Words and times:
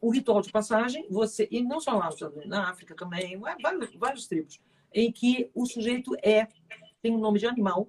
o 0.00 0.10
ritual 0.10 0.42
de 0.42 0.52
passagem, 0.52 1.06
você, 1.10 1.48
e 1.50 1.62
não 1.62 1.80
só 1.80 1.92
lá 1.92 2.06
nos 2.06 2.14
Estados 2.14 2.36
Unidos, 2.36 2.50
na 2.50 2.70
África 2.70 2.94
também, 2.94 3.38
vários, 3.38 3.94
vários 3.94 4.26
tribos, 4.26 4.60
em 4.92 5.10
que 5.10 5.50
o 5.54 5.66
sujeito 5.66 6.14
é, 6.22 6.46
tem 7.02 7.12
um 7.12 7.18
nome 7.18 7.38
de 7.38 7.46
animal, 7.46 7.88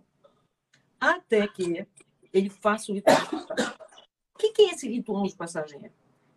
até 0.99 1.47
que 1.47 1.85
ele 2.33 2.49
faça 2.49 2.91
o 2.91 2.95
ritual 2.95 3.17
de 3.17 3.29
passagem 3.29 3.78
que, 4.39 4.53
que 4.53 4.61
esse 4.63 4.87
ritual 4.87 5.27
de 5.27 5.35
passagem 5.35 5.85
é? 5.85 5.91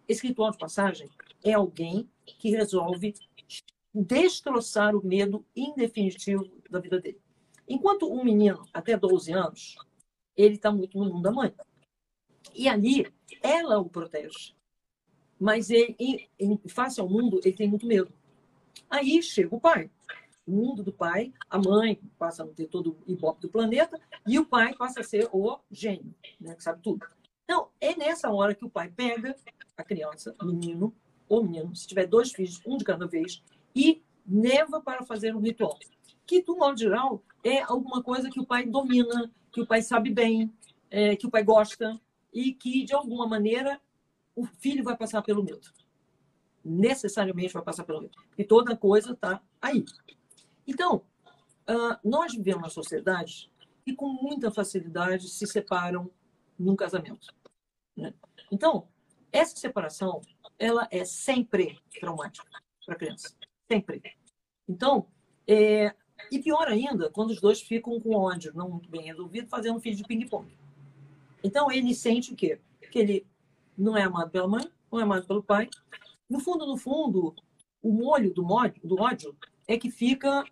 Esse 0.09 0.27
ritual 0.27 0.51
de 0.51 0.59
passagem 0.59 1.09
é 1.45 1.53
alguém 1.53 2.09
que 2.27 2.51
resolve 2.51 3.15
destroçar 3.95 4.97
o 4.97 5.07
medo 5.07 5.45
indefinitivo 5.55 6.51
da 6.69 6.81
vida 6.81 7.01
dele. 7.01 7.21
Enquanto 7.69 8.13
um 8.13 8.25
menino, 8.25 8.67
até 8.75 8.97
12 8.97 9.33
anos, 9.33 9.77
ele 10.37 10.57
está 10.57 10.73
muito 10.73 10.99
no 10.99 11.05
mundo 11.05 11.23
da 11.23 11.31
mãe. 11.31 11.55
E 12.55 12.69
ali, 12.69 13.07
ela 13.41 13.79
o 13.79 13.89
protege. 13.89 14.55
Mas 15.39 15.71
ele, 15.71 15.95
em, 15.99 16.29
em 16.39 16.69
face 16.69 17.01
ao 17.01 17.09
mundo, 17.09 17.41
ele 17.45 17.55
tem 17.55 17.69
muito 17.69 17.87
medo. 17.87 18.13
Aí 18.91 19.23
chega 19.23 19.55
o 19.55 19.61
pai. 19.61 19.91
O 20.45 20.51
mundo 20.51 20.83
do 20.83 20.93
pai, 20.93 21.33
a 21.49 21.57
mãe 21.57 22.01
passa 22.19 22.43
a 22.43 22.49
ter 22.49 22.67
todo 22.67 22.97
o 23.07 23.13
ibope 23.13 23.43
do 23.43 23.49
planeta, 23.49 24.01
e 24.27 24.41
o 24.41 24.45
pai 24.45 24.75
passa 24.75 25.01
a 25.01 25.05
ser 25.05 25.29
o 25.33 25.61
gênio, 25.71 26.13
né, 26.41 26.55
que 26.57 26.63
sabe 26.63 26.83
tudo. 26.83 27.07
Então, 27.53 27.69
é 27.83 27.95
nessa 27.95 28.31
hora 28.31 28.55
que 28.55 28.65
o 28.65 28.71
pai 28.71 28.89
pega 28.89 29.37
a 29.77 29.85
criança, 29.85 30.35
menino 30.43 30.95
ou 31.29 31.45
menino, 31.45 31.77
se 31.77 31.87
tiver 31.87 32.07
dois 32.07 32.33
filhos, 32.33 32.63
um 32.65 32.79
de 32.79 32.85
cada 32.85 33.07
vez, 33.07 33.43
e 33.77 34.03
leva 34.27 34.81
para 34.81 35.05
fazer 35.05 35.37
um 35.37 35.39
ritual. 35.39 35.79
Que, 36.27 36.41
do 36.41 36.57
modo 36.57 36.79
geral, 36.79 37.23
é 37.45 37.61
alguma 37.61 38.03
coisa 38.03 38.31
que 38.31 38.41
o 38.41 38.47
pai 38.47 38.65
domina, 38.65 39.31
que 39.53 39.61
o 39.61 39.67
pai 39.67 39.83
sabe 39.83 40.09
bem, 40.11 40.51
é, 40.91 41.15
que 41.15 41.27
o 41.27 41.31
pai 41.31 41.45
gosta, 41.45 42.01
e 42.33 42.55
que, 42.55 42.85
de 42.85 42.95
alguma 42.95 43.27
maneira, 43.27 43.79
o 44.35 44.47
filho 44.47 44.83
vai 44.83 44.97
passar 44.97 45.21
pelo 45.21 45.45
medo. 45.45 45.71
Necessariamente 46.65 47.53
vai 47.53 47.63
passar 47.63 47.85
pelo 47.85 48.01
medo. 48.01 48.17
E 48.39 48.45
toda 48.45 48.75
coisa 48.75 49.13
está 49.13 49.43
aí. 49.61 49.85
Então, 50.67 51.05
uh, 51.69 51.99
nós 52.03 52.35
vivemos 52.35 52.63
uma 52.63 52.71
sociedade 52.71 53.53
que, 53.85 53.95
com 53.95 54.09
muita 54.09 54.51
facilidade, 54.51 55.29
se 55.29 55.47
separam 55.47 56.11
num 56.59 56.75
casamento. 56.75 57.42
Né? 57.97 58.15
Então, 58.51 58.89
essa 59.31 59.57
separação, 59.57 60.21
ela 60.59 60.87
é 60.91 61.05
sempre 61.05 61.79
traumática 61.99 62.47
para 62.85 62.95
a 62.95 62.99
criança. 62.99 63.35
Sempre. 63.71 64.03
Então, 64.69 65.07
é... 65.47 65.95
e 66.31 66.39
pior 66.39 66.69
ainda, 66.69 67.11
quando 67.11 67.31
os 67.31 67.41
dois 67.41 67.61
ficam 67.61 67.99
com 68.01 68.17
ódio 68.17 68.53
não 68.55 68.71
muito 68.71 68.89
bem 68.89 69.03
resolvido, 69.03 69.49
fazendo 69.49 69.77
um 69.77 69.81
filho 69.81 69.97
de 69.97 70.05
ping-pong. 70.05 70.57
Então, 71.43 71.71
ele 71.71 71.95
sente 71.95 72.33
o 72.33 72.37
quê? 72.37 72.61
Que 72.91 72.99
ele 72.99 73.27
não 73.77 73.97
é 73.97 74.03
amado 74.03 74.31
pela 74.31 74.47
mãe, 74.47 74.71
não 74.91 75.01
é 75.01 75.03
amado 75.03 75.27
pelo 75.27 75.43
pai. 75.43 75.69
No 76.29 76.39
fundo, 76.41 76.67
no 76.67 76.77
fundo, 76.77 77.35
o 77.83 77.93
molho 77.93 78.33
do, 78.33 78.43
módio, 78.43 78.81
do 78.87 79.01
ódio 79.01 79.37
é 79.67 79.77
que 79.77 79.91
fica, 79.91 80.45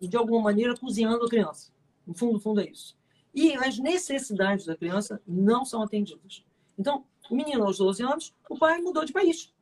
de 0.00 0.16
alguma 0.16 0.40
maneira, 0.40 0.76
cozinhando 0.76 1.24
a 1.24 1.28
criança. 1.28 1.72
No 2.06 2.14
fundo, 2.14 2.34
no 2.34 2.40
fundo 2.40 2.60
é 2.60 2.70
isso. 2.70 2.96
E 3.34 3.54
as 3.54 3.78
necessidades 3.78 4.64
da 4.64 4.76
criança 4.76 5.20
não 5.26 5.64
são 5.64 5.82
atendidas. 5.82 6.44
Então, 6.78 7.04
o 7.30 7.34
menino 7.34 7.64
aos 7.64 7.78
12 7.78 8.02
anos, 8.02 8.34
o 8.48 8.58
pai 8.58 8.80
mudou 8.80 9.04
de 9.04 9.12
país. 9.12 9.52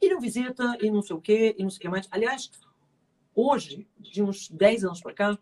E 0.00 0.08
não 0.08 0.20
visita, 0.20 0.76
e 0.80 0.90
não 0.90 1.02
sei 1.02 1.16
o 1.16 1.20
quê, 1.20 1.54
e 1.58 1.62
não 1.62 1.70
sei 1.70 1.78
o 1.78 1.80
que 1.80 1.88
mais. 1.88 2.08
Aliás, 2.10 2.50
hoje, 3.34 3.86
de 3.98 4.22
uns 4.22 4.48
10 4.48 4.84
anos 4.84 5.00
para 5.00 5.14
cá, 5.14 5.38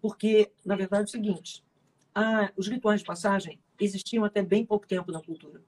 porque, 0.00 0.52
na 0.64 0.76
verdade, 0.76 1.02
é 1.02 1.04
o 1.04 1.08
seguinte, 1.08 1.64
a, 2.14 2.52
os 2.56 2.68
rituais 2.68 3.00
de 3.00 3.06
passagem 3.06 3.58
existiam 3.80 4.24
até 4.24 4.42
bem 4.42 4.66
pouco 4.66 4.86
tempo 4.86 5.12
na 5.12 5.22
cultura. 5.22 5.62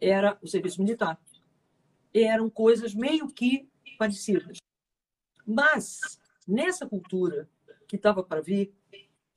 Era 0.00 0.38
o 0.42 0.46
serviço 0.46 0.82
militar. 0.82 1.18
Eram 2.12 2.48
coisas 2.48 2.94
meio 2.94 3.28
que 3.28 3.68
parecidas. 3.98 4.58
Mas, 5.46 6.18
nessa 6.46 6.86
cultura 6.86 7.48
que 7.88 7.96
estava 7.96 8.22
para 8.22 8.40
vir, 8.40 8.72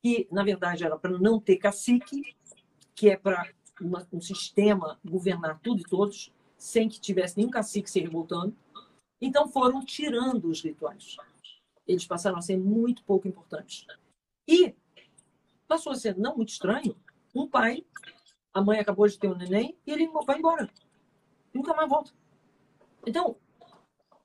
que, 0.01 0.27
na 0.31 0.43
verdade, 0.43 0.83
era 0.83 0.97
para 0.97 1.17
não 1.17 1.39
ter 1.39 1.57
cacique, 1.57 2.35
que 2.93 3.09
é 3.09 3.17
para 3.17 3.53
um 3.81 4.21
sistema 4.21 4.99
governar 5.03 5.59
tudo 5.61 5.81
e 5.81 5.83
todos, 5.83 6.33
sem 6.57 6.89
que 6.89 6.99
tivesse 6.99 7.37
nenhum 7.37 7.49
cacique 7.49 7.89
se 7.89 7.99
revoltando. 7.99 8.55
Então 9.21 9.47
foram 9.47 9.83
tirando 9.83 10.45
os 10.49 10.61
rituais. 10.61 11.17
Eles 11.87 12.05
passaram 12.05 12.37
a 12.37 12.41
ser 12.41 12.57
muito 12.57 13.03
pouco 13.03 13.27
importantes. 13.27 13.85
E 14.47 14.75
passou 15.67 15.91
a 15.91 15.95
ser 15.95 16.17
não 16.17 16.35
muito 16.35 16.49
estranho. 16.49 16.95
Um 17.33 17.47
pai, 17.47 17.85
a 18.53 18.61
mãe 18.61 18.79
acabou 18.79 19.07
de 19.07 19.17
ter 19.17 19.27
um 19.27 19.35
neném 19.35 19.77
e 19.85 19.91
ele 19.91 20.07
vai 20.25 20.37
embora. 20.37 20.69
Nunca 21.53 21.73
mais 21.73 21.89
volta. 21.89 22.11
Então, 23.05 23.37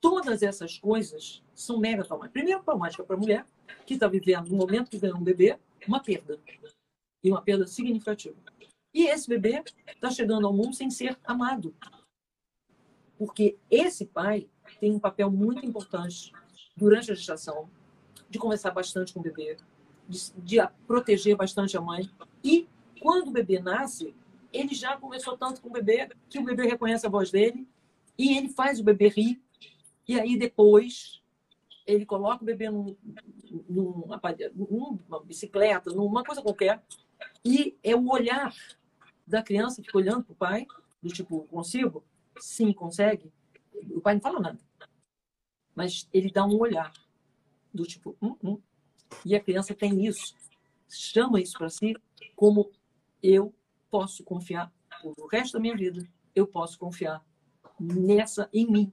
todas 0.01 0.43
essas 0.43 0.79
coisas 0.79 1.43
são 1.55 1.79
mega 1.79 2.05
traumáticas. 2.05 2.33
Primeiro, 2.33 2.63
traumática 2.63 3.05
para 3.05 3.17
a 3.17 3.19
mulher, 3.19 3.47
que 3.87 3.95
está 3.95 4.09
vivendo 4.09 4.49
no 4.51 4.57
momento 4.57 4.91
que 4.91 4.99
ganhou 4.99 5.19
um 5.19 5.23
bebê, 5.23 5.59
uma 5.87 6.01
perda. 6.01 6.39
E 7.23 7.31
uma 7.31 7.41
perda 7.41 7.67
significativa. 7.67 8.37
E 8.93 9.07
esse 9.07 9.29
bebê 9.29 9.63
está 9.89 10.11
chegando 10.11 10.47
ao 10.47 10.53
mundo 10.53 10.75
sem 10.75 10.91
ser 10.91 11.19
amado. 11.25 11.75
Porque 13.19 13.57
esse 13.71 14.07
pai 14.07 14.49
tem 14.81 14.93
um 14.93 14.99
papel 14.99 15.31
muito 15.31 15.65
importante 15.65 16.33
durante 16.77 17.11
a 17.11 17.15
gestação, 17.15 17.69
de 18.29 18.39
conversar 18.39 18.71
bastante 18.71 19.13
com 19.13 19.21
o 19.21 19.23
bebê, 19.23 19.57
de, 20.09 20.33
de 20.39 20.57
proteger 20.87 21.37
bastante 21.37 21.77
a 21.77 21.81
mãe. 21.81 22.11
E 22.43 22.69
quando 23.01 23.29
o 23.29 23.33
bebê 23.33 23.59
nasce, 23.59 24.15
ele 24.53 24.75
já 24.75 24.97
conversou 24.97 25.37
tanto 25.37 25.61
com 25.61 25.69
o 25.69 25.73
bebê 25.73 26.11
que 26.29 26.39
o 26.39 26.45
bebê 26.45 26.65
reconhece 26.65 27.07
a 27.07 27.11
voz 27.11 27.31
dele 27.31 27.67
e 28.19 28.37
ele 28.37 28.49
faz 28.49 28.81
o 28.81 28.85
bebê 28.85 29.09
rir. 29.09 29.43
E 30.07 30.19
aí 30.19 30.37
depois 30.37 31.23
ele 31.87 32.07
coloca 32.07 32.43
o 32.43 32.47
bebê 32.47 32.71
num, 32.71 32.97
numa, 33.69 34.21
numa 34.55 35.21
bicicleta, 35.25 35.91
numa 35.91 36.25
coisa 36.25 36.43
qualquer, 36.43 36.83
e 37.45 37.77
é 37.83 37.95
o 37.95 38.09
olhar 38.09 38.55
da 39.27 39.43
criança 39.43 39.81
que 39.81 39.87
fica 39.87 39.99
olhando 39.99 40.25
para 40.25 40.33
o 40.33 40.37
pai, 40.37 40.67
do 41.03 41.09
tipo, 41.09 41.45
consigo? 41.45 42.05
Sim, 42.39 42.73
consegue. 42.73 43.33
O 43.91 44.01
pai 44.01 44.15
não 44.15 44.21
fala 44.21 44.41
nada. 44.41 44.59
mas 45.75 46.09
ele 46.13 46.31
dá 46.31 46.45
um 46.45 46.59
olhar 46.59 46.93
do 47.73 47.85
tipo, 47.85 48.17
hum, 48.21 48.37
hum. 48.45 48.61
e 49.25 49.35
a 49.35 49.41
criança 49.41 49.75
tem 49.75 50.05
isso, 50.07 50.35
chama 50.89 51.41
isso 51.41 51.57
para 51.57 51.71
si 51.71 51.97
como 52.37 52.71
eu 53.23 53.55
posso 53.91 54.23
confiar 54.23 54.71
o 55.03 55.27
resto 55.27 55.55
da 55.55 55.61
minha 55.61 55.77
vida, 55.77 56.07
eu 56.35 56.47
posso 56.47 56.79
confiar 56.79 57.25
nessa 57.81 58.49
em 58.53 58.71
mim 58.71 58.93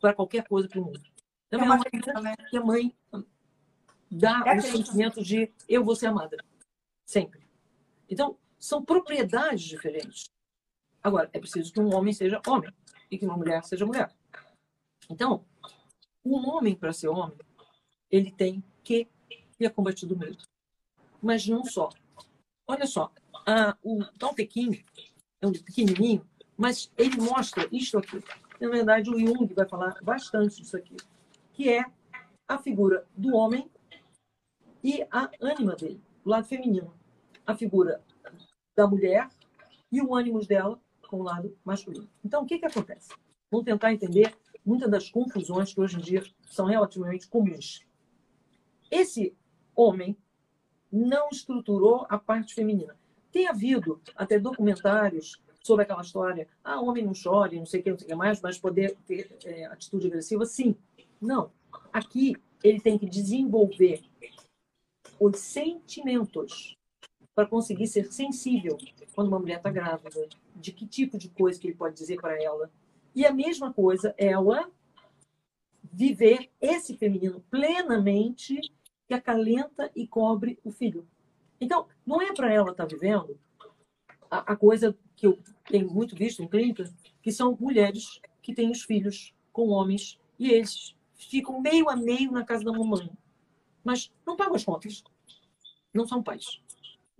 para 0.00 0.14
qualquer 0.14 0.46
coisa 0.46 0.68
para 0.68 0.80
o 0.80 0.84
mundo. 0.84 1.02
Então, 1.46 1.60
é 1.60 1.64
uma 1.64 1.76
né? 2.22 2.36
que 2.48 2.56
a 2.56 2.64
mãe 2.64 2.94
dá 4.10 4.42
é 4.46 4.56
o 4.56 4.62
sentimento 4.62 5.22
de 5.22 5.52
eu 5.68 5.84
vou 5.84 5.96
ser 5.96 6.06
amada 6.06 6.36
sempre. 7.04 7.40
Então, 8.08 8.38
são 8.60 8.84
propriedades 8.84 9.62
diferentes. 9.64 10.30
Agora, 11.02 11.30
é 11.32 11.38
preciso 11.40 11.72
que 11.72 11.80
um 11.80 11.94
homem 11.94 12.12
seja 12.12 12.42
homem 12.46 12.72
e 13.10 13.16
que 13.18 13.24
uma 13.24 13.36
mulher 13.36 13.64
seja 13.64 13.86
mulher. 13.86 14.14
Então, 15.08 15.44
um 16.24 16.36
homem, 16.48 16.76
para 16.76 16.92
ser 16.92 17.08
homem, 17.08 17.36
ele 18.10 18.30
tem 18.30 18.62
que 18.84 19.08
ter 19.58 19.70
combatido 19.70 20.14
o 20.14 20.18
medo. 20.18 20.44
Mas 21.22 21.46
não 21.46 21.64
só. 21.64 21.88
Olha 22.68 22.86
só, 22.86 23.10
a, 23.46 23.76
o 23.82 24.04
Tal 24.18 24.34
Pequim 24.34 24.84
é 25.40 25.46
um 25.46 25.52
pequenininho, 25.52 26.26
mas 26.56 26.92
ele 26.96 27.16
mostra 27.16 27.66
isto 27.72 27.98
aqui. 27.98 28.22
Na 28.60 28.68
verdade, 28.68 29.10
o 29.10 29.18
Jung 29.18 29.52
vai 29.54 29.66
falar 29.66 29.96
bastante 30.02 30.60
disso 30.60 30.76
aqui, 30.76 30.96
que 31.54 31.70
é 31.70 31.84
a 32.46 32.58
figura 32.58 33.06
do 33.16 33.34
homem 33.34 33.70
e 34.84 35.02
a 35.10 35.30
ânima 35.40 35.74
dele, 35.74 36.00
o 36.24 36.28
lado 36.28 36.46
feminino. 36.46 36.94
A 37.46 37.54
figura 37.54 38.02
da 38.80 38.86
mulher 38.86 39.28
e 39.92 40.00
o 40.00 40.14
ânimo 40.14 40.40
dela 40.46 40.80
com 41.06 41.20
o 41.20 41.22
lado 41.22 41.54
masculino. 41.62 42.08
Então, 42.24 42.42
o 42.42 42.46
que, 42.46 42.58
que 42.58 42.64
acontece? 42.64 43.10
Vamos 43.50 43.66
tentar 43.66 43.92
entender 43.92 44.34
muitas 44.64 44.90
das 44.90 45.10
confusões 45.10 45.74
que 45.74 45.80
hoje 45.80 45.98
em 45.98 46.00
dia 46.00 46.22
são 46.46 46.64
relativamente 46.64 47.28
comuns. 47.28 47.84
Esse 48.90 49.36
homem 49.74 50.16
não 50.90 51.28
estruturou 51.30 52.06
a 52.08 52.18
parte 52.18 52.54
feminina. 52.54 52.96
Tem 53.30 53.46
havido 53.46 54.00
até 54.16 54.38
documentários 54.38 55.42
sobre 55.62 55.84
aquela 55.84 56.00
história, 56.00 56.48
ah, 56.64 56.80
homem 56.80 57.04
não 57.04 57.12
chore, 57.12 57.58
não 57.58 57.66
sei 57.66 57.80
o 57.80 57.82
que, 57.82 57.90
não 57.90 57.98
sei 57.98 58.06
o 58.06 58.10
que 58.10 58.14
mais, 58.14 58.40
mas 58.40 58.58
poder 58.58 58.96
ter 59.06 59.36
é, 59.44 59.66
atitude 59.66 60.06
agressiva, 60.06 60.46
sim. 60.46 60.74
Não. 61.20 61.52
Aqui 61.92 62.34
ele 62.64 62.80
tem 62.80 62.98
que 62.98 63.06
desenvolver 63.06 64.02
os 65.20 65.38
sentimentos 65.38 66.79
para 67.40 67.48
conseguir 67.48 67.86
ser 67.86 68.12
sensível 68.12 68.76
quando 69.14 69.28
uma 69.28 69.38
mulher 69.38 69.56
está 69.56 69.70
grávida, 69.70 70.28
de 70.54 70.72
que 70.72 70.86
tipo 70.86 71.16
de 71.16 71.30
coisa 71.30 71.58
que 71.58 71.68
ele 71.68 71.74
pode 71.74 71.96
dizer 71.96 72.20
para 72.20 72.40
ela. 72.42 72.70
E 73.14 73.24
a 73.24 73.32
mesma 73.32 73.72
coisa, 73.72 74.14
ela 74.18 74.70
viver 75.90 76.50
esse 76.60 76.98
feminino 76.98 77.42
plenamente 77.50 78.60
que 79.08 79.14
acalenta 79.14 79.90
e 79.96 80.06
cobre 80.06 80.58
o 80.62 80.70
filho. 80.70 81.06
Então, 81.58 81.86
não 82.04 82.20
é 82.20 82.30
para 82.34 82.52
ela 82.52 82.72
estar 82.72 82.86
tá 82.86 82.94
vivendo 82.94 83.38
a, 84.30 84.52
a, 84.52 84.56
coisa 84.56 84.94
que 85.16 85.26
eu 85.26 85.38
tenho 85.64 85.90
muito 85.90 86.14
visto 86.14 86.42
em 86.42 86.48
clínica, 86.48 86.92
que 87.22 87.32
são 87.32 87.56
mulheres 87.58 88.20
que 88.42 88.52
têm 88.52 88.70
os 88.70 88.82
filhos 88.82 89.34
com 89.50 89.68
homens 89.68 90.20
e 90.38 90.50
eles 90.50 90.94
ficam 91.14 91.58
meio 91.58 91.88
a 91.88 91.96
meio 91.96 92.32
na 92.32 92.44
casa 92.44 92.64
da 92.64 92.72
mamãe, 92.72 93.10
mas 93.82 94.12
não 94.26 94.36
pagam 94.36 94.56
as 94.56 94.64
contas, 94.64 95.02
não 95.92 96.06
são 96.06 96.22
pais. 96.22 96.60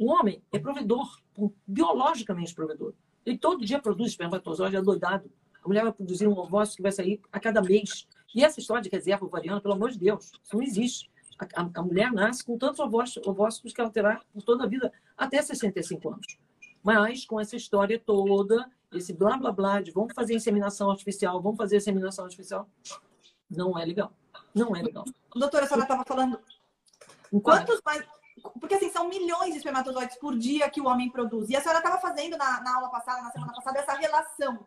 O 0.01 0.11
homem 0.13 0.43
é 0.51 0.59
provedor, 0.59 1.21
biologicamente 1.67 2.55
provedor. 2.55 2.95
Ele 3.27 3.37
todo 3.37 3.63
dia 3.63 3.79
produz 3.79 4.13
espermatozoide, 4.13 4.75
é 4.75 4.81
doidado. 4.81 5.31
A 5.63 5.69
mulher 5.69 5.83
vai 5.83 5.93
produzir 5.93 6.27
um 6.27 6.39
ovócito 6.39 6.79
que 6.79 6.83
vai 6.83 6.91
sair 6.91 7.21
a 7.31 7.39
cada 7.39 7.61
mês. 7.61 8.09
E 8.35 8.43
essa 8.43 8.59
história 8.59 8.83
de 8.83 8.89
reserva 8.89 9.27
ovariana, 9.27 9.61
pelo 9.61 9.75
amor 9.75 9.91
de 9.91 9.99
Deus, 9.99 10.33
isso 10.43 10.55
não 10.57 10.63
existe. 10.63 11.11
A, 11.39 11.45
a, 11.61 11.71
a 11.75 11.83
mulher 11.83 12.11
nasce 12.13 12.43
com 12.43 12.57
tantos 12.57 12.81
ovócitos 12.81 13.75
que 13.75 13.81
ela 13.83 13.91
terá 13.91 14.23
por 14.33 14.43
toda 14.43 14.65
a 14.65 14.67
vida, 14.67 14.91
até 15.19 15.43
65 15.43 16.09
anos. 16.09 16.39
Mas 16.83 17.27
com 17.27 17.39
essa 17.39 17.55
história 17.55 17.99
toda, 17.99 18.71
esse 18.95 19.13
blá 19.13 19.37
blá 19.37 19.53
blá 19.53 19.83
de 19.83 19.91
vamos 19.91 20.15
fazer 20.15 20.33
inseminação 20.33 20.91
artificial, 20.91 21.43
vamos 21.43 21.59
fazer 21.59 21.77
inseminação 21.77 22.25
artificial, 22.25 22.67
não 23.51 23.79
é 23.79 23.85
legal. 23.85 24.15
Não 24.55 24.75
é 24.75 24.83
legal. 24.83 25.05
Doutora, 25.37 25.65
a 25.65 25.69
senhora 25.69 25.85
estava 25.85 26.05
falando. 26.07 26.41
Quantos 27.43 27.83
mais 27.85 28.03
porque 28.61 28.75
assim, 28.75 28.91
são 28.91 29.09
milhões 29.09 29.53
de 29.53 29.59
espermatozoides 29.59 30.17
por 30.17 30.37
dia 30.37 30.71
que 30.71 30.81
o 30.81 30.87
homem 30.87 31.11
produz. 31.11 31.49
E 31.49 31.57
a 31.57 31.61
senhora 31.61 31.79
estava 31.79 31.99
fazendo 31.99 32.37
na, 32.37 32.61
na, 32.61 32.77
aula 32.77 32.89
passada, 32.89 33.23
na 33.23 33.31
semana 33.31 33.53
passada, 33.53 33.79
essa 33.79 33.95
relação 33.95 34.67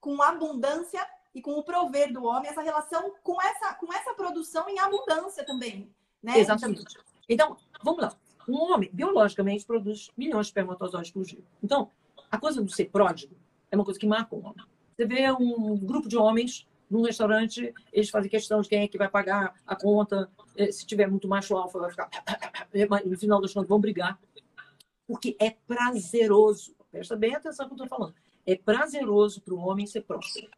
com 0.00 0.20
a 0.22 0.28
abundância 0.28 1.06
e 1.34 1.40
com 1.40 1.52
o 1.52 1.62
prover 1.62 2.12
do 2.12 2.24
homem, 2.24 2.50
essa 2.50 2.62
relação 2.62 3.14
com 3.22 3.40
essa, 3.40 3.74
com 3.74 3.92
essa 3.92 4.12
produção 4.14 4.68
em 4.68 4.78
abundância 4.78 5.44
também. 5.44 5.90
Né? 6.22 6.38
Exatamente. 6.38 6.96
Então, 7.28 7.56
vamos 7.82 8.02
lá. 8.02 8.12
Um 8.48 8.56
homem, 8.56 8.90
biologicamente, 8.92 9.64
produz 9.64 10.10
milhões 10.16 10.46
de 10.46 10.50
espermatozoides 10.50 11.10
por 11.10 11.24
dia. 11.24 11.42
Então, 11.62 11.90
a 12.30 12.38
coisa 12.38 12.62
do 12.62 12.70
ser 12.70 12.86
pródigo 12.86 13.36
é 13.70 13.76
uma 13.76 13.84
coisa 13.84 13.98
que 13.98 14.06
marca 14.06 14.34
o 14.34 14.40
homem. 14.40 14.64
Você 14.96 15.06
vê 15.06 15.30
um 15.32 15.78
grupo 15.78 16.08
de 16.08 16.16
homens 16.16 16.66
num 16.90 17.02
restaurante, 17.02 17.72
eles 17.90 18.10
fazem 18.10 18.30
questão 18.30 18.60
de 18.60 18.68
quem 18.68 18.82
é 18.82 18.88
que 18.88 18.98
vai 18.98 19.08
pagar 19.08 19.54
a 19.66 19.74
conta. 19.74 20.30
Eh, 20.56 20.72
se 20.72 20.86
tiver 20.86 21.08
muito 21.08 21.28
macho 21.28 21.56
alfa, 21.56 21.78
vai 21.78 21.90
ficar. 21.90 22.10
No 23.04 23.18
final 23.18 23.40
das 23.40 23.52
contas, 23.52 23.68
vão 23.68 23.80
brigar. 23.80 24.18
Porque 25.06 25.36
é 25.38 25.50
prazeroso. 25.50 26.74
Presta 26.90 27.16
bem 27.16 27.34
atenção 27.34 27.68
no 27.68 27.74
que 27.74 27.82
eu 27.82 27.84
estou 27.84 27.98
falando. 27.98 28.14
É 28.46 28.56
prazeroso 28.56 29.40
para 29.42 29.54
o 29.54 29.58
homem 29.58 29.86
ser 29.86 30.02
próspero. 30.02 30.50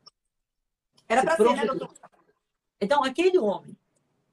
Era 1.08 1.37
ser, 1.37 1.56
né, 1.56 1.67
doutor? 1.67 1.93
Então, 2.81 3.02
aquele 3.05 3.38
homem 3.38 3.76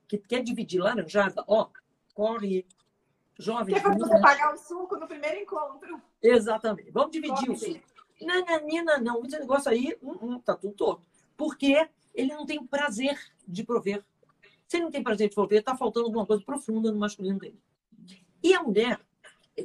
que 0.07 0.17
quer 0.17 0.43
dividir 0.43 0.81
laranjada, 0.81 1.43
ó, 1.47 1.69
corre, 2.13 2.65
jovem. 3.37 3.75
Quer 3.75 3.97
você 3.97 4.21
pagar 4.21 4.53
o 4.53 4.57
suco 4.57 4.95
no 4.97 5.07
primeiro 5.07 5.39
encontro. 5.39 6.01
Exatamente. 6.21 6.91
Vamos 6.91 7.11
dividir 7.11 7.35
corre 7.35 7.51
o 7.51 7.57
suco. 7.57 7.79
Nananina, 8.21 8.99
não, 8.99 9.25
esse 9.25 9.39
negócio 9.39 9.71
aí, 9.71 9.97
hum, 10.01 10.17
hum, 10.21 10.39
tá 10.39 10.55
tudo 10.55 10.73
torto 10.75 11.11
porque 11.41 11.89
ele 12.13 12.31
não 12.35 12.45
tem 12.45 12.63
prazer 12.63 13.19
de 13.47 13.63
prover. 13.63 14.05
Se 14.71 14.77
ele 14.77 14.85
não 14.85 14.91
tem 14.91 15.03
prazer 15.03 15.27
de 15.27 15.35
prover, 15.35 15.59
está 15.59 15.75
faltando 15.75 16.05
alguma 16.05 16.25
coisa 16.25 16.41
profunda 16.41 16.93
no 16.93 16.97
masculino 16.97 17.37
dele. 17.37 17.59
E 18.41 18.53
a 18.53 18.63
mulher, 18.63 19.01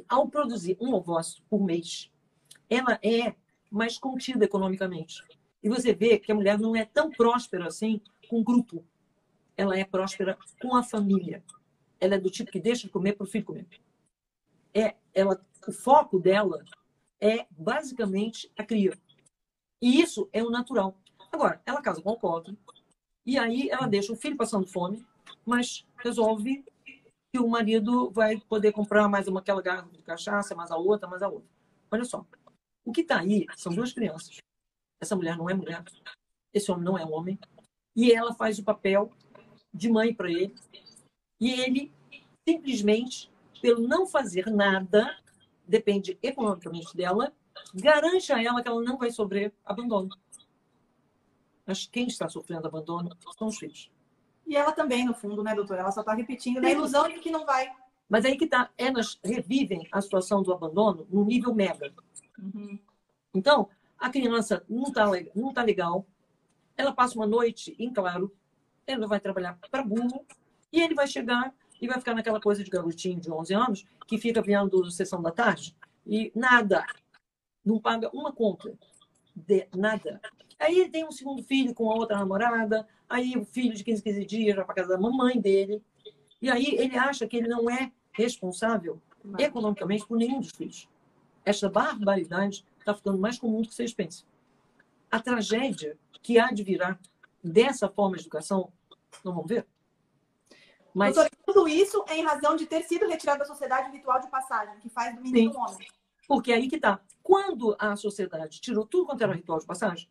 ao 0.05 0.27
produzir 0.27 0.75
um 0.81 0.93
ovócito 0.93 1.41
por 1.49 1.63
mês, 1.63 2.11
ela 2.69 2.99
é 3.01 3.33
mais 3.71 3.97
contida 3.97 4.43
economicamente. 4.43 5.23
E 5.63 5.69
você 5.69 5.93
vê 5.93 6.19
que 6.19 6.29
a 6.29 6.35
mulher 6.35 6.59
não 6.59 6.75
é 6.75 6.83
tão 6.83 7.09
próspera 7.09 7.67
assim 7.67 8.01
com 8.29 8.41
o 8.41 8.43
grupo. 8.43 8.83
Ela 9.55 9.79
é 9.79 9.85
próspera 9.85 10.37
com 10.61 10.75
a 10.75 10.83
família. 10.83 11.41
Ela 12.01 12.15
é 12.15 12.19
do 12.19 12.29
tipo 12.29 12.51
que 12.51 12.59
deixa 12.59 12.85
de 12.85 12.91
comer 12.91 13.13
para 13.13 13.23
o 13.23 13.29
filho 13.29 13.45
comer. 13.45 13.65
É, 14.73 14.93
ela, 15.13 15.39
o 15.65 15.71
foco 15.71 16.19
dela 16.19 16.65
é 17.21 17.45
basicamente 17.49 18.51
a 18.57 18.63
cria. 18.65 18.91
E 19.81 20.01
isso 20.01 20.27
é 20.33 20.43
o 20.43 20.49
natural. 20.49 20.97
Agora, 21.31 21.61
ela 21.65 21.81
casa 21.81 22.01
com 22.01 22.09
o 22.09 22.11
alcoólatra, 22.11 22.57
e 23.27 23.37
aí 23.37 23.69
ela 23.69 23.85
deixa 23.85 24.13
o 24.13 24.15
filho 24.15 24.37
passando 24.37 24.65
fome, 24.65 25.05
mas 25.45 25.85
resolve 25.97 26.63
que 27.29 27.37
o 27.37 27.49
marido 27.49 28.09
vai 28.09 28.39
poder 28.39 28.71
comprar 28.71 29.09
mais 29.09 29.27
uma 29.27 29.41
aquela 29.41 29.61
garrafa 29.61 29.91
de 29.91 30.01
cachaça, 30.01 30.55
mais 30.55 30.71
a 30.71 30.77
outra, 30.77 31.09
mais 31.09 31.21
a 31.21 31.27
outra. 31.27 31.49
Olha 31.91 32.05
só. 32.05 32.25
O 32.85 32.93
que 32.93 33.01
está 33.01 33.19
aí 33.19 33.45
são 33.57 33.73
duas 33.73 33.91
crianças. 33.91 34.37
Essa 35.01 35.13
mulher 35.13 35.35
não 35.35 35.49
é 35.49 35.53
mulher. 35.53 35.83
Esse 36.53 36.71
homem 36.71 36.85
não 36.85 36.97
é 36.97 37.03
homem. 37.03 37.37
E 37.93 38.13
ela 38.13 38.33
faz 38.33 38.59
o 38.59 38.63
papel 38.63 39.11
de 39.73 39.89
mãe 39.89 40.13
para 40.13 40.31
ele. 40.31 40.55
E 41.37 41.51
ele, 41.51 41.91
simplesmente, 42.47 43.29
pelo 43.61 43.85
não 43.85 44.07
fazer 44.07 44.49
nada, 44.49 45.17
depende 45.67 46.17
economicamente 46.23 46.95
dela, 46.95 47.33
garante 47.73 48.31
a 48.31 48.41
ela 48.41 48.61
que 48.61 48.69
ela 48.69 48.81
não 48.81 48.97
vai 48.97 49.11
sofrer 49.11 49.53
abandono. 49.65 50.15
Mas 51.67 51.85
quem 51.85 52.07
está 52.07 52.29
sofrendo 52.29 52.65
abandono 52.65 53.15
são 53.37 53.49
os 53.49 53.57
filhos. 53.57 53.91
E 54.47 54.55
ela 54.55 54.71
também, 54.71 55.05
no 55.05 55.13
fundo, 55.13 55.43
né, 55.43 55.53
doutora? 55.53 55.81
Ela 55.81 55.91
só 55.91 55.99
está 55.99 56.13
repetindo 56.13 56.61
na 56.61 56.71
ilusão 56.71 57.09
de 57.09 57.19
que 57.19 57.29
não 57.29 57.45
vai. 57.45 57.69
Mas 58.07 58.23
aí 58.23 58.37
que 58.37 58.45
está, 58.45 58.69
elas 58.77 59.19
revivem 59.21 59.85
a 59.91 60.01
situação 60.01 60.41
do 60.41 60.53
abandono 60.53 61.05
no 61.09 61.25
nível 61.25 61.53
mega. 61.53 61.93
Uhum. 62.39 62.79
Então, 63.33 63.67
a 63.99 64.09
criança 64.09 64.63
não 64.69 64.83
está 64.83 65.05
não 65.35 65.53
tá 65.53 65.61
legal, 65.61 66.05
ela 66.77 66.93
passa 66.93 67.15
uma 67.15 67.27
noite 67.27 67.75
em 67.77 67.91
claro, 67.91 68.33
ela 68.85 69.07
vai 69.07 69.19
trabalhar 69.19 69.59
para 69.69 69.83
burro, 69.83 70.25
e 70.71 70.79
ele 70.79 70.93
vai 70.93 71.07
chegar 71.07 71.53
e 71.81 71.87
vai 71.87 71.99
ficar 71.99 72.13
naquela 72.13 72.39
coisa 72.39 72.63
de 72.63 72.69
garotinho 72.69 73.19
de 73.19 73.31
11 73.31 73.53
anos, 73.53 73.85
que 74.07 74.17
fica 74.17 74.41
vendo 74.41 74.89
sessão 74.89 75.21
da 75.21 75.31
tarde, 75.31 75.75
e 76.05 76.31
nada, 76.33 76.85
não 77.65 77.79
paga 77.79 78.09
uma 78.13 78.31
conta, 78.31 78.73
de 79.45 79.67
nada. 79.75 80.19
Aí 80.59 80.79
ele 80.79 80.89
tem 80.89 81.05
um 81.05 81.11
segundo 81.11 81.43
filho 81.43 81.73
com 81.73 81.91
a 81.91 81.95
outra 81.95 82.17
namorada, 82.17 82.87
aí 83.07 83.37
o 83.37 83.45
filho 83.45 83.75
de 83.75 83.83
15, 83.83 84.01
15 84.01 84.25
dias 84.25 84.55
vai 84.55 84.65
para 84.65 84.75
casa 84.75 84.89
da 84.89 84.97
mamãe 84.97 85.39
dele. 85.39 85.83
E 86.41 86.49
aí 86.49 86.75
ele 86.77 86.97
acha 86.97 87.27
que 87.27 87.37
ele 87.37 87.47
não 87.47 87.69
é 87.69 87.91
responsável 88.11 88.99
economicamente 89.37 90.05
por 90.07 90.17
nenhum 90.17 90.39
dos 90.39 90.51
filhos. 90.51 90.89
Esta 91.45 91.69
barbaridade 91.69 92.65
está 92.79 92.93
ficando 92.93 93.17
mais 93.17 93.37
comum 93.37 93.61
do 93.61 93.67
que 93.67 93.75
vocês 93.75 93.93
pensam. 93.93 94.25
A 95.11 95.19
tragédia 95.19 95.97
que 96.21 96.39
há 96.39 96.51
de 96.51 96.63
virar 96.63 96.99
dessa 97.43 97.87
forma 97.87 98.17
de 98.17 98.23
educação, 98.23 98.71
Não 99.23 99.33
vamos 99.33 99.47
ver? 99.47 99.65
Mas... 100.93 101.15
Doutora, 101.15 101.35
tudo 101.45 101.67
isso 101.67 102.03
é 102.07 102.17
em 102.17 102.23
razão 102.23 102.55
de 102.55 102.65
ter 102.65 102.83
sido 102.83 103.07
retirado 103.07 103.39
da 103.39 103.45
sociedade 103.45 103.89
o 103.89 103.91
ritual 103.91 104.19
de 104.19 104.27
passagem, 104.29 104.79
que 104.79 104.89
faz 104.89 105.15
do 105.15 105.21
menino 105.21 105.53
Sim. 105.53 105.59
homem. 105.59 105.87
Porque 106.27 106.51
aí 106.51 106.67
que 106.67 106.79
tá. 106.79 107.01
Quando 107.23 107.75
a 107.79 107.95
sociedade 107.95 108.59
tirou 108.59 108.85
tudo 108.85 109.05
quanto 109.05 109.23
era 109.23 109.33
ritual 109.33 109.59
de 109.59 109.65
passagem, 109.65 110.09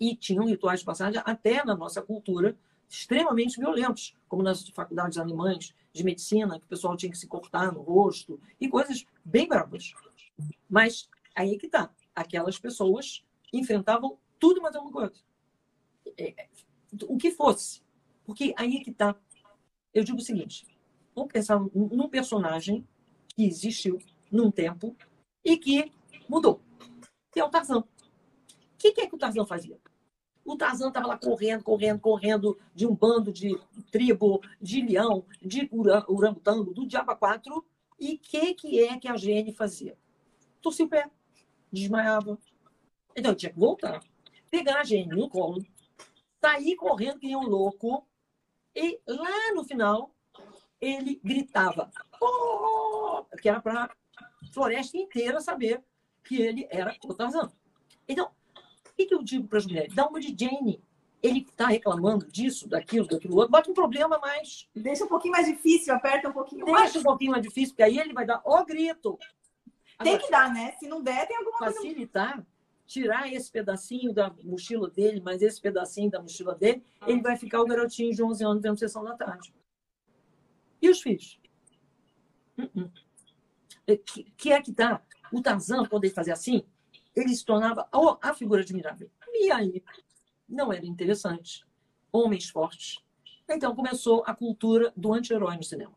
e 0.00 0.14
tinham 0.14 0.46
rituais 0.46 0.80
de 0.80 0.86
passagem 0.86 1.20
até 1.24 1.64
na 1.64 1.74
nossa 1.74 2.00
cultura 2.00 2.56
extremamente 2.88 3.58
violentos, 3.58 4.16
como 4.28 4.42
nas 4.42 4.66
faculdades 4.68 5.18
alemães 5.18 5.74
de 5.92 6.04
medicina, 6.04 6.58
que 6.58 6.64
o 6.64 6.68
pessoal 6.68 6.96
tinha 6.96 7.10
que 7.10 7.18
se 7.18 7.26
cortar 7.26 7.72
no 7.72 7.82
rosto, 7.82 8.40
e 8.60 8.68
coisas 8.68 9.04
bem 9.24 9.46
bravas. 9.46 9.92
Mas 10.68 11.08
aí 11.34 11.58
que 11.58 11.68
tá. 11.68 11.90
Aquelas 12.14 12.58
pessoas 12.58 13.24
enfrentavam 13.52 14.18
tudo 14.38 14.62
mais 14.62 14.74
alguma 14.74 14.92
coisa. 14.92 15.20
É, 16.16 16.48
o 17.06 17.18
que 17.18 17.30
fosse. 17.30 17.82
Porque 18.24 18.54
aí 18.56 18.80
que 18.80 18.92
tá. 18.92 19.14
Eu 19.92 20.02
digo 20.02 20.18
o 20.18 20.22
seguinte: 20.22 20.66
vamos 21.14 21.32
pensar 21.32 21.60
num 21.74 22.08
personagem 22.08 22.86
que 23.28 23.44
existiu 23.44 23.98
num 24.30 24.50
tempo 24.50 24.96
e 25.44 25.56
que 25.56 25.92
mudou, 26.28 26.60
que 27.32 27.40
é 27.40 27.44
o 27.44 27.48
Tarzan. 27.48 27.80
O 27.80 27.86
que, 28.78 28.92
que 28.92 29.00
é 29.00 29.06
que 29.06 29.14
o 29.14 29.18
Tarzan 29.18 29.46
fazia? 29.46 29.78
O 30.44 30.56
Tarzan 30.56 30.88
estava 30.88 31.06
lá 31.06 31.18
correndo, 31.18 31.62
correndo, 31.62 32.00
correndo 32.00 32.58
de 32.74 32.86
um 32.86 32.94
bando 32.94 33.32
de 33.32 33.58
tribo, 33.90 34.40
de 34.60 34.80
leão, 34.80 35.24
de 35.42 35.68
orangotango, 36.06 36.72
do 36.72 36.86
diabo 36.86 37.14
4. 37.14 37.66
E 38.00 38.14
o 38.14 38.18
que, 38.18 38.54
que 38.54 38.80
é 38.82 38.98
que 38.98 39.08
a 39.08 39.16
Gene 39.16 39.52
fazia? 39.52 39.98
Torcia 40.62 40.86
o 40.86 40.88
pé, 40.88 41.10
desmaiava. 41.70 42.38
Então, 43.14 43.34
tinha 43.34 43.52
que 43.52 43.58
voltar, 43.58 44.02
pegar 44.50 44.80
a 44.80 44.84
Gene 44.84 45.08
no 45.08 45.28
colo, 45.28 45.62
sair 46.40 46.76
correndo 46.76 47.18
que 47.18 47.26
nem 47.26 47.36
um 47.36 47.46
louco, 47.46 48.06
e 48.74 49.00
lá 49.06 49.52
no 49.54 49.64
final, 49.64 50.14
ele 50.80 51.20
gritava, 51.22 51.90
oh! 52.22 53.24
que 53.42 53.48
era 53.48 53.60
para 53.60 53.94
floresta 54.52 54.96
inteira 54.96 55.40
saber 55.40 55.82
que 56.24 56.40
ele 56.40 56.66
era 56.70 56.96
o 57.04 57.14
Tarzan. 57.14 57.50
Então, 58.08 58.26
o 58.26 58.94
que, 58.96 59.06
que 59.06 59.14
eu 59.14 59.22
digo 59.22 59.46
para 59.48 59.58
as 59.58 59.66
mulheres? 59.66 59.94
Dá 59.94 60.06
uma 60.06 60.20
de 60.20 60.34
Jane. 60.38 60.82
Ele 61.20 61.40
está 61.40 61.66
reclamando 61.66 62.30
disso, 62.30 62.68
daquilo, 62.68 63.08
daquilo 63.08 63.36
outro, 63.36 63.50
bota 63.50 63.70
um 63.70 63.74
problema 63.74 64.18
mais. 64.18 64.68
Deixa 64.74 65.04
um 65.04 65.08
pouquinho 65.08 65.32
mais 65.32 65.46
difícil, 65.46 65.92
aperta 65.92 66.28
um 66.28 66.32
pouquinho 66.32 66.64
Deixa 66.64 66.78
mais. 66.78 66.92
Deixa 66.92 67.00
um 67.00 67.10
pouquinho 67.10 67.32
mais 67.32 67.42
difícil, 67.42 67.70
porque 67.70 67.82
aí 67.82 67.98
ele 67.98 68.12
vai 68.12 68.24
dar 68.24 68.40
o 68.44 68.64
grito. 68.64 69.18
Tem 70.00 70.14
Agora, 70.14 70.18
que 70.24 70.30
dar, 70.30 70.52
né? 70.52 70.72
Se 70.78 70.86
não 70.86 71.02
der, 71.02 71.26
tem 71.26 71.36
alguma 71.36 71.58
facilitar, 71.58 72.34
coisa. 72.34 72.44
Facilitar, 72.44 72.46
tirar 72.86 73.32
esse 73.32 73.50
pedacinho 73.50 74.12
da 74.12 74.32
mochila 74.44 74.88
dele, 74.88 75.20
mas 75.20 75.42
esse 75.42 75.60
pedacinho 75.60 76.08
da 76.08 76.22
mochila 76.22 76.54
dele, 76.54 76.84
ele 77.04 77.20
vai 77.20 77.36
ficar 77.36 77.60
o 77.60 77.66
garotinho 77.66 78.14
de 78.14 78.22
11 78.22 78.44
anos 78.44 78.62
vendo 78.62 78.78
sessão 78.78 79.02
da 79.02 79.14
tarde. 79.14 79.52
E 80.80 80.88
os 80.88 81.02
filhos? 81.02 81.40
Uh 82.56 82.62
-uh. 82.62 83.07
Que 84.36 84.52
é 84.52 84.60
que 84.60 84.72
tá? 84.72 85.02
O 85.32 85.42
Tarzan, 85.42 85.86
ele 85.90 86.10
fazia 86.10 86.32
assim, 86.32 86.64
ele 87.14 87.34
se 87.34 87.44
tornava 87.44 87.88
a 88.20 88.34
figura 88.34 88.62
admirável. 88.62 89.10
E 89.32 89.50
aí, 89.50 89.82
não 90.48 90.72
era 90.72 90.86
interessante. 90.86 91.64
Homens 92.12 92.48
fortes. 92.48 92.98
Então 93.48 93.74
começou 93.74 94.22
a 94.26 94.34
cultura 94.34 94.92
do 94.96 95.12
anti-herói 95.12 95.56
no 95.56 95.62
cinema. 95.62 95.94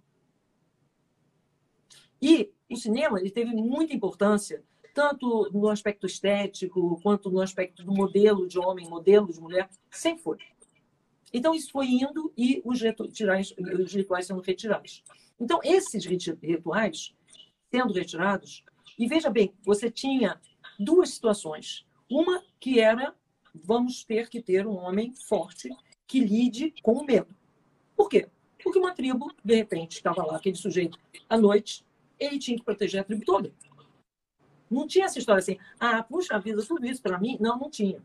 E 2.21 2.51
o 2.69 2.75
cinema 2.77 3.19
ele 3.19 3.31
teve 3.31 3.53
muita 3.53 3.93
importância, 3.93 4.63
tanto 4.93 5.49
no 5.51 5.67
aspecto 5.69 6.05
estético, 6.05 6.99
quanto 7.01 7.29
no 7.29 7.41
aspecto 7.41 7.83
do 7.83 7.91
modelo 7.91 8.47
de 8.47 8.59
homem, 8.59 8.87
modelo 8.87 9.31
de 9.31 9.39
mulher, 9.39 9.69
sempre 9.89 10.21
foi. 10.21 10.37
Então, 11.33 11.55
isso 11.55 11.71
foi 11.71 11.87
indo 11.87 12.31
e 12.37 12.61
os 12.65 12.81
rituais, 12.81 13.55
os 13.57 13.93
rituais 13.93 14.27
sendo 14.27 14.41
retirados. 14.41 15.01
Então, 15.39 15.59
esses 15.63 16.05
rituais 16.05 17.15
sendo 17.71 17.93
retirados, 17.93 18.63
e 18.99 19.07
veja 19.07 19.29
bem, 19.29 19.53
você 19.63 19.89
tinha 19.89 20.39
duas 20.77 21.11
situações. 21.11 21.85
Uma 22.09 22.43
que 22.59 22.79
era, 22.79 23.15
vamos 23.55 24.03
ter 24.03 24.29
que 24.29 24.41
ter 24.41 24.67
um 24.67 24.75
homem 24.75 25.13
forte 25.13 25.69
que 26.05 26.19
lide 26.19 26.73
com 26.83 26.93
o 26.93 27.05
medo. 27.05 27.33
Por 27.95 28.09
quê? 28.09 28.27
Porque 28.61 28.77
uma 28.77 28.93
tribo, 28.93 29.33
de 29.43 29.55
repente, 29.55 29.93
estava 29.93 30.25
lá, 30.25 30.35
aquele 30.35 30.55
sujeito, 30.55 30.99
à 31.29 31.37
noite, 31.37 31.85
ele 32.19 32.37
tinha 32.37 32.57
que 32.57 32.63
proteger 32.63 33.01
a 33.01 33.03
tribo 33.03 33.23
toda. 33.25 33.51
Não 34.69 34.87
tinha 34.87 35.05
essa 35.05 35.19
história 35.19 35.39
assim, 35.39 35.57
ah, 35.79 36.03
puxa 36.03 36.39
vida, 36.39 36.63
tudo 36.65 36.85
isso 36.85 37.01
para 37.01 37.17
mim. 37.17 37.37
Não, 37.39 37.57
não 37.57 37.69
tinha. 37.69 38.01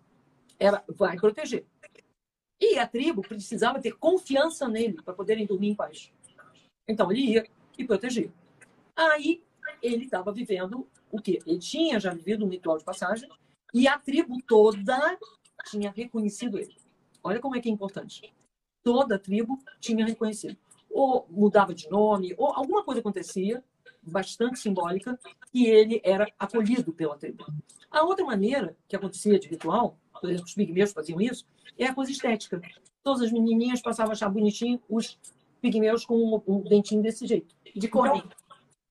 Era, 0.58 0.82
vai 0.88 1.16
proteger. 1.16 1.64
E 2.60 2.78
a 2.78 2.86
tribo 2.86 3.22
precisava 3.22 3.80
ter 3.80 3.92
confiança 3.92 4.66
nele 4.66 5.00
para 5.02 5.14
poderem 5.14 5.46
dormir 5.46 5.68
em 5.68 5.74
paz. 5.74 6.10
Então 6.88 7.12
ele 7.12 7.32
ia 7.32 7.46
e 7.78 7.84
protegia. 7.84 8.32
Aí 8.96 9.42
ele 9.82 10.04
estava 10.04 10.32
vivendo 10.32 10.86
o 11.10 11.20
quê? 11.20 11.38
Ele 11.46 11.58
tinha 11.58 11.98
já 12.00 12.12
vivido 12.12 12.44
um 12.44 12.48
ritual 12.48 12.78
de 12.78 12.84
passagem 12.84 13.28
e 13.72 13.86
a 13.86 13.98
tribo 13.98 14.36
toda 14.46 15.18
tinha 15.70 15.90
reconhecido 15.90 16.58
ele. 16.58 16.76
Olha 17.22 17.40
como 17.40 17.56
é 17.56 17.60
que 17.60 17.68
é 17.68 17.72
importante. 17.72 18.32
Toda 18.82 19.16
a 19.16 19.18
tribo 19.18 19.58
tinha 19.80 20.06
reconhecido. 20.06 20.56
Ou 20.90 21.26
mudava 21.28 21.74
de 21.74 21.90
nome, 21.90 22.34
ou 22.38 22.52
alguma 22.54 22.84
coisa 22.84 23.00
acontecia, 23.00 23.62
bastante 24.02 24.58
simbólica, 24.58 25.18
e 25.52 25.66
ele 25.66 26.00
era 26.04 26.30
acolhido 26.38 26.92
pela 26.92 27.18
tribo. 27.18 27.44
A 27.90 28.04
outra 28.04 28.24
maneira 28.24 28.76
que 28.88 28.94
acontecia 28.94 29.38
de 29.38 29.48
ritual, 29.48 29.98
por 30.20 30.30
exemplo, 30.30 30.46
os 30.46 30.54
pigmeus 30.54 30.92
faziam 30.92 31.20
isso, 31.20 31.44
é 31.78 31.86
a 31.86 31.94
coisa 31.94 32.10
estética. 32.10 32.60
Todas 33.02 33.22
as 33.22 33.32
menininhas 33.32 33.82
passavam 33.82 34.12
a 34.12 34.14
achar 34.14 34.28
bonitinho 34.28 34.80
os 34.88 35.18
pigmeus 35.60 36.04
com 36.04 36.14
um, 36.16 36.42
um 36.46 36.60
dentinho 36.62 37.02
desse 37.02 37.26
jeito, 37.26 37.54
de 37.74 37.88
cor. 37.88 38.06
Então, 38.06 38.30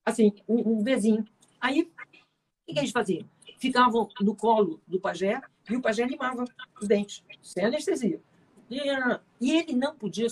assim, 0.06 0.34
um, 0.48 0.74
um 0.74 0.84
vizinho. 0.84 1.26
Aí, 1.60 1.82
o 1.82 2.74
que 2.74 2.80
eles 2.80 2.92
faziam? 2.92 3.28
Ficavam 3.58 4.10
no 4.22 4.36
colo 4.36 4.80
do 4.86 5.00
pajé 5.00 5.42
e 5.70 5.76
o 5.76 5.82
pajé 5.82 6.06
limava 6.06 6.46
os 6.80 6.88
dentes, 6.88 7.24
sem 7.42 7.66
anestesia. 7.66 8.22
E 8.70 9.52
ele 9.52 9.74
não 9.74 9.96
podia 9.96 10.28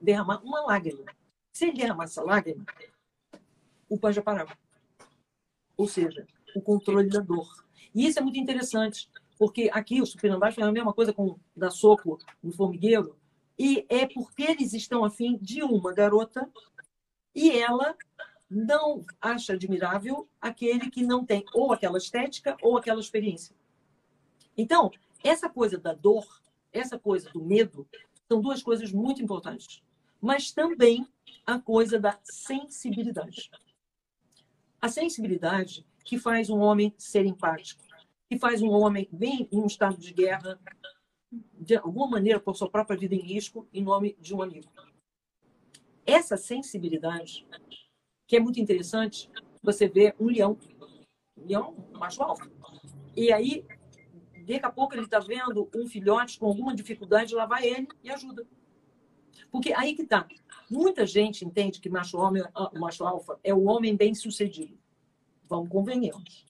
derramar 0.00 0.42
uma 0.44 0.60
lágrima. 0.62 1.04
Se 1.52 1.66
ele 1.66 1.78
derramasse 1.78 2.18
a 2.18 2.22
lágrima, 2.22 2.64
o 3.88 3.98
pajé 3.98 4.20
parava. 4.20 4.56
Ou 5.76 5.88
seja, 5.88 6.26
o 6.54 6.60
controle 6.60 7.08
da 7.08 7.20
dor. 7.20 7.48
E 7.94 8.06
isso 8.06 8.18
é 8.18 8.22
muito 8.22 8.38
interessante, 8.38 9.08
porque 9.38 9.70
aqui 9.72 10.00
o 10.00 10.06
Supinambás 10.06 10.54
faz 10.54 10.66
a 10.66 10.72
mesma 10.72 10.92
coisa 10.92 11.12
com 11.12 11.38
dar 11.56 11.70
soco 11.70 12.18
no 12.42 12.52
formigueiro, 12.52 13.16
e 13.58 13.84
é 13.88 14.06
porque 14.06 14.42
eles 14.42 14.72
estão 14.72 15.04
afim 15.04 15.38
de 15.40 15.62
uma 15.62 15.92
garota 15.92 16.50
e 17.34 17.50
ela 17.50 17.96
não 18.52 19.04
acha 19.20 19.54
admirável 19.54 20.28
aquele 20.40 20.90
que 20.90 21.02
não 21.02 21.24
tem 21.24 21.44
ou 21.54 21.72
aquela 21.72 21.96
estética 21.96 22.56
ou 22.60 22.76
aquela 22.76 23.00
experiência. 23.00 23.56
Então, 24.56 24.90
essa 25.24 25.48
coisa 25.48 25.78
da 25.78 25.94
dor, 25.94 26.26
essa 26.70 26.98
coisa 26.98 27.30
do 27.30 27.42
medo, 27.42 27.88
são 28.28 28.40
duas 28.40 28.62
coisas 28.62 28.92
muito 28.92 29.22
importantes. 29.22 29.82
Mas 30.20 30.52
também 30.52 31.06
a 31.46 31.58
coisa 31.58 31.98
da 31.98 32.18
sensibilidade. 32.22 33.50
A 34.80 34.88
sensibilidade 34.88 35.86
que 36.04 36.18
faz 36.18 36.50
um 36.50 36.58
homem 36.58 36.94
ser 36.98 37.24
empático, 37.24 37.82
que 38.28 38.38
faz 38.38 38.60
um 38.60 38.70
homem 38.70 39.08
bem 39.10 39.48
em 39.50 39.58
um 39.58 39.66
estado 39.66 39.96
de 39.96 40.12
guerra, 40.12 40.60
de 41.30 41.76
alguma 41.76 42.08
maneira, 42.08 42.38
por 42.38 42.54
sua 42.54 42.68
própria 42.68 42.98
vida 42.98 43.14
em 43.14 43.20
risco, 43.20 43.66
em 43.72 43.82
nome 43.82 44.16
de 44.20 44.34
um 44.34 44.42
amigo. 44.42 44.70
Essa 46.04 46.36
sensibilidade, 46.36 47.46
que 48.32 48.36
é 48.36 48.40
muito 48.40 48.58
interessante, 48.58 49.30
você 49.62 49.86
vê 49.86 50.14
um 50.18 50.28
leão, 50.28 50.56
um 51.36 51.46
leão 51.46 51.76
macho 51.92 52.22
alfa. 52.22 52.50
E 53.14 53.30
aí, 53.30 53.62
daqui 54.46 54.64
a 54.64 54.70
pouco, 54.70 54.94
ele 54.94 55.02
está 55.02 55.18
vendo 55.18 55.68
um 55.76 55.86
filhote 55.86 56.38
com 56.38 56.46
alguma 56.46 56.74
dificuldade, 56.74 57.34
lá 57.34 57.44
vai 57.44 57.68
ele 57.68 57.86
e 58.02 58.08
ajuda. 58.10 58.46
Porque 59.50 59.74
aí 59.74 59.94
que 59.94 60.00
está. 60.00 60.26
Muita 60.70 61.04
gente 61.04 61.44
entende 61.44 61.78
que 61.78 61.90
macho 61.90 62.16
homem, 62.16 62.42
o 62.74 62.78
macho 62.80 63.04
alfa 63.04 63.38
é 63.44 63.52
o 63.52 63.64
homem 63.64 63.94
bem 63.94 64.14
sucedido. 64.14 64.78
Vamos 65.46 65.68
convenhamos. 65.68 66.46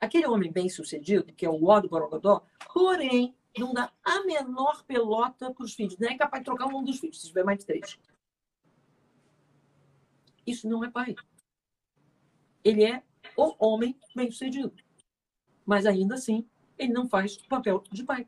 Aquele 0.00 0.26
homem 0.26 0.50
bem 0.50 0.70
sucedido, 0.70 1.30
que 1.34 1.44
é 1.44 1.50
o 1.50 1.62
ó 1.66 1.78
do 1.78 1.90
Borogodó, 1.90 2.42
porém, 2.72 3.34
não 3.58 3.74
dá 3.74 3.92
a 4.02 4.24
menor 4.24 4.82
pelota 4.84 5.52
para 5.52 5.62
os 5.62 5.74
filhos. 5.74 5.98
Não 5.98 6.08
é 6.08 6.16
capaz 6.16 6.40
de 6.40 6.46
trocar 6.46 6.68
um 6.68 6.82
dos 6.82 6.98
filhos, 6.98 7.20
se 7.20 7.28
tiver 7.28 7.44
mais 7.44 7.58
de 7.58 7.66
três. 7.66 7.98
Isso 10.48 10.66
não 10.66 10.82
é 10.82 10.90
pai. 10.90 11.14
Ele 12.64 12.82
é 12.84 13.02
o 13.36 13.54
homem 13.58 13.94
bem-sucedido. 14.16 14.72
Mas 15.66 15.84
ainda 15.84 16.14
assim, 16.14 16.48
ele 16.78 16.92
não 16.92 17.06
faz 17.06 17.36
o 17.36 17.46
papel 17.48 17.84
de 17.92 18.02
pai. 18.02 18.26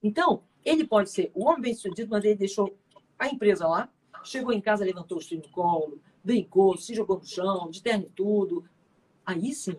Então, 0.00 0.44
ele 0.64 0.86
pode 0.86 1.10
ser 1.10 1.32
o 1.34 1.46
homem 1.46 1.62
bem-sucedido, 1.62 2.10
mas 2.10 2.24
ele 2.24 2.36
deixou 2.36 2.78
a 3.18 3.26
empresa 3.26 3.66
lá, 3.66 3.92
chegou 4.22 4.52
em 4.52 4.60
casa, 4.60 4.84
levantou 4.84 5.18
o 5.18 5.20
filho 5.20 5.42
no 5.42 5.48
colo, 5.50 6.00
brincou, 6.22 6.76
se 6.76 6.94
jogou 6.94 7.18
no 7.18 7.26
chão, 7.26 7.68
de 7.68 7.82
terno 7.82 8.06
e 8.06 8.10
tudo. 8.10 8.68
Aí 9.24 9.52
sim, 9.52 9.76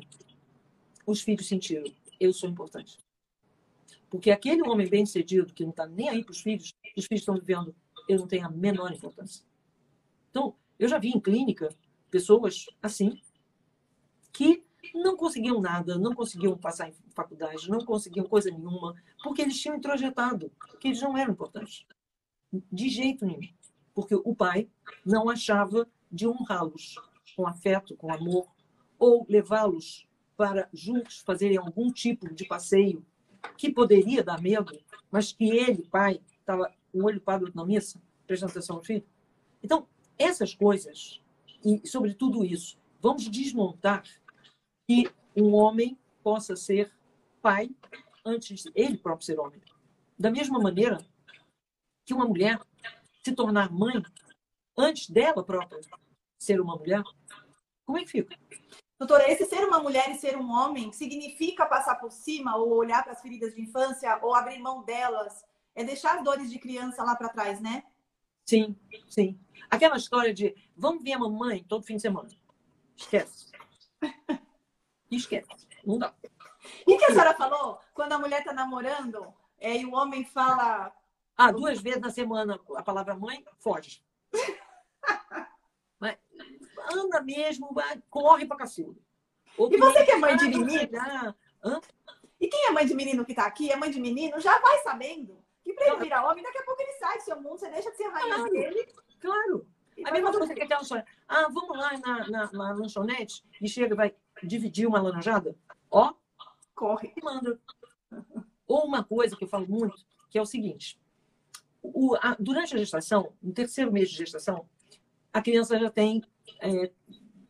os 1.06 1.22
filhos 1.22 1.48
sentiram, 1.48 1.86
eu 2.20 2.34
sou 2.34 2.50
importante. 2.50 2.98
Porque 4.10 4.32
aquele 4.32 4.68
homem 4.68 4.90
bem-sucedido, 4.90 5.54
que 5.54 5.64
não 5.64 5.72
está 5.72 5.88
nem 5.88 6.10
aí 6.10 6.26
para 6.26 6.32
os 6.32 6.42
filhos, 6.42 6.74
os 6.98 7.06
filhos 7.06 7.22
estão 7.22 7.36
vivendo 7.36 7.74
eu 8.08 8.20
não 8.20 8.28
tenho 8.28 8.46
a 8.46 8.50
menor 8.50 8.92
importância. 8.92 9.44
Então, 10.30 10.56
eu 10.80 10.88
já 10.88 10.98
vi 10.98 11.10
em 11.10 11.20
clínica 11.20 11.70
pessoas 12.10 12.66
assim, 12.82 13.20
que 14.32 14.64
não 14.94 15.18
conseguiam 15.18 15.60
nada, 15.60 15.98
não 15.98 16.14
conseguiam 16.14 16.58
passar 16.58 16.90
em 16.90 16.94
faculdade, 17.14 17.70
não 17.70 17.80
conseguiam 17.80 18.26
coisa 18.26 18.50
nenhuma, 18.50 18.96
porque 19.24 19.42
eles 19.42 19.60
tinham 19.60 19.76
introjetado 19.76 20.52
que 20.80 20.90
eles 20.90 21.02
não 21.02 21.18
eram 21.18 21.34
importantes. 21.34 21.86
De 22.72 22.88
jeito 22.88 23.26
nenhum. 23.26 23.42
Porque 23.94 24.16
o 24.16 24.36
pai 24.36 24.70
não 25.06 25.30
achava 25.30 25.88
de 26.12 26.28
honrá-los 26.28 26.96
com 27.36 27.48
afeto, 27.48 27.96
com 27.96 28.14
amor, 28.14 28.48
ou 28.98 29.26
levá-los 29.28 30.08
para 30.36 30.70
juntos 30.72 31.20
fazerem 31.20 31.58
algum 31.58 31.92
tipo 31.92 32.34
de 32.34 32.46
passeio 32.46 33.06
que 33.58 33.72
poderia 33.72 34.24
dar 34.24 34.42
medo, 34.42 34.78
mas 35.12 35.32
que 35.32 35.50
ele, 35.50 35.88
pai, 35.90 36.22
estava 36.40 36.72
um 36.94 37.04
olho 37.04 37.20
parado 37.20 37.52
na 37.54 37.66
missa, 37.66 38.02
prestando 38.26 38.52
atenção 38.52 38.78
no 38.78 38.84
filho. 38.84 39.06
Então, 39.62 39.88
essas 40.18 40.54
coisas, 40.54 41.22
e 41.64 41.88
sobre 41.88 42.14
tudo 42.14 42.44
isso, 42.44 42.78
vamos 43.02 43.30
desmontar 43.30 44.04
que 44.88 45.10
um 45.36 45.54
homem 45.54 45.98
possa 46.24 46.56
ser 46.56 46.92
pai 47.42 47.70
antes 48.26 48.66
ele 48.76 48.98
próprio 48.98 49.26
ser 49.26 49.40
homem. 49.40 49.62
Da 50.18 50.32
mesma 50.32 50.60
maneira 50.60 50.98
que 52.06 52.14
uma 52.14 52.26
mulher 52.26 52.60
se 53.24 53.34
tornar 53.34 53.72
mãe 53.72 54.04
antes 54.78 55.10
dela 55.10 55.44
própria 55.44 55.80
ser 56.40 56.62
uma 56.62 56.76
mulher, 56.76 57.04
como 57.86 57.98
é 57.98 58.04
que 58.04 58.12
fica? 58.12 58.38
Doutora, 59.00 59.30
esse 59.32 59.46
ser 59.46 59.64
uma 59.64 59.80
mulher 59.80 60.10
e 60.10 60.16
ser 60.18 60.38
um 60.38 60.50
homem 60.52 60.92
significa 60.92 61.66
passar 61.66 61.96
por 61.96 62.12
cima 62.12 62.58
ou 62.58 62.74
olhar 62.74 63.04
para 63.04 63.14
as 63.14 63.22
feridas 63.22 63.54
de 63.54 63.62
infância 63.62 64.20
ou 64.24 64.34
abrir 64.34 64.60
mão 64.60 64.84
delas? 64.84 65.46
É 65.76 65.84
deixar 65.84 66.18
as 66.18 66.24
dores 66.24 66.50
de 66.50 66.58
criança 66.58 67.04
lá 67.04 67.16
para 67.16 67.30
trás, 67.30 67.62
né? 67.62 67.84
Sim, 68.48 68.76
sim. 69.10 69.38
Aquela 69.70 69.98
história 69.98 70.34
de 70.34 70.56
vamos 70.76 71.04
ver 71.04 71.14
a 71.14 71.20
mamãe 71.20 71.66
todo 71.66 71.86
fim 71.86 71.98
de 71.98 72.02
semana. 72.02 72.30
Esquece. 72.96 73.52
Esquece. 75.12 75.68
Não 75.86 75.98
dá. 75.98 76.14
O 76.86 76.98
que 76.98 77.06
a 77.06 77.10
senhora 77.10 77.34
falou? 77.34 77.80
Quando 77.94 78.14
a 78.14 78.20
mulher 78.20 78.40
está 78.40 78.54
namorando 78.54 79.34
é, 79.60 79.76
e 79.78 79.86
o 79.86 79.94
homem 79.94 80.24
fala. 80.24 80.94
Ah, 81.36 81.52
duas 81.52 81.80
vezes 81.80 82.02
na 82.02 82.10
semana 82.10 82.60
a 82.76 82.82
palavra 82.82 83.16
mãe, 83.16 83.46
foge. 83.60 84.02
Mas 86.00 86.18
anda 86.92 87.22
mesmo, 87.22 87.70
corre 88.10 88.46
para 88.46 88.58
cacilda. 88.58 89.00
E 89.60 89.78
você 89.78 90.06
que 90.06 90.12
é 90.12 90.18
mãe 90.18 90.38
de 90.38 90.48
menino? 90.48 91.36
E 92.40 92.48
quem 92.48 92.66
é 92.66 92.72
mãe 92.72 92.86
de 92.86 92.96
menino 92.96 93.26
que 93.26 93.34
está 93.34 93.46
aqui, 93.46 93.72
é 93.72 93.76
mãe 93.76 93.92
de 93.92 94.00
menino, 94.00 94.40
já 94.40 94.58
vai 94.60 94.82
sabendo 94.84 95.46
que 95.68 95.74
para 95.74 95.88
ele 95.88 95.98
virar 95.98 96.30
homem, 96.30 96.44
daqui 96.44 96.58
a 96.58 96.64
pouco 96.64 96.82
ele 96.82 96.94
sai 96.94 97.18
do 97.18 97.24
seu 97.24 97.42
mundo, 97.42 97.58
você 97.58 97.70
deixa 97.70 97.92
de 97.92 97.98
ser 97.98 98.08
rainha 98.08 98.36
claro, 98.36 98.52
dele. 98.52 98.94
Claro. 99.20 99.68
A 100.06 100.12
mesma 100.12 100.32
coisa 100.32 100.54
que 100.54 100.62
aquela 100.62 100.82
história. 100.82 101.06
Ah, 101.28 101.48
vamos 101.50 101.78
lá 101.78 101.98
na, 101.98 102.30
na, 102.30 102.52
na 102.52 102.72
lanchonete 102.74 103.44
e 103.62 103.68
chega 103.68 103.94
e 103.94 103.98
vai 103.98 104.16
dividir 104.44 104.88
uma 104.88 105.02
laranjada? 105.02 105.56
Ó, 105.92 106.14
corre. 106.74 107.12
E 107.18 107.22
manda. 107.22 107.60
Ou 108.68 108.86
uma 108.86 109.04
coisa 109.04 109.36
que 109.36 109.44
eu 109.44 109.48
falo 109.48 109.68
muito, 109.68 110.06
que 110.30 110.38
é 110.38 110.42
o 110.42 110.46
seguinte: 110.46 111.00
o, 111.82 112.16
a, 112.16 112.36
durante 112.40 112.76
a 112.76 112.78
gestação, 112.78 113.34
no 113.42 113.54
terceiro 113.54 113.92
mês 113.92 114.10
de 114.10 114.18
gestação, 114.18 114.70
a 115.34 115.42
criança 115.42 115.78
já 115.80 115.90
tem 115.90 116.24
é, 116.62 116.92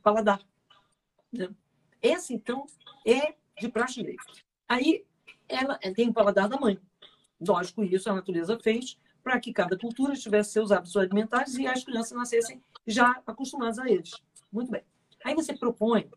paladar. 0.01 0.41
Né? 1.31 1.49
Essa, 2.01 2.33
então, 2.33 2.65
é 3.05 3.35
de 3.59 3.69
praxe 3.69 4.01
leite. 4.01 4.45
Aí, 4.67 5.05
ela 5.47 5.77
tem 5.95 6.09
o 6.09 6.13
paladar 6.13 6.47
da 6.47 6.57
mãe. 6.57 6.79
Lógico, 7.39 7.83
isso 7.83 8.09
a 8.09 8.13
natureza 8.13 8.59
fez 8.59 8.97
para 9.23 9.39
que 9.39 9.51
cada 9.51 9.77
cultura 9.77 10.15
tivesse 10.15 10.51
seus 10.51 10.71
hábitos 10.71 10.95
alimentares 10.95 11.55
e 11.55 11.67
as 11.67 11.83
crianças 11.83 12.17
nascessem 12.17 12.63
já 12.85 13.21
acostumadas 13.25 13.77
a 13.77 13.89
eles. 13.89 14.11
Muito 14.51 14.71
bem. 14.71 14.83
Aí 15.23 15.35
você 15.35 15.55
propõe 15.55 16.09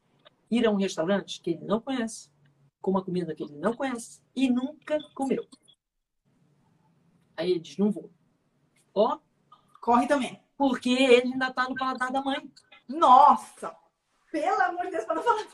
ir 0.51 0.67
a 0.67 0.71
um 0.71 0.77
restaurante 0.77 1.41
que 1.41 1.51
ele 1.51 1.65
não 1.65 1.81
conhece, 1.81 2.31
com 2.81 2.93
uma 2.93 3.05
comida 3.05 3.35
que 3.35 3.43
ele 3.43 3.57
não 3.57 3.75
conhece 3.75 4.23
e 4.35 4.49
nunca 4.49 4.99
comeu. 5.15 5.47
Aí 7.37 7.51
ele 7.51 7.61
diz: 7.61 7.77
não 7.79 7.91
vou. 7.91 8.11
Ó. 8.95 9.19
Corre 9.81 10.07
também. 10.07 10.41
Porque 10.57 10.91
ele 10.91 11.33
ainda 11.33 11.49
está 11.49 11.69
no 11.69 11.75
paladar 11.75 12.13
da 12.13 12.21
mãe. 12.21 12.53
Nossa! 12.87 13.75
Pelo 14.31 14.63
amor 14.63 14.85
de 14.85 14.93
Deus, 14.93 15.05
para 15.05 15.17
não 15.17 15.23
falar 15.23 15.45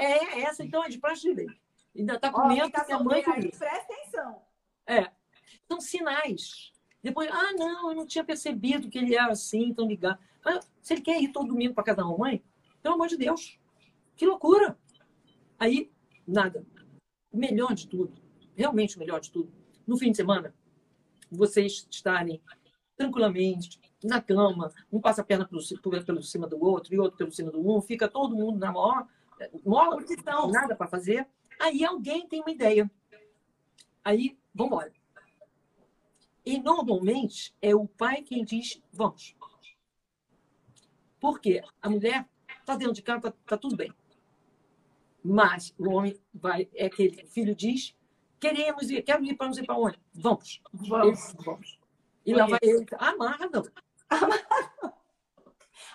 É, 0.00 0.40
essa 0.42 0.62
então 0.62 0.84
é 0.84 0.88
de 0.88 0.98
praxe 0.98 1.34
de 1.34 1.46
Ainda 1.96 2.14
está 2.14 2.30
comendo 2.30 2.70
que 2.70 2.92
a 2.92 2.98
mãe 2.98 3.22
comeu. 3.22 3.50
Presta 3.50 3.94
atenção. 3.94 4.42
É. 4.86 5.10
São 5.68 5.80
sinais. 5.80 6.72
Depois, 7.02 7.30
ah, 7.30 7.52
não, 7.56 7.90
eu 7.90 7.96
não 7.96 8.06
tinha 8.06 8.24
percebido 8.24 8.88
que 8.88 8.98
ele 8.98 9.14
era 9.14 9.32
assim, 9.32 9.72
tão 9.72 9.86
ligado. 9.86 10.18
Mas 10.44 10.70
se 10.82 10.94
ele 10.94 11.02
quer 11.02 11.20
ir 11.20 11.28
todo 11.28 11.48
domingo 11.48 11.74
para 11.74 11.84
casa 11.84 11.98
da 11.98 12.04
mamãe, 12.04 12.42
pelo 12.82 12.94
amor 12.94 13.08
de 13.08 13.16
Deus, 13.16 13.58
que 14.16 14.26
loucura! 14.26 14.78
Aí, 15.58 15.90
nada. 16.26 16.66
O 17.32 17.36
melhor 17.38 17.74
de 17.74 17.88
tudo, 17.88 18.14
realmente 18.54 18.96
o 18.96 18.98
melhor 18.98 19.20
de 19.20 19.30
tudo, 19.30 19.52
no 19.86 19.96
fim 19.96 20.10
de 20.10 20.16
semana, 20.16 20.54
vocês 21.30 21.86
estarem 21.90 22.40
tranquilamente 22.96 23.78
na 24.02 24.20
cama, 24.20 24.72
um 24.90 25.00
passa 25.00 25.20
a 25.20 25.24
perna 25.24 25.46
pelo, 25.46 25.60
pelo 26.04 26.22
cima 26.22 26.46
do 26.46 26.62
outro 26.62 26.94
e 26.94 26.98
outro 26.98 27.16
pelo 27.16 27.32
cima 27.32 27.50
do 27.50 27.60
um, 27.60 27.80
fica 27.80 28.08
todo 28.08 28.34
mundo 28.34 28.58
na 28.58 28.72
maior, 28.72 29.06
maior 29.64 30.04
nada 30.50 30.74
para 30.74 30.86
fazer. 30.86 31.26
Aí 31.60 31.84
alguém 31.84 32.26
tem 32.26 32.40
uma 32.40 32.50
ideia. 32.50 32.90
Aí, 34.04 34.38
vamos 34.54 34.72
embora. 34.72 34.92
E 36.46 36.60
normalmente 36.60 37.52
é 37.60 37.74
o 37.74 37.88
pai 37.88 38.22
quem 38.22 38.44
diz 38.44 38.80
vamos. 38.92 39.34
Porque 41.18 41.60
a 41.82 41.90
mulher 41.90 42.24
está 42.60 42.76
dentro 42.76 42.94
de 42.94 43.02
casa, 43.02 43.28
está 43.28 43.32
tá 43.44 43.56
tudo 43.58 43.74
bem. 43.74 43.92
Mas 45.24 45.74
o 45.76 45.90
homem 45.90 46.16
vai, 46.32 46.70
é 46.72 46.86
aquele, 46.86 47.24
o 47.24 47.26
filho 47.26 47.52
diz, 47.52 47.96
queremos 48.38 48.88
ir, 48.88 49.02
quero 49.02 49.24
ir 49.24 49.34
para 49.34 49.48
não 49.48 49.54
sei 49.54 49.64
para 49.64 49.76
onde. 49.76 50.00
Vamos. 50.14 50.62
Vamos. 50.72 51.34
vamos. 51.44 51.80
E 52.24 52.32
lá 52.32 52.46
vai 52.46 52.60
ele, 52.62 52.86
amarra 52.96 53.50
não. 53.52 53.64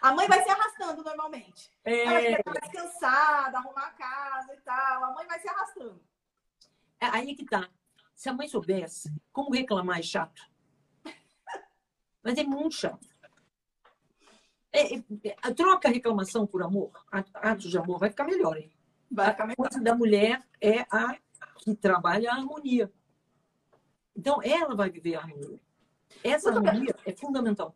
A 0.02 0.14
mãe 0.14 0.28
vai 0.28 0.44
se 0.44 0.50
arrastando 0.50 1.04
normalmente. 1.04 1.72
É... 1.86 2.34
Ela 2.34 2.38
fica 2.38 2.52
mais 2.60 2.72
cansada, 2.74 3.58
arrumar 3.60 3.86
a 3.86 3.92
casa 3.92 4.54
e 4.54 4.58
tal. 4.62 5.04
A 5.04 5.14
mãe 5.14 5.28
vai 5.28 5.40
se 5.40 5.48
arrastando. 5.48 6.02
É 7.00 7.06
aí 7.06 7.36
que 7.36 7.46
tá. 7.46 7.70
Se 8.22 8.30
a 8.30 8.34
mãe 8.34 8.48
soubesse 8.48 9.12
como 9.34 9.50
reclamar 9.50 9.98
é 9.98 10.04
chato. 10.04 10.48
Mas 12.24 12.38
é 12.38 12.44
muito 12.44 12.76
chato. 12.76 13.10
É, 14.72 14.94
é, 14.96 15.04
é 15.24 15.54
troca 15.56 15.88
a 15.88 15.92
reclamação 15.92 16.46
por 16.46 16.62
amor, 16.62 16.92
atos 17.34 17.72
de 17.72 17.80
amor, 17.80 17.98
vai 17.98 18.12
ficar 18.12 18.26
melhor. 18.26 18.56
Hein? 18.58 18.72
Vai 19.10 19.32
ficar 19.32 19.48
melhor. 19.48 19.66
A 19.66 19.70
coisa 19.70 19.84
da 19.84 19.96
mulher 19.96 20.48
é 20.62 20.82
a 20.92 21.18
que 21.58 21.74
trabalha 21.76 22.30
a 22.30 22.36
harmonia. 22.36 22.94
Então, 24.16 24.40
ela 24.44 24.76
vai 24.76 24.92
viver 24.92 25.16
a 25.16 25.22
harmonia. 25.22 25.60
Essa 26.24 26.52
harmonia 26.52 26.96
é 27.04 27.16
fundamental. 27.16 27.76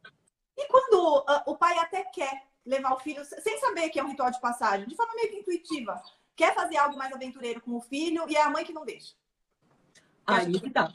E 0.56 0.68
quando 0.68 1.22
uh, 1.22 1.42
o 1.48 1.58
pai 1.58 1.76
até 1.80 2.04
quer 2.04 2.50
levar 2.64 2.94
o 2.94 3.00
filho, 3.00 3.26
sem 3.26 3.60
saber 3.60 3.90
que 3.90 4.00
é 4.00 4.04
um 4.04 4.10
ritual 4.10 4.30
de 4.30 4.40
passagem, 4.40 4.88
de 4.88 4.96
forma 4.96 5.16
meio 5.16 5.32
que 5.32 5.38
intuitiva, 5.38 6.00
quer 6.36 6.54
fazer 6.54 6.78
algo 6.78 7.00
mais 7.00 7.12
aventureiro 7.12 7.62
com 7.62 7.72
o 7.72 7.82
filho 7.82 8.30
e 8.30 8.36
é 8.36 8.44
a 8.44 8.50
mãe 8.52 8.64
que 8.64 8.74
não 8.74 8.86
deixa? 8.86 9.16
Aí 10.26 10.60
que 10.60 10.70
tá. 10.70 10.94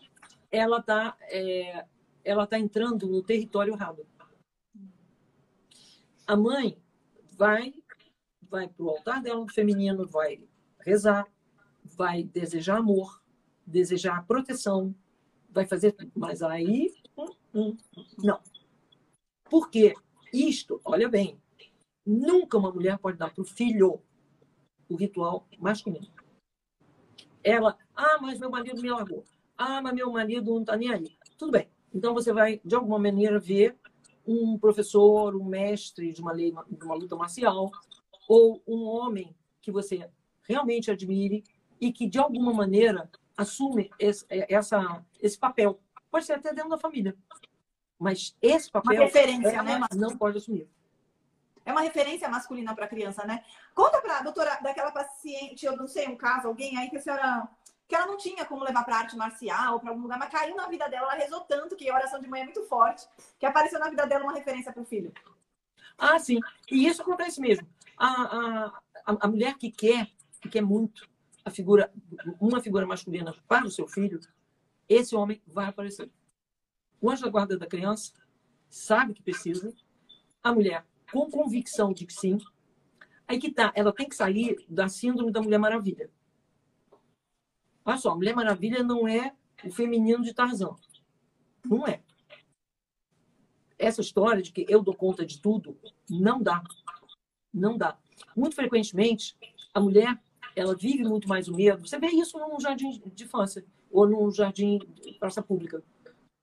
Ela 0.51 0.83
tá, 0.83 1.17
é, 1.23 1.87
ela 2.25 2.47
tá 2.47 2.59
entrando 2.59 3.07
no 3.07 3.23
território 3.23 3.75
errado. 3.75 4.07
A 6.27 6.37
mãe 6.37 6.77
vai 7.37 7.75
vai 8.51 8.69
para 8.69 8.85
o 8.85 8.91
altar 8.91 9.23
dela 9.23 9.47
feminino, 9.49 10.07
vai 10.09 10.43
rezar, 10.81 11.27
vai 11.85 12.25
desejar 12.25 12.79
amor, 12.79 13.23
desejar 13.65 14.27
proteção, 14.27 14.95
vai 15.49 15.65
fazer 15.65 15.93
tudo. 15.93 16.11
Mas 16.17 16.43
aí, 16.43 16.93
hum, 17.17 17.29
hum, 17.55 17.77
não. 18.19 18.41
Porque 19.49 19.95
isto, 20.33 20.81
olha 20.85 21.09
bem, 21.09 21.41
nunca 22.05 22.59
uma 22.59 22.73
mulher 22.73 22.99
pode 22.99 23.17
dar 23.17 23.33
para 23.33 23.43
o 23.43 23.47
filho 23.47 24.03
o 24.89 24.97
ritual 24.97 25.47
masculino. 25.59 26.09
Ela, 27.43 27.79
ah, 28.01 28.19
mas 28.21 28.39
meu 28.39 28.51
marido 28.51 28.81
me 28.81 28.89
largou. 28.89 29.25
Ah, 29.59 29.83
mas 29.83 29.95
meu 29.95 30.11
marido 30.11 30.55
não 30.55 30.63
está 30.63 30.75
nem 30.75 30.91
aí. 30.91 31.17
Tudo 31.37 31.53
bem. 31.53 31.69
Então 31.93 32.15
você 32.15 32.33
vai, 32.33 32.61
de 32.65 32.75
alguma 32.75 32.99
maneira, 32.99 33.39
ver 33.39 33.77
um 34.27 34.59
professor, 34.59 35.37
um 35.37 35.45
mestre 35.45 36.13
de 36.13 36.21
uma 36.23 36.33
lei, 36.33 36.55
de 36.71 36.85
uma 36.85 36.95
luta 36.95 37.15
marcial, 37.15 37.71
ou 38.27 38.63
um 38.67 38.85
homem 38.85 39.35
que 39.61 39.71
você 39.71 40.09
realmente 40.49 40.91
admire 40.91 41.45
e 41.79 41.93
que, 41.93 42.07
de 42.07 42.19
alguma 42.19 42.55
maneira, 42.55 43.11
assume 43.37 43.91
esse, 43.99 44.25
essa, 44.31 45.05
esse 45.21 45.39
papel. 45.39 45.79
Pode 46.11 46.25
ser 46.25 46.35
até 46.35 46.55
dentro 46.55 46.71
da 46.71 46.79
família. 46.79 47.15
Mas 47.99 48.35
esse 48.41 48.71
papel 48.71 48.95
uma 48.95 49.05
referência, 49.05 49.63
né, 49.63 49.79
não 49.95 50.17
pode 50.17 50.39
assumir. 50.39 50.67
É 51.67 51.73
uma 51.73 51.83
referência 51.83 52.29
masculina 52.31 52.75
para 52.75 52.87
a 52.87 52.89
criança, 52.89 53.27
né? 53.27 53.45
Conta 53.75 54.01
para 54.01 54.19
a 54.19 54.23
doutora 54.23 54.59
daquela 54.63 54.91
paciente, 54.91 55.67
eu 55.67 55.77
não 55.77 55.87
sei, 55.87 56.09
um 56.09 56.17
caso, 56.17 56.49
alguém 56.49 56.79
aí 56.79 56.89
que 56.89 56.97
a 56.97 57.01
senhora 57.01 57.47
que 57.91 57.97
ela 57.97 58.07
não 58.07 58.17
tinha 58.17 58.45
como 58.45 58.63
levar 58.63 58.85
para 58.85 58.99
arte 58.99 59.17
marcial 59.17 59.75
ou 59.75 59.81
para 59.81 59.91
algum 59.91 60.03
lugar, 60.03 60.17
mas 60.17 60.31
caiu 60.31 60.55
na 60.55 60.69
vida 60.69 60.89
dela, 60.89 61.13
ela 61.13 61.21
rezou 61.21 61.41
tanto 61.41 61.75
que 61.75 61.91
a 61.91 61.95
oração 61.95 62.21
de 62.21 62.29
mãe 62.29 62.43
é 62.43 62.45
muito 62.45 62.63
forte, 62.63 63.05
que 63.37 63.45
apareceu 63.45 63.81
na 63.81 63.91
vida 63.91 64.07
dela 64.07 64.23
uma 64.23 64.33
referência 64.33 64.73
para 64.73 64.81
o 64.81 64.87
filho. 64.87 65.13
Ah, 65.99 66.17
sim. 66.21 66.39
E 66.71 66.87
isso 66.87 67.03
acontece 67.03 67.41
mesmo. 67.41 67.67
A, 67.99 68.73
a, 69.05 69.17
a 69.21 69.27
mulher 69.27 69.59
que 69.59 69.73
quer, 69.73 70.09
que 70.41 70.49
quer 70.49 70.63
muito 70.63 71.11
a 71.45 71.51
figura, 71.51 71.93
uma 72.41 72.63
figura 72.63 72.87
masculina 72.87 73.35
para 73.49 73.67
o 73.67 73.71
seu 73.71 73.89
filho, 73.89 74.21
esse 74.89 75.17
homem 75.17 75.43
vai 75.45 75.67
aparecer. 75.67 76.09
O 77.01 77.11
anjo 77.11 77.25
da 77.25 77.31
guarda 77.31 77.59
da 77.59 77.67
criança 77.67 78.13
sabe 78.69 79.15
que 79.15 79.23
precisa, 79.23 79.75
a 80.41 80.55
mulher 80.55 80.87
com 81.13 81.29
convicção 81.29 81.93
de 81.93 82.07
que 82.07 82.13
sim. 82.13 82.39
Aí 83.27 83.41
que 83.41 83.51
tá, 83.51 83.73
ela 83.75 83.93
tem 83.93 84.09
que 84.09 84.15
sair 84.15 84.65
da 84.69 84.89
síndrome 84.89 85.33
da 85.33 85.43
Mulher 85.43 85.59
Maravilha. 85.59 86.09
Olha 87.85 87.97
só, 87.97 88.15
Mulher 88.15 88.35
Maravilha 88.35 88.83
não 88.83 89.09
é 89.09 89.35
o 89.65 89.71
feminino 89.71 90.23
de 90.23 90.35
Tarzan. 90.35 90.75
Não 91.65 91.87
é. 91.87 92.03
Essa 93.79 94.01
história 94.01 94.43
de 94.43 94.53
que 94.53 94.67
eu 94.69 94.83
dou 94.83 94.95
conta 94.95 95.25
de 95.25 95.41
tudo, 95.41 95.77
não 96.09 96.43
dá. 96.43 96.63
Não 97.53 97.77
dá. 97.77 97.99
Muito 98.37 98.55
frequentemente, 98.55 99.37
a 99.73 99.81
mulher, 99.81 100.19
ela 100.55 100.75
vive 100.75 101.05
muito 101.05 101.29
mais 101.29 101.49
o 101.49 101.55
medo. 101.55 101.87
Você 101.87 101.99
vê 101.99 102.09
isso 102.09 102.39
num 102.39 102.61
jardim 102.61 103.01
de 103.15 103.25
infância 103.25 103.65
ou 103.91 104.07
num 104.07 104.31
jardim 104.31 104.79
de 104.79 105.15
praça 105.15 105.43
pública. 105.43 105.83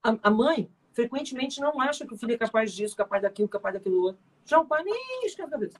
A, 0.04 0.18
a 0.24 0.32
mãe, 0.32 0.70
frequentemente, 0.94 1.62
não 1.62 1.80
acha 1.80 2.06
que 2.06 2.14
o 2.14 2.18
filho 2.18 2.34
é 2.34 2.38
capaz 2.38 2.74
disso, 2.74 2.96
capaz 2.96 3.22
daquilo, 3.22 3.48
capaz 3.48 3.76
daquilo 3.76 4.02
outro. 4.02 4.22
Já 4.46 4.60
o 4.60 4.66
pai 4.66 4.84
nem 4.84 5.26
esquece 5.26 5.48
a 5.48 5.52
cabeça. 5.52 5.80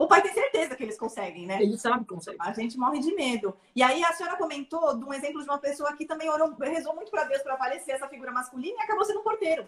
O 0.00 0.06
pai 0.06 0.22
tem 0.22 0.32
certeza 0.32 0.74
que 0.74 0.82
eles 0.82 0.96
conseguem, 0.96 1.46
né? 1.46 1.62
Ele 1.62 1.76
sabe 1.76 2.06
que 2.06 2.14
consegue. 2.14 2.38
A 2.40 2.54
gente 2.54 2.78
morre 2.78 3.00
de 3.00 3.14
medo. 3.14 3.54
E 3.76 3.82
aí 3.82 4.02
a 4.02 4.10
senhora 4.14 4.34
comentou 4.34 4.96
de 4.98 5.04
um 5.04 5.12
exemplo 5.12 5.42
de 5.42 5.46
uma 5.46 5.58
pessoa 5.58 5.94
que 5.94 6.06
também 6.06 6.26
orou, 6.30 6.56
rezou 6.58 6.94
muito 6.94 7.10
para 7.10 7.24
Deus 7.24 7.42
para 7.42 7.52
aparecer 7.52 7.92
essa 7.92 8.08
figura 8.08 8.32
masculina 8.32 8.78
e 8.78 8.82
acabou 8.82 9.04
sendo 9.04 9.20
um 9.20 9.22
porteiro. 9.22 9.66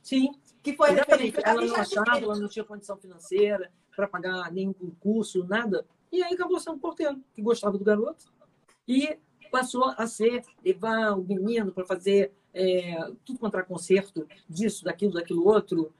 Sim. 0.00 0.30
Que 0.62 0.76
foi 0.76 0.92
Exatamente. 0.92 1.40
Ela 1.42 1.60
não 1.60 1.74
achava, 1.74 2.18
ela 2.18 2.38
não 2.38 2.48
tinha 2.48 2.64
condição 2.64 2.96
financeira 2.96 3.72
para 3.96 4.06
pagar 4.06 4.52
nenhum 4.52 4.94
curso, 5.00 5.44
nada. 5.48 5.84
E 6.12 6.22
aí 6.22 6.34
acabou 6.34 6.60
sendo 6.60 6.76
um 6.76 6.78
porteiro, 6.78 7.20
que 7.34 7.42
gostava 7.42 7.76
do 7.76 7.84
garoto. 7.84 8.32
E 8.86 9.18
passou 9.50 9.92
a 9.98 10.06
ser, 10.06 10.44
levar 10.64 11.18
o 11.18 11.24
menino 11.24 11.72
para 11.72 11.84
fazer 11.84 12.32
é, 12.54 12.96
tudo 13.24 13.40
contra 13.40 13.64
conserto 13.64 14.24
disso, 14.48 14.84
daquilo, 14.84 15.14
daquilo 15.14 15.44
outro. 15.44 15.92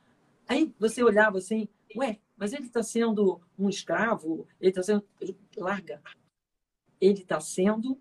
Aí 0.46 0.72
você 0.78 1.02
olhava 1.02 1.38
assim, 1.38 1.66
ué, 1.96 2.20
mas 2.42 2.52
ele 2.52 2.66
está 2.66 2.83
sendo 2.83 3.40
um 3.57 3.68
escravo, 3.68 4.48
ele 4.61 4.70
está 4.70 4.83
sendo. 4.83 5.05
Larga. 5.57 6.02
Ele 7.00 7.20
está 7.20 7.40
sendo 7.40 7.96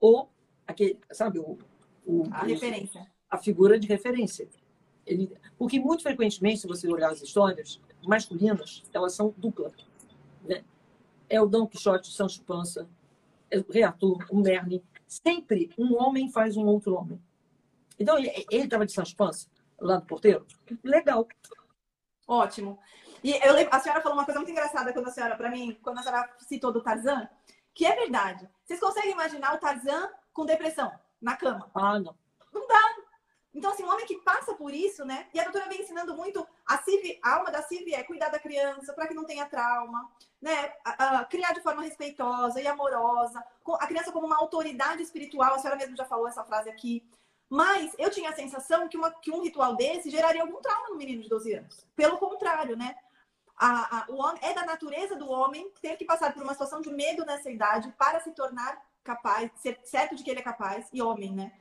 o. 0.00 0.28
Aquele, 0.64 0.96
sabe, 1.10 1.40
o, 1.40 1.58
o, 2.06 2.22
a 2.30 2.44
referência. 2.44 3.04
A 3.28 3.36
figura 3.36 3.80
de 3.80 3.88
referência. 3.88 4.48
Ele, 5.04 5.36
porque 5.58 5.80
muito 5.80 6.04
frequentemente, 6.04 6.60
se 6.60 6.68
você 6.68 6.86
olhar 6.86 7.10
as 7.10 7.20
histórias 7.20 7.80
masculinas, 8.06 8.84
elas 8.94 9.12
são 9.12 9.34
duplas. 9.36 9.72
Né? 10.44 10.62
É 11.28 11.42
o 11.42 11.46
Dom 11.46 11.66
Quixote, 11.66 12.10
o 12.10 12.12
Sancho 12.12 12.44
Panza, 12.44 12.88
é 13.50 13.58
o 13.58 13.66
Rei 13.68 13.82
Arthur, 13.82 14.24
o 14.30 14.36
Merlin. 14.36 14.80
Sempre 15.08 15.68
um 15.76 16.00
homem 16.00 16.30
faz 16.30 16.56
um 16.56 16.64
outro 16.64 16.94
homem. 16.94 17.20
Então, 17.98 18.16
ele 18.16 18.46
estava 18.52 18.86
de 18.86 18.92
Sancho 18.92 19.16
Panza, 19.16 19.48
lá 19.80 19.96
do 19.96 20.06
porteiro? 20.06 20.46
Legal. 20.84 21.26
Ótimo. 22.28 22.78
E 23.22 23.32
eu, 23.32 23.54
a 23.70 23.80
senhora 23.80 24.00
falou 24.00 24.18
uma 24.18 24.24
coisa 24.24 24.40
muito 24.40 24.50
engraçada 24.50 24.92
quando 24.92 25.08
a 25.08 25.12
senhora, 25.12 25.36
para 25.36 25.50
mim, 25.50 25.78
quando 25.82 25.98
a 25.98 26.02
senhora 26.02 26.28
citou 26.38 26.72
do 26.72 26.82
Tarzan, 26.82 27.28
que 27.74 27.84
é 27.84 27.94
verdade. 27.94 28.48
Vocês 28.64 28.80
conseguem 28.80 29.12
imaginar 29.12 29.54
o 29.54 29.58
Tarzan 29.58 30.10
com 30.32 30.46
depressão 30.46 30.92
na 31.20 31.36
cama? 31.36 31.70
Ah, 31.74 31.98
não. 31.98 32.16
Não 32.52 32.66
dá. 32.66 32.96
Então, 33.52 33.72
assim, 33.72 33.82
um 33.82 33.90
homem 33.90 34.06
que 34.06 34.16
passa 34.18 34.54
por 34.54 34.72
isso, 34.72 35.04
né? 35.04 35.26
E 35.34 35.40
a 35.40 35.44
doutora 35.44 35.68
vem 35.68 35.82
ensinando 35.82 36.14
muito 36.14 36.46
a 36.64 36.78
CIV, 36.78 37.18
a 37.22 37.34
alma 37.36 37.50
da 37.50 37.62
CIV 37.62 37.94
é 37.94 38.04
cuidar 38.04 38.28
da 38.28 38.38
criança 38.38 38.92
para 38.92 39.08
que 39.08 39.14
não 39.14 39.24
tenha 39.24 39.44
trauma, 39.46 40.08
né? 40.40 40.72
A, 40.84 41.18
a, 41.18 41.24
criar 41.24 41.52
de 41.52 41.60
forma 41.60 41.82
respeitosa 41.82 42.60
e 42.60 42.66
amorosa, 42.66 43.44
a 43.80 43.86
criança 43.88 44.12
como 44.12 44.26
uma 44.26 44.38
autoridade 44.38 45.02
espiritual. 45.02 45.54
A 45.54 45.58
senhora 45.58 45.78
mesmo 45.78 45.96
já 45.96 46.04
falou 46.04 46.28
essa 46.28 46.44
frase 46.44 46.70
aqui. 46.70 47.04
Mas 47.48 47.92
eu 47.98 48.08
tinha 48.10 48.30
a 48.30 48.34
sensação 48.34 48.88
que, 48.88 48.96
uma, 48.96 49.10
que 49.10 49.32
um 49.32 49.42
ritual 49.42 49.74
desse 49.74 50.08
geraria 50.08 50.42
algum 50.42 50.60
trauma 50.60 50.90
no 50.90 50.96
menino 50.96 51.20
de 51.20 51.28
12 51.28 51.52
anos. 51.54 51.84
Pelo 51.96 52.16
contrário, 52.18 52.76
né? 52.76 52.94
A, 53.62 53.98
a, 53.98 54.06
o 54.08 54.16
homem, 54.16 54.40
é 54.42 54.54
da 54.54 54.64
natureza 54.64 55.16
do 55.16 55.30
homem 55.30 55.70
ter 55.82 55.94
que 55.96 56.06
passar 56.06 56.32
por 56.32 56.42
uma 56.42 56.54
situação 56.54 56.80
de 56.80 56.90
medo 56.90 57.26
nessa 57.26 57.50
idade 57.50 57.92
para 57.98 58.18
se 58.20 58.32
tornar 58.32 58.82
capaz, 59.04 59.50
ser 59.56 59.78
certo 59.84 60.16
de 60.16 60.24
que 60.24 60.30
ele 60.30 60.40
é 60.40 60.42
capaz 60.42 60.88
e 60.90 61.02
homem, 61.02 61.34
né? 61.34 61.52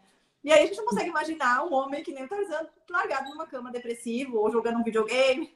E 0.42 0.50
aí 0.50 0.64
a 0.64 0.66
gente 0.66 0.78
não 0.78 0.86
consegue 0.86 1.10
imaginar 1.10 1.66
um 1.66 1.74
homem 1.74 2.02
que 2.02 2.14
nem 2.14 2.24
o 2.24 2.30
Tarzan 2.30 2.70
largado 2.90 3.30
numa 3.30 3.46
cama 3.46 3.70
depressivo 3.70 4.38
ou 4.38 4.50
jogando 4.50 4.80
um 4.80 4.84
videogame. 4.84 5.54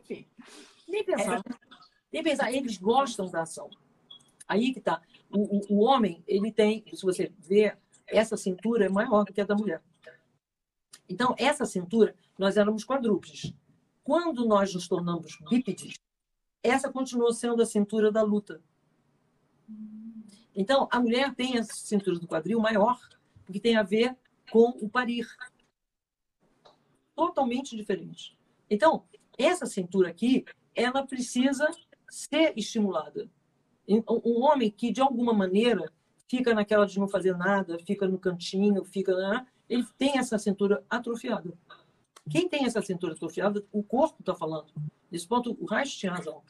Enfim. 0.00 0.28
Nem 0.86 1.02
pensar. 1.02 1.42
Nem 2.12 2.22
pensar. 2.22 2.52
Eles 2.52 2.76
gostam 2.76 3.30
da 3.30 3.40
ação. 3.40 3.70
Aí 4.46 4.74
que 4.74 4.80
tá. 4.82 5.00
O, 5.30 5.56
o, 5.56 5.78
o 5.78 5.84
homem, 5.84 6.22
ele 6.28 6.52
tem, 6.52 6.84
se 6.92 7.02
você 7.02 7.32
vê, 7.38 7.74
essa 8.06 8.36
cintura 8.36 8.84
é 8.84 8.90
maior 8.90 9.24
do 9.24 9.32
que 9.32 9.40
a 9.40 9.46
da 9.46 9.54
mulher. 9.54 9.82
Então, 11.08 11.34
essa 11.38 11.64
cintura, 11.64 12.14
nós 12.38 12.58
éramos 12.58 12.84
quadrúpedes. 12.84 13.54
Quando 14.10 14.44
nós 14.44 14.74
nos 14.74 14.88
tornamos 14.88 15.38
bípedes, 15.48 15.94
essa 16.64 16.90
continuou 16.90 17.32
sendo 17.32 17.62
a 17.62 17.64
cintura 17.64 18.10
da 18.10 18.22
luta. 18.22 18.60
Então, 20.52 20.88
a 20.90 20.98
mulher 20.98 21.32
tem 21.32 21.56
a 21.56 21.62
cintura 21.62 22.18
do 22.18 22.26
quadril 22.26 22.58
maior, 22.58 22.98
porque 23.44 23.60
tem 23.60 23.76
a 23.76 23.84
ver 23.84 24.16
com 24.50 24.70
o 24.80 24.90
parir. 24.90 25.28
Totalmente 27.14 27.76
diferente. 27.76 28.36
Então, 28.68 29.04
essa 29.38 29.64
cintura 29.64 30.08
aqui, 30.08 30.44
ela 30.74 31.06
precisa 31.06 31.70
ser 32.08 32.52
estimulada. 32.58 33.30
Um 33.88 34.42
homem 34.42 34.72
que, 34.72 34.90
de 34.90 35.00
alguma 35.00 35.32
maneira, 35.32 35.88
fica 36.26 36.52
naquela 36.52 36.84
de 36.84 36.98
não 36.98 37.06
fazer 37.06 37.36
nada, 37.36 37.78
fica 37.78 38.08
no 38.08 38.18
cantinho, 38.18 38.84
fica. 38.84 39.16
Né? 39.16 39.46
Ele 39.68 39.86
tem 39.96 40.18
essa 40.18 40.36
cintura 40.36 40.84
atrofiada. 40.90 41.56
Quem 42.30 42.48
tem 42.48 42.64
essa 42.64 42.80
cintura 42.80 43.12
atrofiada, 43.12 43.64
o 43.72 43.82
corpo 43.82 44.20
está 44.20 44.34
falando. 44.34 44.72
Nesse 45.10 45.26
ponto, 45.26 45.56
o 45.60 45.66
Reich 45.66 45.98
tinha 45.98 46.12
razão. 46.12 46.42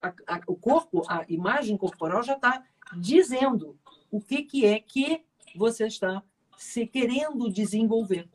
A, 0.00 0.08
a, 0.26 0.40
o 0.46 0.56
corpo, 0.56 1.02
a 1.08 1.24
imagem 1.28 1.76
corporal 1.76 2.22
já 2.22 2.34
está 2.34 2.64
dizendo 2.96 3.78
o 4.10 4.20
que, 4.20 4.42
que 4.42 4.64
é 4.64 4.80
que 4.80 5.22
você 5.54 5.86
está 5.86 6.22
se 6.56 6.86
querendo 6.86 7.52
desenvolver. 7.52 8.28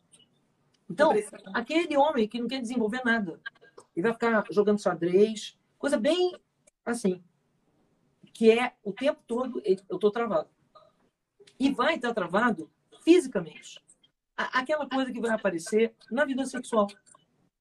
Então, 0.88 1.12
aquele 1.52 1.96
homem 1.96 2.28
que 2.28 2.40
não 2.40 2.48
quer 2.48 2.60
desenvolver 2.60 3.02
nada, 3.04 3.40
ele 3.94 4.04
vai 4.04 4.12
ficar 4.12 4.44
jogando 4.50 4.80
xadrez, 4.80 5.58
coisa 5.78 5.98
bem 5.98 6.34
assim, 6.84 7.22
que 8.32 8.50
é 8.50 8.74
o 8.82 8.92
tempo 8.92 9.20
todo 9.26 9.60
eu 9.64 9.74
estou 9.74 10.10
travado. 10.10 10.48
E 11.58 11.70
vai 11.72 11.96
estar 11.96 12.14
travado 12.14 12.70
fisicamente 13.02 13.82
aquela 14.38 14.88
coisa 14.88 15.12
que 15.12 15.20
vai 15.20 15.30
aparecer 15.30 15.94
na 16.10 16.24
vida 16.24 16.44
sexual. 16.46 16.86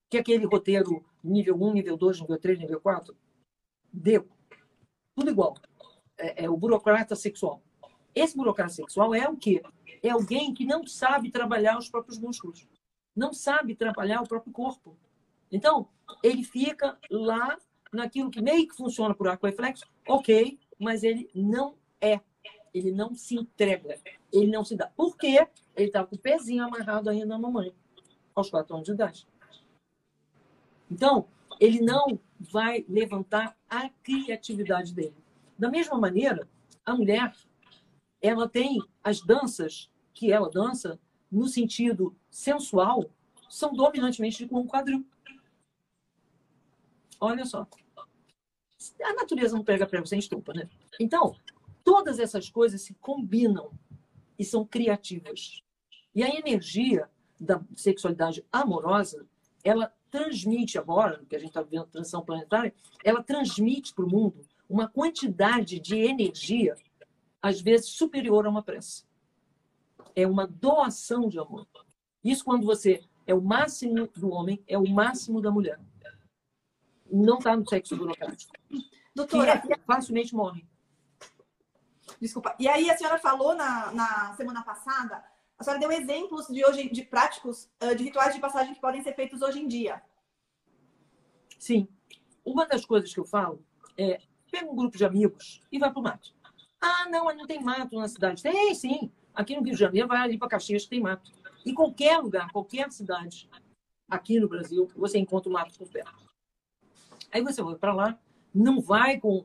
Que 0.09 0.17
é 0.17 0.19
aquele 0.19 0.45
roteiro 0.45 1.03
nível 1.23 1.55
1, 1.61 1.73
nível 1.73 1.97
2, 1.97 2.21
nível 2.21 2.39
3, 2.39 2.59
nível 2.59 2.79
4. 2.79 3.15
Deu. 3.91 4.27
Tudo 5.15 5.31
igual. 5.31 5.55
É, 6.17 6.45
é 6.45 6.49
o 6.49 6.55
burocrata 6.55 7.15
sexual. 7.15 7.61
Esse 8.15 8.35
burocrata 8.35 8.73
sexual 8.73 9.13
é 9.13 9.27
o 9.27 9.35
quê? 9.35 9.61
É 10.01 10.09
alguém 10.09 10.53
que 10.53 10.65
não 10.65 10.85
sabe 10.85 11.31
trabalhar 11.31 11.77
os 11.77 11.89
próprios 11.89 12.17
músculos. 12.17 12.67
Não 13.15 13.33
sabe 13.33 13.75
trabalhar 13.75 14.21
o 14.21 14.27
próprio 14.27 14.53
corpo. 14.53 14.97
Então, 15.51 15.89
ele 16.23 16.43
fica 16.43 16.97
lá 17.09 17.57
naquilo 17.91 18.29
que 18.29 18.41
meio 18.41 18.67
que 18.67 18.75
funciona 18.75 19.15
por 19.15 19.27
arco 19.27 19.45
reflexo, 19.45 19.85
ok, 20.07 20.59
mas 20.79 21.03
ele 21.03 21.29
não 21.33 21.75
é. 22.01 22.19
Ele 22.77 22.91
não 22.91 23.13
se 23.15 23.35
entrega. 23.35 23.99
Ele 24.31 24.47
não 24.47 24.63
se 24.63 24.75
dá. 24.75 24.87
Por 24.87 25.17
quê? 25.17 25.47
Ele 25.75 25.87
estava 25.87 26.07
com 26.07 26.15
o 26.15 26.19
pezinho 26.19 26.63
amarrado 26.63 27.09
ainda 27.09 27.25
na 27.25 27.37
mamãe, 27.37 27.73
aos 28.35 28.49
quatro 28.49 28.75
anos 28.75 28.85
de 28.85 28.93
idade. 28.93 29.27
Então, 30.89 31.27
ele 31.59 31.81
não 31.81 32.19
vai 32.39 32.85
levantar 32.87 33.57
a 33.69 33.89
criatividade 33.89 34.93
dele. 34.93 35.15
Da 35.57 35.69
mesma 35.69 35.97
maneira, 35.97 36.47
a 36.85 36.95
mulher, 36.95 37.33
ela 38.21 38.47
tem 38.47 38.81
as 39.03 39.21
danças 39.21 39.89
que 40.13 40.31
ela 40.31 40.49
dança 40.49 40.99
no 41.31 41.47
sentido 41.47 42.15
sensual, 42.29 43.09
são 43.49 43.73
dominantemente 43.73 44.47
com 44.47 44.61
um 44.61 44.67
quadril. 44.67 45.05
Olha 47.19 47.45
só. 47.45 47.67
A 49.03 49.13
natureza 49.13 49.55
não 49.55 49.63
pega 49.63 49.87
prego 49.87 50.05
sem 50.05 50.19
estupa, 50.19 50.53
né? 50.53 50.69
Então, 50.99 51.35
todas 51.87 52.19
essas 52.19 52.49
coisas 52.49 52.81
se 52.81 52.93
combinam 52.95 53.71
e 54.37 54.43
são 54.43 54.65
criativas. 54.65 55.63
E 56.13 56.21
a 56.21 56.27
energia 56.27 57.09
da 57.39 57.63
sexualidade 57.77 58.45
amorosa, 58.51 59.25
ela 59.63 59.93
transmite 60.11 60.77
agora, 60.77 61.23
que 61.29 61.33
a 61.33 61.39
gente 61.39 61.47
está 61.47 61.61
vendo 61.61 61.85
transição 61.85 62.25
planetária, 62.25 62.75
ela 63.05 63.23
transmite 63.23 63.93
para 63.93 64.03
o 64.03 64.09
mundo 64.09 64.45
uma 64.69 64.89
quantidade 64.89 65.79
de 65.79 65.95
energia 65.95 66.75
às 67.41 67.61
vezes, 67.61 67.87
superior 67.87 68.45
a 68.45 68.49
uma 68.49 68.61
prece. 68.61 69.05
É 70.13 70.27
uma 70.27 70.45
doação 70.45 71.29
de 71.29 71.39
amor. 71.39 71.65
Isso 72.21 72.43
quando 72.43 72.65
você 72.65 73.01
é 73.25 73.33
o 73.33 73.41
máximo 73.41 74.07
do 74.07 74.29
homem, 74.29 74.61
é 74.67 74.77
o 74.77 74.89
máximo 74.89 75.39
da 75.39 75.51
mulher. 75.51 75.79
Não 77.09 77.37
está 77.37 77.55
no 77.55 77.65
sexo 77.65 77.95
burocrático. 77.95 78.51
Doutora, 79.15 79.61
que 79.61 79.73
facilmente 79.85 80.35
morre. 80.35 80.67
Desculpa. 82.19 82.55
E 82.59 82.67
aí 82.67 82.89
a 82.89 82.97
senhora 82.97 83.19
falou 83.19 83.55
na, 83.55 83.91
na 83.91 84.35
semana 84.35 84.63
passada, 84.63 85.23
a 85.57 85.63
senhora 85.63 85.79
deu 85.79 85.91
exemplos 85.91 86.47
de 86.47 86.65
hoje 86.65 86.89
de 86.89 87.03
práticos 87.03 87.69
de 87.95 88.03
rituais 88.03 88.33
de 88.33 88.41
passagem 88.41 88.73
que 88.73 88.81
podem 88.81 89.01
ser 89.01 89.13
feitos 89.13 89.41
hoje 89.41 89.59
em 89.59 89.67
dia. 89.67 90.01
Sim. 91.57 91.87
Uma 92.45 92.65
das 92.65 92.85
coisas 92.85 93.13
que 93.13 93.19
eu 93.19 93.25
falo 93.25 93.63
é 93.97 94.21
pega 94.51 94.69
um 94.69 94.75
grupo 94.75 94.97
de 94.97 95.05
amigos 95.05 95.61
e 95.71 95.79
vai 95.79 95.91
para 95.91 95.99
o 95.99 96.03
mato. 96.03 96.33
Ah, 96.79 97.09
não, 97.09 97.25
não 97.35 97.47
tem 97.47 97.61
mato 97.61 97.97
na 97.97 98.07
cidade. 98.07 98.41
Tem, 98.41 98.73
sim. 98.73 99.11
Aqui 99.33 99.55
no 99.55 99.63
Rio 99.63 99.73
de 99.73 99.79
Janeiro, 99.79 100.07
vai 100.07 100.19
ali 100.19 100.37
para 100.37 100.47
Caxias, 100.47 100.85
tem 100.85 101.01
mato. 101.01 101.31
Em 101.65 101.73
qualquer 101.73 102.17
lugar, 102.19 102.51
qualquer 102.51 102.91
cidade 102.91 103.49
aqui 104.09 104.39
no 104.39 104.47
Brasil, 104.47 104.89
você 104.95 105.17
encontra 105.17 105.49
o 105.49 105.53
mato 105.53 105.77
por 105.77 105.87
perto. 105.89 106.27
Aí 107.31 107.41
você 107.41 107.61
vai 107.61 107.75
para 107.75 107.93
lá, 107.93 108.19
não 108.53 108.79
vai 108.79 109.19
com 109.19 109.43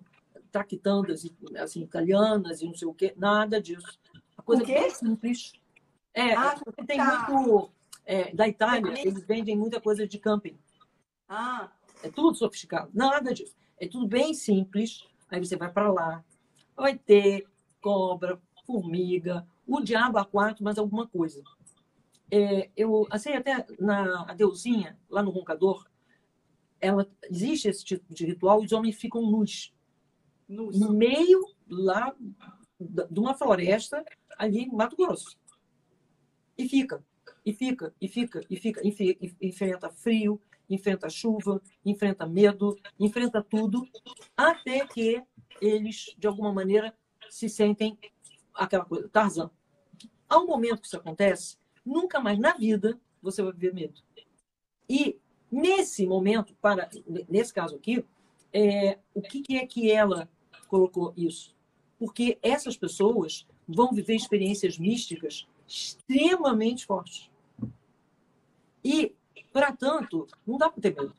traquitandas 0.53 1.27
assim, 1.57 1.83
italianas 1.83 2.61
e 2.61 2.67
não 2.67 2.75
sei 2.75 2.87
o 2.87 2.95
quê, 2.95 3.15
nada 3.17 3.61
disso. 3.61 3.99
A 4.37 4.43
coisa 4.43 4.71
é 4.71 4.91
simples. 4.91 5.53
É, 6.15 6.35
ah, 6.35 6.55
tem 6.87 6.99
tá. 6.99 7.27
muito. 7.31 7.71
É, 8.05 8.35
da 8.35 8.47
Itália, 8.47 8.93
eles 9.01 9.25
vendem 9.25 9.57
muita 9.57 9.81
coisa 9.81 10.07
de 10.07 10.19
camping. 10.19 10.59
Ah. 11.29 11.71
É 12.03 12.11
tudo 12.11 12.37
sofisticado. 12.37 12.91
Nada 12.93 13.33
disso. 13.33 13.55
É 13.79 13.87
tudo 13.87 14.07
bem 14.07 14.35
simples. 14.35 15.07
Aí 15.31 15.43
você 15.43 15.57
vai 15.57 15.73
para 15.73 15.91
lá, 15.91 16.23
vai 16.77 16.99
ter 16.99 17.47
cobra, 17.81 18.39
formiga, 18.67 19.47
o 19.67 19.81
diabo 19.81 20.19
a 20.19 20.25
quatro, 20.25 20.63
mas 20.63 20.79
alguma 20.79 21.07
coisa. 21.07 21.43
É, 22.31 22.71
eu 22.77 23.07
assim 23.11 23.33
até 23.33 23.67
na 23.79 24.25
a 24.29 24.35
Deusinha, 24.35 24.99
lá 25.09 25.23
no 25.23 25.31
Roncador, 25.31 25.87
ela 26.81 27.09
existe 27.31 27.69
esse 27.69 27.85
tipo 27.85 28.13
de 28.13 28.27
ritual 28.27 28.63
e 28.63 28.67
os 28.67 28.73
homens 28.73 28.97
ficam 28.97 29.23
nus. 29.23 29.73
No 30.53 30.93
meio 30.93 31.47
lá 31.69 32.15
de 32.79 33.21
uma 33.21 33.35
floresta 33.35 34.05
ali 34.37 34.65
em 34.65 34.73
Mato 34.73 34.97
Grosso. 34.97 35.37
E 36.57 36.69
fica, 36.69 37.03
e 37.45 37.53
fica, 37.53 37.95
e 38.01 38.09
fica, 38.09 38.41
e 38.49 38.57
fica, 38.57 38.81
e 38.85 39.37
enfrenta 39.41 39.91
frio, 39.91 40.41
enfrenta 40.69 41.09
chuva, 41.09 41.61
enfrenta 41.85 42.27
medo, 42.27 42.77
enfrenta 42.99 43.43
tudo, 43.43 43.87
até 44.37 44.87
que 44.87 45.23
eles, 45.61 46.15
de 46.19 46.27
alguma 46.27 46.53
maneira, 46.53 46.95
se 47.31 47.49
sentem 47.49 47.99
aquela 48.55 48.85
coisa, 48.85 49.09
Tarzan. 49.09 49.51
Há 50.29 50.39
um 50.39 50.47
momento 50.47 50.81
que 50.81 50.87
isso 50.87 50.97
acontece, 50.97 51.57
nunca 51.85 52.21
mais 52.21 52.39
na 52.39 52.53
vida 52.53 52.99
você 53.21 53.43
vai 53.43 53.53
viver 53.53 53.75
medo. 53.75 54.01
E 54.89 55.19
nesse 55.51 56.07
momento, 56.07 56.55
para 56.61 56.89
nesse 57.29 57.53
caso 57.53 57.77
aqui, 57.77 58.05
é, 58.53 58.99
o 59.15 59.23
que, 59.23 59.41
que 59.41 59.57
é 59.57 59.67
que 59.67 59.91
ela 59.91 60.29
colocou 60.73 61.13
isso? 61.19 61.55
Porque 61.99 62.39
essas 62.43 62.79
pessoas 62.79 63.47
vão 63.69 63.93
viver 63.93 64.15
experiências 64.15 64.79
místicas 64.79 65.47
extremamente 65.69 66.87
fortes. 66.87 67.31
E 68.83 69.15
para 69.53 69.71
tanto, 69.77 70.27
não 70.47 70.57
dá 70.57 70.71
para 70.71 70.81
ter 70.81 70.95
medo. 70.95 71.15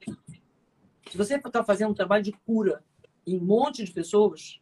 Se 1.08 1.16
você 1.16 1.36
está 1.36 1.64
fazendo 1.64 1.92
um 1.92 1.94
trabalho 1.94 2.24
de 2.24 2.32
cura 2.32 2.84
em 3.28 3.38
um 3.38 3.44
monte 3.44 3.84
de 3.84 3.92
pessoas, 3.92 4.60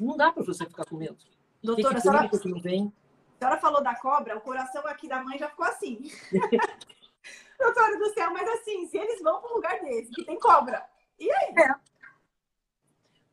não 0.00 0.16
dá 0.16 0.32
para 0.32 0.42
você 0.42 0.66
ficar 0.66 0.84
com 0.84 0.96
medo. 0.96 1.16
Doutora, 1.62 1.98
a 1.98 2.00
senhora, 2.00 2.28
que 2.28 2.48
não 2.48 2.60
vem. 2.60 2.92
a 3.36 3.38
senhora 3.38 3.60
falou 3.60 3.82
da 3.84 3.94
cobra, 3.94 4.36
o 4.36 4.40
coração 4.40 4.84
aqui 4.88 5.06
da 5.06 5.22
mãe 5.22 5.38
já 5.38 5.48
ficou 5.48 5.66
assim. 5.66 6.10
Doutora 7.56 7.98
do 7.98 8.12
céu, 8.14 8.32
mas 8.32 8.48
assim, 8.48 8.88
se 8.88 8.98
eles 8.98 9.22
vão 9.22 9.40
para 9.40 9.50
um 9.52 9.54
lugar 9.54 9.80
desse, 9.80 10.10
que 10.10 10.24
tem 10.24 10.38
cobra, 10.40 10.84
e 11.18 11.30
aí? 11.30 11.54
É. 11.56 11.89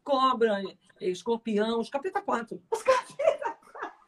Cobra, 0.07 0.61
escorpião, 1.01 1.79
os 1.79 1.89
capeta 1.89 2.21
4. 2.21 2.61
Os 2.71 2.81
capeta 2.81 3.57
4. 3.73 3.99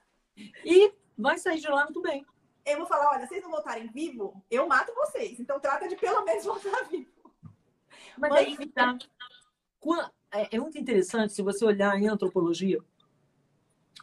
E 0.63 0.93
vai 1.17 1.37
sair 1.37 1.59
de 1.59 1.67
lá 1.67 1.83
muito 1.83 2.01
bem 2.01 2.25
eu 2.71 2.77
vou 2.77 2.85
falar, 2.85 3.11
olha, 3.11 3.27
vocês 3.27 3.41
não 3.41 3.49
voltarem 3.49 3.87
vivo, 3.87 4.43
eu 4.49 4.67
mato 4.67 4.93
vocês. 4.93 5.39
Então 5.39 5.59
trata 5.59 5.87
de 5.87 5.95
pelo 5.95 6.23
menos 6.23 6.45
voltar 6.45 6.83
vivo. 6.89 7.11
Mas, 8.17 8.31
Mas 8.31 8.33
aí 8.33 8.67
tá. 8.69 8.97
É, 10.31 10.55
é 10.55 10.59
muito 10.59 10.77
interessante 10.77 11.33
se 11.33 11.41
você 11.41 11.65
olhar 11.65 11.97
em 11.97 12.07
antropologia, 12.07 12.79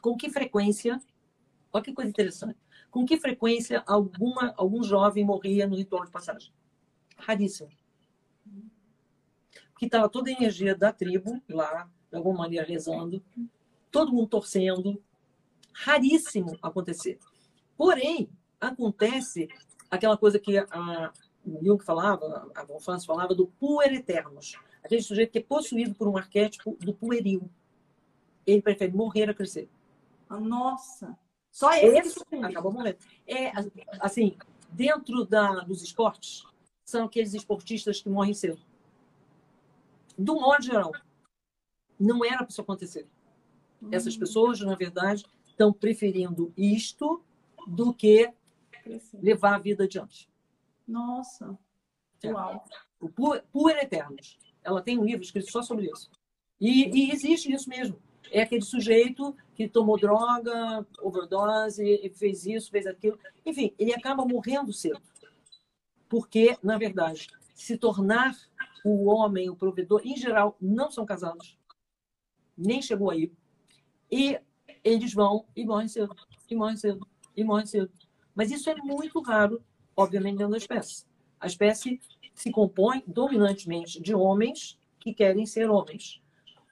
com 0.00 0.16
que 0.16 0.28
frequência, 0.30 1.00
olha 1.72 1.84
que 1.84 1.92
coisa 1.92 2.10
interessante, 2.10 2.58
com 2.90 3.04
que 3.04 3.18
frequência 3.18 3.84
alguma, 3.86 4.52
algum 4.56 4.82
jovem 4.82 5.24
morria 5.24 5.66
no 5.66 5.76
ritual 5.76 6.04
de 6.04 6.10
passagem? 6.10 6.52
Raríssimo. 7.16 7.70
Porque 9.76 9.84
estava 9.84 10.08
toda 10.08 10.30
a 10.30 10.32
energia 10.32 10.74
da 10.74 10.90
tribo 10.90 11.38
lá, 11.46 11.86
de 12.10 12.16
alguma 12.16 12.38
maneira 12.38 12.66
rezando, 12.66 13.22
todo 13.90 14.10
mundo 14.10 14.26
torcendo. 14.26 14.98
Raríssimo 15.70 16.56
acontecer. 16.62 17.18
Porém, 17.76 18.30
acontece 18.58 19.50
aquela 19.90 20.16
coisa 20.16 20.38
que 20.38 20.56
a, 20.56 21.12
o 21.44 21.62
Jung 21.62 21.84
falava, 21.84 22.50
a 22.54 22.64
Von 22.64 22.80
Franz 22.80 23.04
falava 23.04 23.34
do 23.34 23.48
puer 23.48 23.92
eternos. 23.92 24.58
Aquele 24.82 25.02
sujeito 25.02 25.32
que 25.32 25.40
é 25.40 25.42
possuído 25.42 25.94
por 25.94 26.08
um 26.08 26.16
arquétipo 26.16 26.74
do 26.80 26.94
pueril. 26.94 27.50
Ele 28.46 28.62
prefere 28.62 28.96
morrer 28.96 29.28
a 29.28 29.34
crescer. 29.34 29.68
Ah, 30.26 30.40
nossa! 30.40 31.18
Só 31.52 31.70
esse, 31.74 32.18
esse 32.18 32.44
acabou 32.44 32.72
morrendo. 32.72 32.96
É, 33.26 33.52
assim, 34.00 34.38
dentro 34.70 35.26
da, 35.26 35.60
dos 35.60 35.82
esportes, 35.82 36.46
são 36.82 37.04
aqueles 37.04 37.34
esportistas 37.34 38.00
que 38.00 38.08
morrem 38.08 38.32
cedo. 38.32 38.58
Do 40.18 40.34
modo 40.36 40.62
geral, 40.62 40.92
não 41.98 42.24
era 42.24 42.38
para 42.38 42.48
isso 42.48 42.60
acontecer. 42.60 43.06
Essas 43.90 44.16
hum. 44.16 44.20
pessoas, 44.20 44.60
na 44.60 44.74
verdade, 44.74 45.24
estão 45.46 45.72
preferindo 45.72 46.52
isto 46.56 47.22
do 47.66 47.92
que 47.92 48.32
levar 49.14 49.54
a 49.54 49.58
vida 49.58 49.84
adiante. 49.84 50.28
Nossa, 50.86 51.58
é. 52.22 52.32
uau. 52.32 52.64
O 53.00 53.08
Puer 53.08 53.78
Eternos. 53.82 54.38
Ela 54.62 54.82
tem 54.82 54.98
um 54.98 55.04
livro 55.04 55.22
escrito 55.22 55.50
só 55.50 55.62
sobre 55.62 55.90
isso. 55.90 56.10
E, 56.60 56.88
e, 56.88 57.12
existe 57.12 57.52
isso 57.52 57.68
mesmo. 57.68 58.00
É 58.30 58.42
aquele 58.42 58.62
sujeito 58.62 59.36
que 59.54 59.68
tomou 59.68 59.98
droga, 59.98 60.84
overdose, 61.00 62.10
fez 62.16 62.46
isso, 62.46 62.70
fez 62.70 62.86
aquilo. 62.86 63.18
Enfim, 63.44 63.72
ele 63.78 63.94
acaba 63.94 64.24
morrendo 64.24 64.72
cedo. 64.72 65.00
Porque, 66.08 66.56
na 66.62 66.78
verdade, 66.78 67.28
se 67.54 67.76
tornar 67.76 68.36
o 68.88 69.06
homem, 69.06 69.50
o 69.50 69.56
provedor, 69.56 70.00
em 70.04 70.16
geral, 70.16 70.56
não 70.60 70.90
são 70.90 71.04
casados. 71.04 71.58
Nem 72.56 72.80
chegou 72.80 73.10
aí. 73.10 73.32
E 74.10 74.38
eles 74.84 75.12
vão 75.12 75.44
e 75.56 75.64
morrem 75.64 75.88
cedo. 75.88 76.14
E 76.48 76.54
morrem 76.54 76.76
cedo. 76.76 77.06
E 77.36 77.42
morrem 77.42 77.66
cedo. 77.66 77.90
Mas 78.34 78.52
isso 78.52 78.70
é 78.70 78.76
muito 78.76 79.20
raro, 79.20 79.60
obviamente, 79.96 80.38
dentro 80.38 80.52
da 80.52 80.58
espécie. 80.58 81.04
A 81.40 81.46
espécie 81.46 82.00
se 82.34 82.50
compõe 82.50 83.02
dominantemente 83.06 84.00
de 84.00 84.14
homens 84.14 84.78
que 85.00 85.12
querem 85.12 85.46
ser 85.46 85.68
homens. 85.68 86.22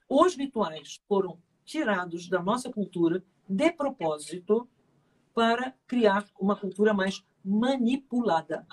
Os 0.09 0.37
rituais 0.37 1.01
foram 1.09 1.39
tirados 1.65 2.29
da 2.29 2.43
nossa 2.43 2.71
cultura 2.71 3.25
de 3.49 3.73
propósito 3.73 4.69
para 5.35 5.75
criar 5.87 6.29
uma 6.39 6.55
cultura 6.55 6.95
mais 6.95 7.25
manipulada. 7.45 8.67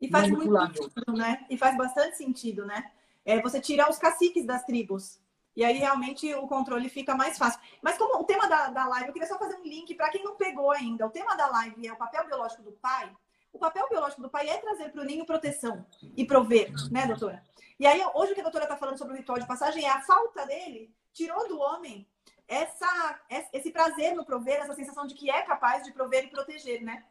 E 0.00 0.08
faz 0.08 0.30
muito 0.30 0.52
sentido, 0.76 1.12
né? 1.12 1.46
E 1.48 1.56
faz 1.56 1.76
bastante 1.76 2.16
sentido, 2.16 2.66
né? 2.66 2.90
É 3.24 3.40
você 3.40 3.60
tirar 3.60 3.90
os 3.90 3.98
caciques 3.98 4.44
das 4.44 4.64
tribos. 4.64 5.18
E 5.54 5.64
aí 5.64 5.78
realmente 5.78 6.32
o 6.34 6.46
controle 6.46 6.88
fica 6.88 7.14
mais 7.14 7.38
fácil. 7.38 7.58
Mas 7.82 7.96
como 7.96 8.20
o 8.20 8.24
tema 8.24 8.46
da, 8.46 8.68
da 8.68 8.86
live, 8.86 9.08
eu 9.08 9.12
queria 9.12 9.28
só 9.28 9.38
fazer 9.38 9.56
um 9.56 9.64
link 9.64 9.94
para 9.94 10.10
quem 10.10 10.22
não 10.22 10.36
pegou 10.36 10.70
ainda. 10.70 11.06
O 11.06 11.10
tema 11.10 11.34
da 11.34 11.46
live 11.48 11.86
é 11.86 11.92
o 11.92 11.96
papel 11.96 12.26
biológico 12.26 12.62
do 12.62 12.72
pai. 12.72 13.10
O 13.52 13.58
papel 13.58 13.88
biológico 13.88 14.20
do 14.20 14.28
pai 14.28 14.48
é 14.48 14.58
trazer 14.58 14.90
para 14.90 15.00
o 15.00 15.04
ninho 15.04 15.24
proteção 15.24 15.86
e 16.14 16.26
prover, 16.26 16.70
né, 16.90 17.06
doutora? 17.06 17.42
E 17.80 17.86
aí, 17.86 18.02
hoje 18.14 18.32
o 18.32 18.34
que 18.34 18.40
a 18.40 18.44
doutora 18.44 18.64
está 18.64 18.76
falando 18.76 18.98
sobre 18.98 19.14
o 19.14 19.16
ritual 19.16 19.38
de 19.38 19.46
passagem 19.46 19.84
é 19.84 19.90
a 19.90 20.02
falta 20.02 20.44
dele 20.46 20.94
tirou 21.16 21.48
do 21.48 21.58
homem 21.58 22.06
essa, 22.46 23.20
esse 23.52 23.70
prazer 23.70 24.14
no 24.14 24.24
prover, 24.24 24.60
essa 24.60 24.74
sensação 24.74 25.06
de 25.06 25.14
que 25.14 25.30
é 25.30 25.42
capaz 25.42 25.82
de 25.82 25.92
prover 25.92 26.24
e 26.24 26.30
proteger, 26.30 26.82
né? 26.82 27.02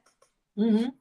Uhum. 0.56 0.94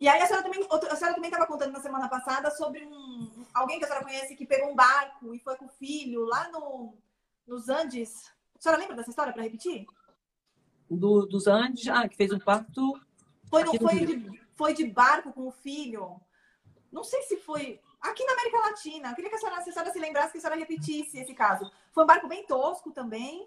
E 0.00 0.08
aí 0.08 0.20
a 0.22 0.26
senhora 0.26 0.42
também 0.42 0.66
a 0.66 0.96
senhora 0.96 1.14
também 1.14 1.30
estava 1.30 1.46
contando 1.46 1.72
na 1.72 1.80
semana 1.80 2.08
passada 2.08 2.50
sobre 2.50 2.86
um 2.86 3.44
alguém 3.52 3.78
que 3.78 3.84
a 3.84 3.88
senhora 3.88 4.04
conhece 4.04 4.34
que 4.34 4.46
pegou 4.46 4.70
um 4.70 4.74
barco 4.74 5.34
e 5.34 5.38
foi 5.38 5.56
com 5.56 5.66
o 5.66 5.68
filho 5.68 6.24
lá 6.24 6.48
no, 6.48 6.96
nos 7.46 7.68
Andes. 7.68 8.32
A 8.58 8.62
senhora 8.62 8.80
lembra 8.80 8.96
dessa 8.96 9.10
história 9.10 9.32
para 9.32 9.42
repetir? 9.42 9.86
Do, 10.90 11.26
dos 11.26 11.46
Andes, 11.46 11.86
ah, 11.88 12.08
que 12.08 12.16
fez 12.16 12.32
um 12.32 12.38
parto. 12.38 12.98
Foi, 13.48 13.62
no, 13.64 13.76
foi, 13.78 14.06
de, 14.06 14.42
foi 14.54 14.74
de 14.74 14.86
barco 14.86 15.32
com 15.32 15.46
o 15.48 15.52
filho. 15.52 16.20
Não 16.90 17.04
sei 17.04 17.22
se 17.22 17.36
foi 17.36 17.80
aqui 18.00 18.24
na 18.24 18.32
América 18.32 18.58
Latina. 18.58 19.10
Eu 19.10 19.14
queria 19.14 19.30
que 19.30 19.36
a 19.36 19.38
senhora, 19.38 19.62
se 19.62 19.70
a 19.70 19.72
senhora 19.72 19.92
se 19.92 19.98
lembrasse, 19.98 20.32
que 20.32 20.38
a 20.38 20.40
senhora 20.40 20.58
repetisse 20.58 21.18
esse 21.18 21.34
caso. 21.34 21.70
Foi 21.92 22.04
um 22.04 22.06
barco 22.06 22.26
bem 22.26 22.46
tosco 22.46 22.90
também. 22.90 23.46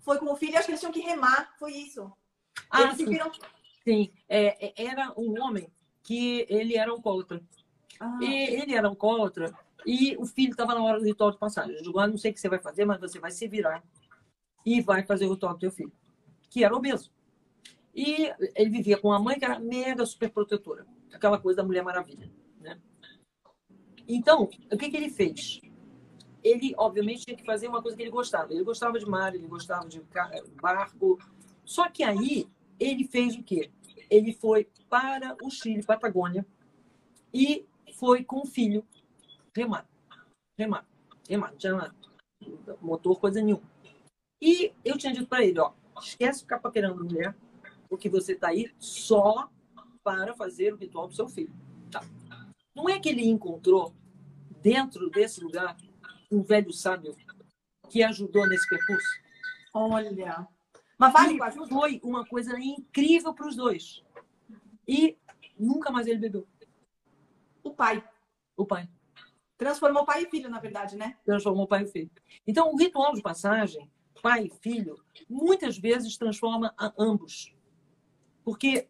foi 0.00 0.18
com 0.18 0.32
o 0.32 0.36
filho, 0.36 0.56
acho 0.56 0.66
que 0.66 0.72
eles 0.72 0.80
tinham 0.80 0.92
que 0.92 1.00
remar, 1.00 1.54
foi 1.58 1.72
isso. 1.72 2.10
Ah, 2.70 2.82
eles 2.82 2.96
se 2.96 3.04
sim. 3.04 3.10
viram. 3.10 3.30
Sim, 3.86 4.10
é, 4.28 4.66
é, 4.66 4.84
era 4.84 5.14
um 5.16 5.40
homem 5.40 5.70
que 6.02 6.44
ele 6.48 6.76
era 6.76 6.90
alcoólatra. 6.90 7.40
Ah, 8.00 8.18
E 8.20 8.60
ele 8.60 8.74
era 8.74 8.88
alcoólatra 8.88 9.54
e 9.86 10.16
o 10.18 10.26
filho 10.26 10.50
estava 10.50 10.74
na 10.74 10.82
hora 10.82 10.98
do 10.98 11.04
ritual 11.04 11.30
de 11.30 11.38
passagem. 11.38 11.80
Digo, 11.80 11.96
ah, 12.00 12.08
não 12.08 12.18
sei 12.18 12.32
o 12.32 12.34
que 12.34 12.40
você 12.40 12.48
vai 12.48 12.58
fazer, 12.58 12.84
mas 12.84 12.98
você 12.98 13.20
vai 13.20 13.30
se 13.30 13.46
virar 13.46 13.84
e 14.64 14.80
vai 14.80 15.04
fazer 15.04 15.26
o 15.26 15.34
ritual 15.34 15.54
do 15.54 15.60
teu 15.60 15.70
filho, 15.70 15.92
que 16.50 16.64
era 16.64 16.74
obeso. 16.74 17.12
E 17.94 18.28
ele 18.56 18.70
vivia 18.70 18.98
com 18.98 19.08
uma 19.08 19.20
mãe 19.20 19.38
que 19.38 19.44
era 19.44 19.60
mega 19.60 20.04
super 20.04 20.30
protetora, 20.30 20.84
aquela 21.12 21.38
coisa 21.38 21.58
da 21.58 21.64
Mulher 21.64 21.84
Maravilha. 21.84 22.28
Né? 22.60 22.80
Então, 24.08 24.50
o 24.72 24.76
que, 24.76 24.90
que 24.90 24.96
ele 24.96 25.10
fez? 25.10 25.60
Ele, 26.42 26.74
obviamente, 26.76 27.24
tinha 27.24 27.36
que 27.36 27.44
fazer 27.44 27.68
uma 27.68 27.80
coisa 27.80 27.96
que 27.96 28.02
ele 28.02 28.10
gostava. 28.10 28.52
Ele 28.52 28.64
gostava 28.64 28.98
de 28.98 29.06
mar, 29.06 29.32
ele 29.34 29.46
gostava 29.46 29.88
de 29.88 30.02
barco. 30.60 31.18
Só 31.64 31.88
que 31.88 32.02
aí, 32.02 32.48
ele 32.78 33.04
fez 33.04 33.36
o 33.36 33.42
quê? 33.42 33.70
Ele 34.10 34.32
foi 34.32 34.68
para 34.88 35.36
o 35.42 35.50
Chile, 35.50 35.82
Patagônia, 35.82 36.46
e 37.32 37.66
foi 37.94 38.24
com 38.24 38.40
o 38.40 38.46
filho 38.46 38.86
remar. 39.54 39.86
Remar. 40.58 40.86
Remar. 41.28 41.50
Não 41.50 41.58
tinha 41.58 41.94
motor, 42.80 43.18
coisa 43.18 43.42
nenhuma. 43.42 43.62
E 44.40 44.72
eu 44.84 44.98
tinha 44.98 45.12
dito 45.12 45.26
para 45.26 45.44
ele, 45.44 45.58
ó, 45.58 45.72
esquece 46.00 46.40
ficar 46.40 46.58
paquerando 46.58 47.04
mulher, 47.04 47.34
porque 47.88 48.08
você 48.08 48.32
está 48.32 48.48
aí 48.48 48.72
só 48.78 49.50
para 50.04 50.34
fazer 50.34 50.72
o 50.72 50.76
ritual 50.76 51.08
do 51.08 51.14
seu 51.14 51.28
filho. 51.28 51.52
Tá. 51.90 52.02
Não 52.74 52.88
é 52.88 53.00
que 53.00 53.08
ele 53.08 53.26
encontrou, 53.26 53.94
dentro 54.60 55.10
desse 55.10 55.42
lugar, 55.42 55.76
um 56.30 56.42
velho 56.42 56.72
sábio 56.72 57.16
que 57.88 58.02
ajudou 58.02 58.46
nesse 58.46 58.68
percurso? 58.68 59.08
olha. 59.76 60.48
Mas 60.98 61.12
vale 61.12 61.36
com 61.36 61.44
a 61.44 61.46
ajuda? 61.48 61.68
foi 61.68 62.00
uma 62.02 62.26
coisa 62.26 62.58
incrível 62.58 63.34
para 63.34 63.46
os 63.46 63.56
dois. 63.56 64.02
E 64.86 65.16
nunca 65.58 65.90
mais 65.90 66.06
ele 66.06 66.18
bebeu. 66.18 66.46
O 67.62 67.70
pai. 67.70 68.02
O 68.56 68.64
pai. 68.64 68.88
Transformou 69.58 70.04
pai 70.04 70.24
e 70.24 70.30
filho, 70.30 70.50
na 70.50 70.60
verdade, 70.60 70.96
né? 70.96 71.16
transformou 71.24 71.66
pai 71.66 71.84
e 71.84 71.86
filho. 71.86 72.10
Então, 72.46 72.72
o 72.72 72.76
ritual 72.76 73.14
de 73.14 73.22
passagem, 73.22 73.90
pai 74.22 74.44
e 74.46 74.50
filho, 74.60 75.02
muitas 75.28 75.78
vezes 75.78 76.16
transforma 76.16 76.74
a 76.76 76.92
ambos. 76.98 77.54
Porque, 78.44 78.88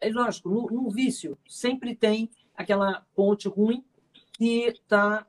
é 0.00 0.10
lógico, 0.10 0.48
no, 0.48 0.66
no 0.66 0.90
vício 0.90 1.38
sempre 1.48 1.94
tem 1.94 2.30
aquela 2.54 3.06
ponte 3.14 3.48
ruim 3.48 3.84
que 4.32 4.66
está 4.66 5.26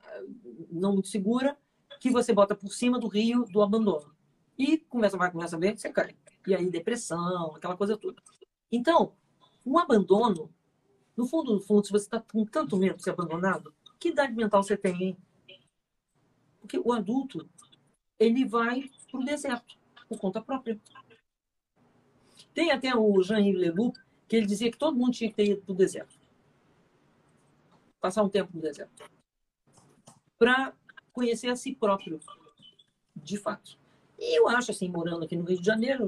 não 0.70 0.92
muito 0.92 1.08
segura, 1.08 1.56
que 2.00 2.10
você 2.10 2.32
bota 2.32 2.54
por 2.54 2.72
cima 2.72 2.98
do 2.98 3.06
rio 3.06 3.44
do 3.46 3.62
abandono. 3.62 4.13
E 4.58 4.78
começa, 4.78 5.16
vai, 5.16 5.28
a 5.30 5.56
ver, 5.56 5.76
você 5.76 5.90
cai. 5.92 6.16
E 6.46 6.54
aí, 6.54 6.70
depressão, 6.70 7.54
aquela 7.56 7.76
coisa 7.76 7.96
toda. 7.96 8.22
Então, 8.70 9.14
o 9.64 9.78
abandono, 9.78 10.52
no 11.16 11.26
fundo, 11.26 11.54
no 11.54 11.60
fundo, 11.60 11.86
se 11.86 11.92
você 11.92 12.04
está 12.04 12.20
com 12.20 12.44
tanto 12.44 12.76
medo 12.76 12.96
de 12.96 13.02
ser 13.02 13.10
abandonado, 13.10 13.74
que 13.98 14.10
idade 14.10 14.34
mental 14.34 14.62
você 14.62 14.76
tem, 14.76 15.02
hein? 15.02 15.16
Porque 16.60 16.78
o 16.78 16.92
adulto, 16.92 17.48
ele 18.18 18.44
vai 18.44 18.90
para 19.10 19.20
o 19.20 19.24
deserto, 19.24 19.76
por 20.08 20.18
conta 20.18 20.42
própria. 20.42 20.80
Tem 22.52 22.70
até 22.70 22.94
o 22.94 23.22
Jean-Yves 23.22 23.60
Leloup, 23.60 23.96
que 24.28 24.36
ele 24.36 24.46
dizia 24.46 24.70
que 24.70 24.78
todo 24.78 24.96
mundo 24.96 25.12
tinha 25.12 25.30
que 25.30 25.36
ter 25.36 25.48
ido 25.48 25.62
para 25.62 25.72
o 25.72 25.76
deserto. 25.76 26.18
Passar 28.00 28.22
um 28.22 28.28
tempo 28.28 28.50
no 28.54 28.62
deserto. 28.62 29.10
Para 30.38 30.74
conhecer 31.12 31.48
a 31.48 31.56
si 31.56 31.74
próprio, 31.74 32.20
de 33.16 33.36
fato. 33.38 33.78
E 34.18 34.38
eu 34.38 34.48
acho, 34.48 34.70
assim, 34.70 34.88
morando 34.88 35.24
aqui 35.24 35.36
no 35.36 35.44
Rio 35.44 35.58
de 35.58 35.66
Janeiro, 35.66 36.06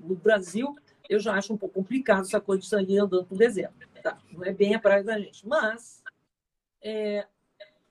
no, 0.00 0.16
Brasil, 0.16 0.76
eu 1.08 1.20
já 1.20 1.34
acho 1.34 1.52
um 1.52 1.56
pouco 1.56 1.76
complicado 1.76 2.22
essa 2.22 2.40
coisa 2.40 2.62
de 2.62 2.68
sair 2.68 2.98
andando 2.98 3.26
para 3.26 3.34
o 3.34 3.38
deserto. 3.38 3.74
Tá? 4.02 4.18
Não 4.32 4.44
é 4.44 4.52
bem 4.52 4.74
a 4.74 4.78
praia 4.78 5.02
da 5.02 5.18
gente. 5.18 5.46
Mas, 5.46 6.02
é, 6.82 7.26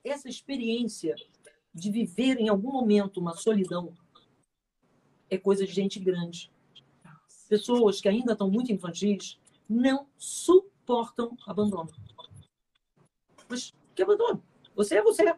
essa 0.04 0.28
experiência 0.28 1.14
de 1.74 1.90
viver 1.90 2.38
em 2.38 2.48
algum 2.48 2.70
momento 2.70 3.18
uma 3.18 3.34
solidão 3.34 3.92
é 5.28 5.36
coisa 5.36 5.66
de 5.66 5.72
gente 5.72 5.98
grande. 5.98 6.50
Pessoas 7.48 8.00
que 8.00 8.08
ainda 8.08 8.32
estão 8.32 8.50
muito 8.50 8.72
infantis 8.72 9.38
não 9.68 10.06
suportam 10.16 11.36
abandono. 11.46 11.90
Mas 13.48 13.72
que 13.94 14.02
abandono? 14.02 14.42
Você 14.74 14.96
é 14.96 15.02
você. 15.02 15.34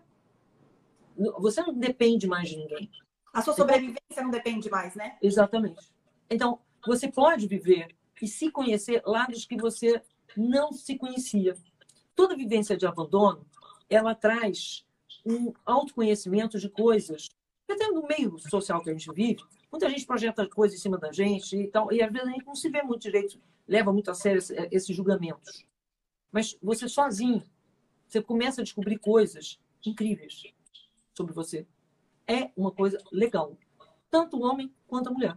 Você 1.39 1.62
não 1.62 1.75
depende 1.75 2.27
mais 2.27 2.49
de 2.49 2.57
ninguém. 2.57 2.91
A 3.37 3.42
sua 3.42 3.53
sobrevivência 3.53 4.22
não 4.22 4.31
depende 4.31 4.70
mais, 4.70 4.94
né? 4.94 5.18
Exatamente. 5.20 5.92
Então, 6.31 6.59
você 6.87 7.07
pode 7.07 7.46
viver 7.46 7.94
e 8.22 8.27
se 8.27 8.51
conhecer 8.51 9.03
lados 9.05 9.44
que 9.44 9.59
você 9.59 10.01
não 10.35 10.72
se 10.72 10.96
conhecia. 10.96 11.55
Toda 12.14 12.35
vivência 12.35 12.79
de 12.79 12.87
abandono, 12.87 13.44
ela 13.90 14.14
traz 14.14 14.87
um 15.27 15.53
autoconhecimento 15.66 16.59
de 16.59 16.70
coisas. 16.70 17.29
Até 17.68 17.88
no 17.88 18.07
meio 18.07 18.38
social 18.38 18.83
que 18.83 18.88
a 18.88 18.94
gente 18.94 19.12
vive, 19.12 19.44
muita 19.70 19.90
gente 19.90 20.07
projeta 20.07 20.49
coisas 20.49 20.79
em 20.79 20.81
cima 20.81 20.96
da 20.96 21.12
gente 21.12 21.59
e 21.59 21.68
tal, 21.68 21.92
e 21.92 22.03
às 22.03 22.11
vezes 22.11 22.29
a 22.29 22.31
gente 22.31 22.46
não 22.46 22.55
se 22.55 22.70
vê 22.70 22.83
muito 22.83 23.03
direito, 23.03 23.38
leva 23.68 23.92
muito 23.92 24.11
a 24.11 24.14
sério 24.14 24.40
esses 24.70 24.96
julgamentos. 24.96 25.66
Mas 26.33 26.57
você 26.62 26.88
sozinho, 26.88 27.42
você 28.09 28.22
começa 28.22 28.62
a 28.62 28.64
descobrir 28.64 28.99
coisas 28.99 29.61
incríveis 29.85 30.42
sobre 31.14 31.35
você. 31.35 31.66
É 32.27 32.51
uma 32.57 32.73
coisa 32.73 32.99
legal. 33.12 33.57
Tanto 34.11 34.37
o 34.37 34.43
homem 34.43 34.73
quanto 34.87 35.09
a 35.09 35.12
mulher. 35.12 35.37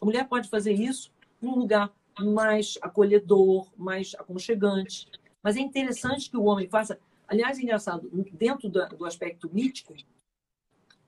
A 0.00 0.04
mulher 0.04 0.28
pode 0.28 0.48
fazer 0.48 0.72
isso 0.72 1.12
num 1.40 1.54
lugar 1.54 1.92
mais 2.18 2.78
acolhedor, 2.82 3.68
mais 3.76 4.14
aconchegante. 4.14 5.08
Mas 5.42 5.56
é 5.56 5.60
interessante 5.60 6.30
que 6.30 6.36
o 6.36 6.44
homem 6.44 6.68
faça. 6.68 6.98
Aliás, 7.26 7.58
é 7.58 7.62
engraçado, 7.62 8.10
dentro 8.32 8.68
do 8.68 9.04
aspecto 9.04 9.48
mítico, 9.52 9.94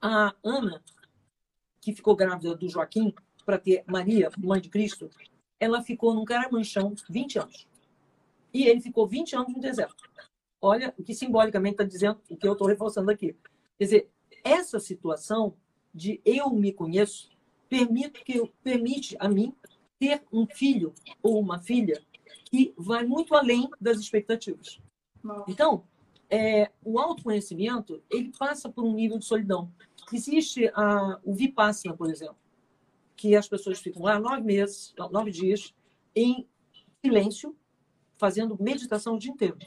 a 0.01 0.33
Ana, 0.43 0.83
que 1.81 1.93
ficou 1.93 2.15
grávida 2.15 2.55
do 2.55 2.69
Joaquim 2.69 3.13
para 3.45 3.57
ter 3.57 3.83
Maria, 3.85 4.29
mãe 4.37 4.61
de 4.61 4.69
Cristo, 4.69 5.09
ela 5.59 5.81
ficou 5.81 6.13
num 6.13 6.25
caramanchão 6.25 6.93
20 7.09 7.39
anos. 7.39 7.67
E 8.53 8.67
ele 8.67 8.81
ficou 8.81 9.07
20 9.07 9.35
anos 9.35 9.53
no 9.53 9.59
deserto. 9.59 10.03
Olha 10.61 10.93
o 10.97 11.03
que 11.03 11.13
simbolicamente 11.13 11.73
está 11.73 11.83
dizendo, 11.83 12.21
o 12.29 12.37
que 12.37 12.47
eu 12.47 12.53
estou 12.53 12.67
reforçando 12.67 13.11
aqui. 13.11 13.35
Quer 13.77 13.83
dizer, 13.83 14.11
essa 14.43 14.79
situação 14.79 15.55
de 15.93 16.21
eu 16.25 16.49
me 16.49 16.71
conheço 16.71 17.29
permite, 17.69 18.23
que, 18.23 18.51
permite 18.63 19.15
a 19.19 19.27
mim 19.29 19.53
ter 19.99 20.23
um 20.31 20.45
filho 20.45 20.93
ou 21.21 21.39
uma 21.39 21.59
filha 21.59 22.01
que 22.45 22.73
vai 22.77 23.05
muito 23.05 23.35
além 23.35 23.69
das 23.79 23.99
expectativas. 23.99 24.79
Não. 25.23 25.45
Então, 25.47 25.83
é, 26.29 26.71
o 26.83 26.99
autoconhecimento 26.99 28.01
ele 28.09 28.31
passa 28.37 28.69
por 28.69 28.83
um 28.83 28.93
nível 28.93 29.17
de 29.17 29.25
solidão. 29.25 29.71
Existe 30.11 30.67
a, 30.73 31.19
o 31.23 31.33
Vipassana, 31.33 31.95
por 31.95 32.09
exemplo, 32.09 32.37
que 33.15 33.35
as 33.35 33.47
pessoas 33.47 33.79
ficam 33.79 34.03
lá 34.03 34.19
nove 34.19 34.41
meses, 34.41 34.93
nove 35.11 35.31
dias, 35.31 35.73
em 36.15 36.47
silêncio, 37.03 37.55
fazendo 38.17 38.57
meditação 38.61 39.15
o 39.15 39.19
dia 39.19 39.31
inteiro. 39.31 39.57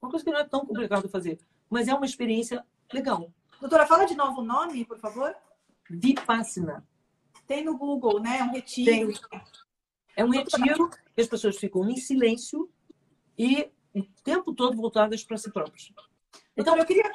Uma 0.00 0.10
coisa 0.10 0.24
que 0.24 0.30
não 0.30 0.38
é 0.38 0.44
tão 0.44 0.64
complicado 0.64 1.02
de 1.04 1.08
fazer, 1.08 1.38
mas 1.68 1.88
é 1.88 1.94
uma 1.94 2.06
experiência 2.06 2.64
legal. 2.92 3.32
Doutora, 3.60 3.86
fala 3.86 4.06
de 4.06 4.16
novo 4.16 4.40
o 4.40 4.44
nome, 4.44 4.84
por 4.84 4.98
favor. 4.98 5.34
Vipassana. 5.88 6.86
Tem 7.46 7.64
no 7.64 7.76
Google, 7.76 8.20
né? 8.20 8.42
Um 8.42 8.52
retiro. 8.52 9.12
Tem. 9.28 9.42
É 10.16 10.24
um 10.24 10.30
retiro 10.30 10.88
que 10.88 11.20
as 11.20 11.26
pessoas 11.26 11.56
ficam 11.56 11.88
em 11.88 11.96
silêncio 11.96 12.70
e 13.36 13.70
o 13.94 14.02
tempo 14.24 14.54
todo 14.54 14.76
voltadas 14.76 15.22
para 15.24 15.36
si 15.36 15.50
próprias. 15.50 15.92
Então, 16.56 16.76
eu 16.76 16.86
queria, 16.86 17.12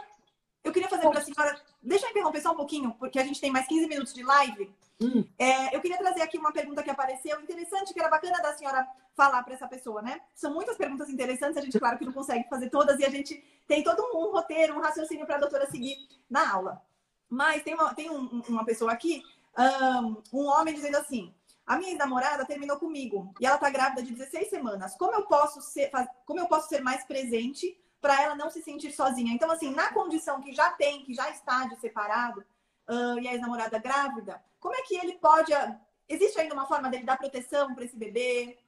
eu 0.64 0.72
queria 0.72 0.90
fazer 0.90 1.10
para 1.10 1.20
a 1.20 1.24
senhora. 1.24 1.62
Deixa 1.86 2.06
eu 2.08 2.12
interromper 2.12 2.42
só 2.42 2.52
um 2.52 2.56
pouquinho, 2.56 2.94
porque 3.00 3.20
a 3.20 3.24
gente 3.24 3.40
tem 3.40 3.52
mais 3.52 3.68
15 3.68 3.88
minutos 3.88 4.14
de 4.14 4.24
live. 4.24 4.74
Hum, 5.00 5.26
É, 5.38 5.76
eu 5.76 5.82
queria 5.82 5.98
trazer 5.98 6.22
aqui 6.22 6.38
uma 6.38 6.52
pergunta 6.52 6.82
que 6.82 6.90
apareceu, 6.90 7.40
interessante, 7.42 7.94
que 7.94 8.00
era 8.00 8.10
bacana 8.10 8.42
da 8.42 8.54
senhora 8.58 8.88
falar 9.16 9.44
para 9.44 9.54
essa 9.54 9.68
pessoa, 9.68 10.02
né? 10.02 10.22
São 10.34 10.54
muitas 10.54 10.78
perguntas 10.78 11.10
interessantes, 11.10 11.58
a 11.58 11.62
gente, 11.62 11.78
claro, 11.80 11.98
que 11.98 12.06
não 12.06 12.14
consegue 12.14 12.48
fazer 12.50 12.70
todas, 12.70 13.00
e 13.00 13.06
a 13.06 13.10
gente 13.10 13.36
tem 13.68 13.84
todo 13.84 14.02
um, 14.14 14.32
roteiro, 14.32 14.76
um 14.76 14.82
raciocínio 14.82 15.26
para 15.26 15.36
a 15.36 15.40
doutora 15.40 15.70
seguir 15.70 15.96
na 16.30 16.52
aula. 16.54 16.82
Mas 17.30 17.62
tem 17.64 17.74
uma, 17.74 17.94
tem 17.94 18.10
um- 18.10 18.42
uma 18.48 18.64
pessoa 18.66 18.92
aqui, 18.92 19.22
um, 19.58 20.22
um 20.42 20.46
homem 20.48 20.74
dizendo 20.74 20.98
assim: 20.98 21.34
a 21.66 21.78
minha 21.78 21.92
ex-namorada 21.92 22.46
terminou 22.46 22.78
comigo 22.78 23.34
e 23.40 23.46
ela 23.46 23.58
tá 23.58 23.70
grávida 23.70 24.02
de 24.04 24.14
16 24.14 24.50
semanas. 24.50 24.96
Como 24.96 25.14
eu 25.14 25.24
posso 25.24 25.62
ser, 25.62 25.92
como 26.26 26.40
eu 26.40 26.48
posso 26.48 26.70
ser 26.70 26.82
mais 26.82 27.04
presente 27.04 27.78
para 28.06 28.22
ela 28.22 28.36
não 28.36 28.52
se 28.52 28.62
sentir 28.62 28.92
sozinha? 28.92 29.34
Então, 29.34 29.50
assim, 29.50 29.74
na 29.74 29.92
condição 29.92 30.40
que 30.40 30.54
já 30.54 30.70
tem, 30.70 31.04
que 31.04 31.12
já 31.12 31.28
está 31.32 31.66
de 31.66 31.76
separado, 31.80 32.46
ah, 32.88 33.16
e 33.20 33.28
a 33.28 33.32
ex-namorada 33.34 33.80
grávida, 33.80 34.40
como 34.60 34.76
é 34.76 34.84
que 34.84 34.96
ele 34.96 35.14
pode. 35.18 35.52
ah, 35.56 35.82
Existe 36.08 36.40
ainda 36.40 36.54
uma 36.54 36.68
forma 36.68 36.88
dele 36.88 37.04
dar 37.04 37.18
proteção 37.18 37.74
para 37.74 37.84
esse 37.84 37.98
bebê, 37.98 38.60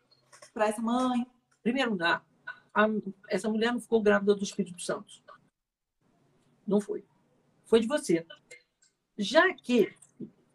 para 0.55 0.69
essa 0.69 0.81
mãe? 0.81 1.23
Primeiro 1.61 1.91
lugar, 1.91 2.25
a- 2.73 2.87
essa 3.29 3.47
mulher 3.47 3.71
não 3.71 3.79
ficou 3.79 4.01
grávida 4.01 4.33
do 4.33 4.43
Espírito 4.43 4.81
Santo. 4.81 5.13
Não 6.65 6.81
foi. 6.81 7.05
Foi 7.63 7.79
de 7.79 7.85
você. 7.85 8.25
Já 9.19 9.53
que 9.53 9.95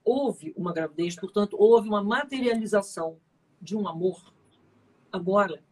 houve 0.05 0.53
uma 0.57 0.73
gravidez, 0.73 1.15
portanto, 1.15 1.57
houve 1.57 1.89
uma 1.89 2.03
materialização 2.03 3.21
de 3.61 3.77
um 3.77 3.87
amor. 3.87 4.35
Agora, 5.13 5.63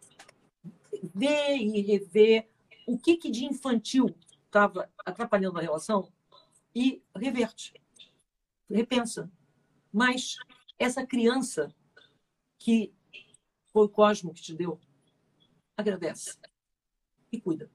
ver 1.13 1.57
e 1.57 1.81
rever 1.81 2.49
o 2.93 2.99
que, 2.99 3.16
que 3.16 3.30
de 3.30 3.45
infantil 3.45 4.14
estava 4.47 4.91
atrapalhando 5.05 5.59
a 5.59 5.62
relação 5.62 6.11
e 6.74 7.03
reverte, 7.14 7.74
repensa. 8.68 9.30
Mas 9.93 10.36
essa 10.78 11.07
criança 11.07 11.74
que 12.59 12.93
foi 13.72 13.86
o 13.86 13.88
Cosmo 13.88 14.34
que 14.34 14.43
te 14.43 14.55
deu, 14.55 14.78
agradece 15.76 16.38
e 17.32 17.41
cuida. 17.41 17.70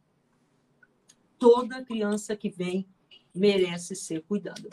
Toda 1.40 1.84
criança 1.84 2.36
que 2.36 2.50
vem 2.50 2.88
merece 3.34 3.96
ser 3.96 4.22
cuidada. 4.24 4.70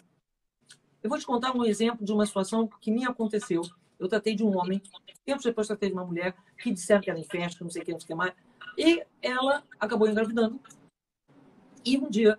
Eu 1.03 1.11
vou 1.11 1.19
te 1.19 1.27
contar 1.27 1.57
um 1.57 1.65
exemplo 1.65 2.05
de 2.05 2.13
uma 2.13 2.27
situação 2.27 2.69
que 2.81 2.91
me 2.91 3.05
aconteceu. 3.05 3.63
Eu 3.99 4.09
tratei 4.09 4.35
de 4.35 4.45
um 4.45 4.57
homem, 4.57 4.81
tempos 5.25 5.45
depois 5.45 5.67
tratei 5.67 5.89
de 5.89 5.95
uma 5.95 6.05
mulher, 6.05 6.37
que 6.59 6.73
disseram 6.73 7.01
que 7.01 7.11
era 7.11 7.23
festa, 7.25 7.65
não 7.65 7.71
sei 7.71 7.83
o 7.83 7.85
que, 7.85 7.93
não 7.93 8.01
sei 8.01 8.05
o 8.05 8.09
que 8.09 8.15
mais. 8.15 8.35
E 8.77 9.05
ela 9.21 9.63
acabou 9.79 10.09
engravidando. 10.09 10.61
E 11.85 11.99
um 11.99 12.09
dia, 12.09 12.39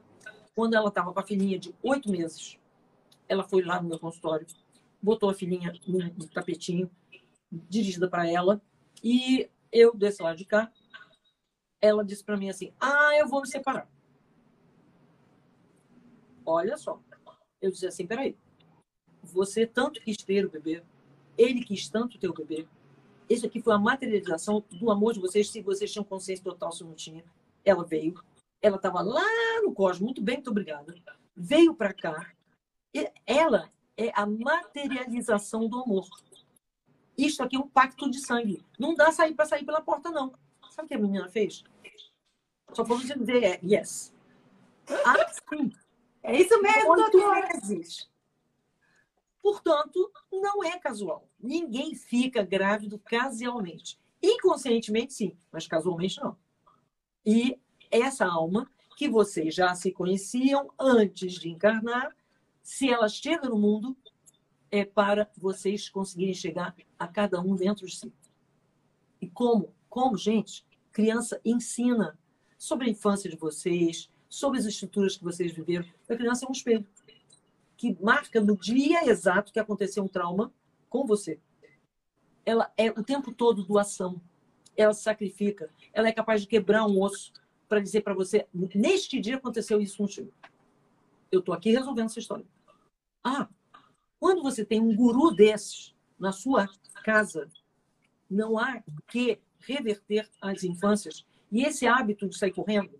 quando 0.55 0.73
ela 0.73 0.89
estava 0.89 1.13
com 1.13 1.19
a 1.19 1.23
filhinha 1.23 1.59
de 1.59 1.73
oito 1.83 2.09
meses, 2.09 2.57
ela 3.27 3.43
foi 3.43 3.63
lá 3.63 3.81
no 3.81 3.89
meu 3.89 3.99
consultório, 3.99 4.47
botou 5.01 5.29
a 5.29 5.33
filhinha 5.33 5.73
no 5.87 6.27
tapetinho, 6.29 6.89
dirigida 7.51 8.09
para 8.09 8.29
ela, 8.29 8.61
e 9.03 9.49
eu 9.71 9.93
desse 9.95 10.21
lado 10.21 10.37
de 10.37 10.45
cá, 10.45 10.71
ela 11.81 12.05
disse 12.05 12.23
para 12.23 12.37
mim 12.37 12.49
assim: 12.49 12.73
Ah, 12.79 13.11
eu 13.17 13.27
vou 13.27 13.41
me 13.41 13.47
separar. 13.47 13.89
Olha 16.45 16.77
só. 16.77 17.01
Eu 17.61 17.71
disse 17.71 17.85
assim: 17.85 18.07
peraí. 18.07 18.37
Você 19.21 19.65
tanto 19.65 20.01
quis 20.01 20.17
ter 20.17 20.45
o 20.45 20.49
bebê, 20.49 20.83
ele 21.37 21.63
quis 21.63 21.89
tanto 21.89 22.19
ter 22.19 22.29
o 22.29 22.33
bebê. 22.33 22.67
Isso 23.33 23.47
aqui 23.47 23.59
foi 23.59 23.73
a 23.73 23.79
materialização 23.79 24.63
do 24.69 24.91
amor 24.91 25.13
de 25.13 25.19
vocês, 25.19 25.49
se 25.49 25.59
vocês 25.59 25.91
tinham 25.91 26.03
consciência 26.03 26.43
total, 26.43 26.71
se 26.71 26.83
não 26.83 26.93
tinha. 26.93 27.25
Ela 27.65 27.83
veio, 27.83 28.13
ela 28.61 28.75
estava 28.75 29.01
lá 29.01 29.25
no 29.63 29.73
cosmos, 29.73 30.01
muito 30.01 30.21
bem, 30.21 30.35
muito 30.35 30.51
obrigada. 30.51 30.95
Veio 31.35 31.73
para 31.73 31.91
cá. 31.95 32.31
Ela 33.25 33.71
é 33.97 34.11
a 34.13 34.27
materialização 34.27 35.67
do 35.67 35.81
amor. 35.81 36.07
Isso 37.17 37.41
aqui 37.41 37.55
é 37.55 37.59
um 37.59 37.67
pacto 37.67 38.07
de 38.07 38.19
sangue. 38.19 38.63
Não 38.77 38.93
dá 38.93 39.11
sair 39.11 39.33
para 39.33 39.45
sair 39.45 39.65
pela 39.65 39.81
porta, 39.81 40.11
não. 40.11 40.35
Sabe 40.69 40.85
o 40.85 40.87
que 40.89 40.93
a 40.93 40.99
menina 40.99 41.27
fez? 41.27 41.63
Só 42.71 42.83
vamos 42.83 43.07
dizer 43.07 43.43
é 43.43 43.59
yes. 43.63 44.13
Ah, 44.87 45.27
sim. 45.49 45.71
É 46.21 46.39
isso 46.39 46.61
mesmo, 46.61 46.95
meses. 47.63 48.12
Portanto, 49.43 50.09
não 50.31 50.63
é 50.63 50.79
casual. 50.79 51.29
Ninguém 51.37 51.93
fica 51.93 52.41
grávido 52.41 52.97
casualmente. 52.97 53.99
Inconscientemente, 54.21 55.13
sim, 55.13 55.37
mas 55.51 55.67
casualmente 55.67 56.17
não. 56.21 56.37
E 57.25 57.59
essa 57.91 58.25
alma 58.25 58.71
que 58.95 59.09
vocês 59.09 59.53
já 59.53 59.75
se 59.75 59.91
conheciam 59.91 60.71
antes 60.79 61.33
de 61.33 61.49
encarnar, 61.49 62.15
se 62.61 62.89
ela 62.89 63.09
chega 63.09 63.49
no 63.49 63.59
mundo, 63.59 63.97
é 64.71 64.85
para 64.85 65.29
vocês 65.37 65.89
conseguirem 65.89 66.33
chegar 66.33 66.73
a 66.97 67.05
cada 67.05 67.41
um 67.41 67.53
dentro 67.53 67.85
de 67.85 67.97
si. 67.97 68.13
E 69.19 69.27
como? 69.27 69.75
Como, 69.89 70.15
gente? 70.15 70.65
Criança 70.89 71.41
ensina 71.43 72.17
sobre 72.57 72.87
a 72.87 72.91
infância 72.91 73.29
de 73.29 73.35
vocês, 73.35 74.09
sobre 74.29 74.57
as 74.57 74.65
estruturas 74.65 75.17
que 75.17 75.23
vocês 75.23 75.51
viveram. 75.51 75.85
A 76.07 76.15
criança 76.15 76.45
é 76.45 76.47
um 76.47 76.53
espelho 76.53 76.87
que 77.77 77.97
marca 78.01 78.39
no 78.39 78.57
dia 78.57 79.05
exato 79.09 79.51
que 79.51 79.59
aconteceu 79.59 80.03
um 80.03 80.07
trauma 80.07 80.53
com 80.89 81.05
você. 81.05 81.39
Ela 82.45 82.71
é 82.77 82.89
o 82.89 83.03
tempo 83.03 83.33
todo 83.33 83.65
doação. 83.65 84.21
Ela 84.75 84.93
se 84.93 85.03
sacrifica. 85.03 85.69
Ela 85.91 86.07
é 86.07 86.11
capaz 86.11 86.41
de 86.41 86.47
quebrar 86.47 86.85
um 86.85 87.01
osso 87.01 87.31
para 87.67 87.79
dizer 87.79 88.01
para 88.01 88.13
você: 88.13 88.47
neste 88.75 89.19
dia 89.19 89.37
aconteceu 89.37 89.81
isso 89.81 89.97
contigo. 89.97 90.31
Eu 91.31 91.39
estou 91.39 91.53
aqui 91.53 91.71
resolvendo 91.71 92.05
essa 92.05 92.19
história. 92.19 92.45
Ah, 93.23 93.47
quando 94.19 94.43
você 94.43 94.63
tem 94.63 94.79
um 94.79 94.95
guru 94.95 95.31
desses 95.31 95.95
na 96.19 96.31
sua 96.31 96.69
casa, 97.03 97.49
não 98.29 98.57
há 98.57 98.83
que 99.07 99.39
reverter 99.59 100.29
as 100.41 100.63
infâncias 100.63 101.25
e 101.51 101.63
esse 101.63 101.87
hábito 101.87 102.27
de 102.27 102.37
sair 102.37 102.51
correndo. 102.51 102.91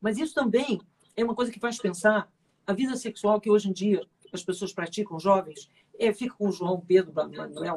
Mas 0.00 0.18
isso 0.18 0.34
também 0.34 0.80
é 1.16 1.24
uma 1.24 1.34
coisa 1.34 1.50
que 1.50 1.60
faz 1.60 1.78
pensar 1.78 2.30
a 2.66 2.72
vida 2.72 2.96
sexual 2.96 3.40
que 3.40 3.50
hoje 3.50 3.68
em 3.68 3.72
dia 3.72 4.06
as 4.32 4.42
pessoas 4.42 4.72
praticam, 4.72 5.18
jovens, 5.20 5.70
é, 5.98 6.12
fica 6.12 6.34
com 6.34 6.48
o 6.48 6.52
João, 6.52 6.80
Pedro, 6.80 7.12
Manuel. 7.14 7.76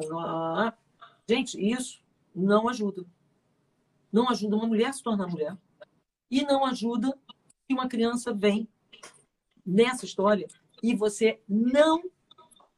Gente, 1.28 1.60
isso 1.60 2.02
não 2.34 2.68
ajuda. 2.68 3.04
Não 4.12 4.28
ajuda 4.28 4.56
uma 4.56 4.66
mulher 4.66 4.88
a 4.88 4.92
se 4.92 5.02
tornar 5.02 5.28
mulher. 5.28 5.56
E 6.30 6.42
não 6.42 6.64
ajuda 6.64 7.16
que 7.66 7.74
uma 7.74 7.88
criança 7.88 8.34
vem 8.34 8.68
nessa 9.64 10.04
história 10.04 10.48
e 10.82 10.94
você 10.94 11.40
não, 11.48 12.02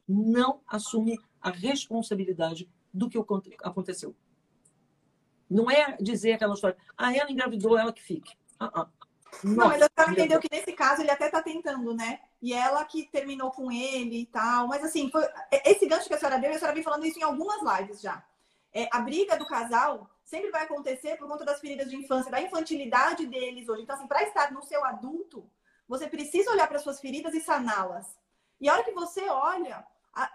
não 0.07 0.61
assume 0.67 1.19
a 1.41 1.51
responsabilidade 1.51 2.69
do 2.93 3.09
que 3.09 3.19
aconteceu. 3.63 4.15
Não 5.49 5.71
é 5.71 5.97
dizer 5.99 6.33
aquela 6.33 6.55
história, 6.55 6.77
ah, 6.97 7.15
ela 7.15 7.31
engravidou, 7.31 7.77
ela 7.77 7.93
que 7.93 8.03
fique. 8.03 8.35
Ah, 8.59 8.83
ah. 8.83 8.89
Não, 9.43 9.69
mas 9.69 9.83
a 9.83 9.89
senhora 9.89 10.13
entendeu 10.13 10.41
que 10.41 10.49
nesse 10.51 10.73
caso 10.73 11.03
ele 11.03 11.11
até 11.11 11.27
está 11.27 11.43
tentando, 11.43 11.95
né? 11.95 12.21
E 12.41 12.53
ela 12.53 12.85
que 12.85 13.05
terminou 13.05 13.51
com 13.51 13.71
ele 13.73 14.21
e 14.21 14.27
tal. 14.27 14.69
Mas 14.69 14.85
assim, 14.85 15.11
foi... 15.11 15.27
esse 15.65 15.87
gancho 15.87 16.07
que 16.07 16.15
a 16.15 16.19
senhora 16.19 16.39
deu, 16.39 16.51
a 16.51 16.59
senhora 16.59 16.75
vem 16.75 16.83
falando 16.83 17.07
isso 17.07 17.19
em 17.19 17.23
algumas 17.23 17.61
lives 17.79 18.01
já. 18.01 18.25
É, 18.73 18.89
a 18.93 19.01
briga 19.01 19.37
do 19.37 19.47
casal 19.47 20.09
sempre 20.25 20.51
vai 20.51 20.63
acontecer 20.63 21.17
por 21.17 21.29
conta 21.29 21.45
das 21.45 21.61
feridas 21.61 21.91
de 21.91 21.97
infância, 21.97 22.31
da 22.31 22.41
infantilidade 22.41 23.27
deles 23.27 23.69
hoje. 23.69 23.83
Então, 23.83 23.97
assim, 23.97 24.07
para 24.07 24.23
estar 24.23 24.53
no 24.53 24.63
seu 24.63 24.85
adulto, 24.85 25.49
você 25.89 26.07
precisa 26.07 26.51
olhar 26.51 26.69
para 26.69 26.79
suas 26.79 27.01
feridas 27.01 27.35
e 27.35 27.41
saná-las. 27.41 28.17
E 28.61 28.69
a 28.69 28.73
hora 28.73 28.85
que 28.85 28.93
você 28.93 29.29
olha, 29.29 29.85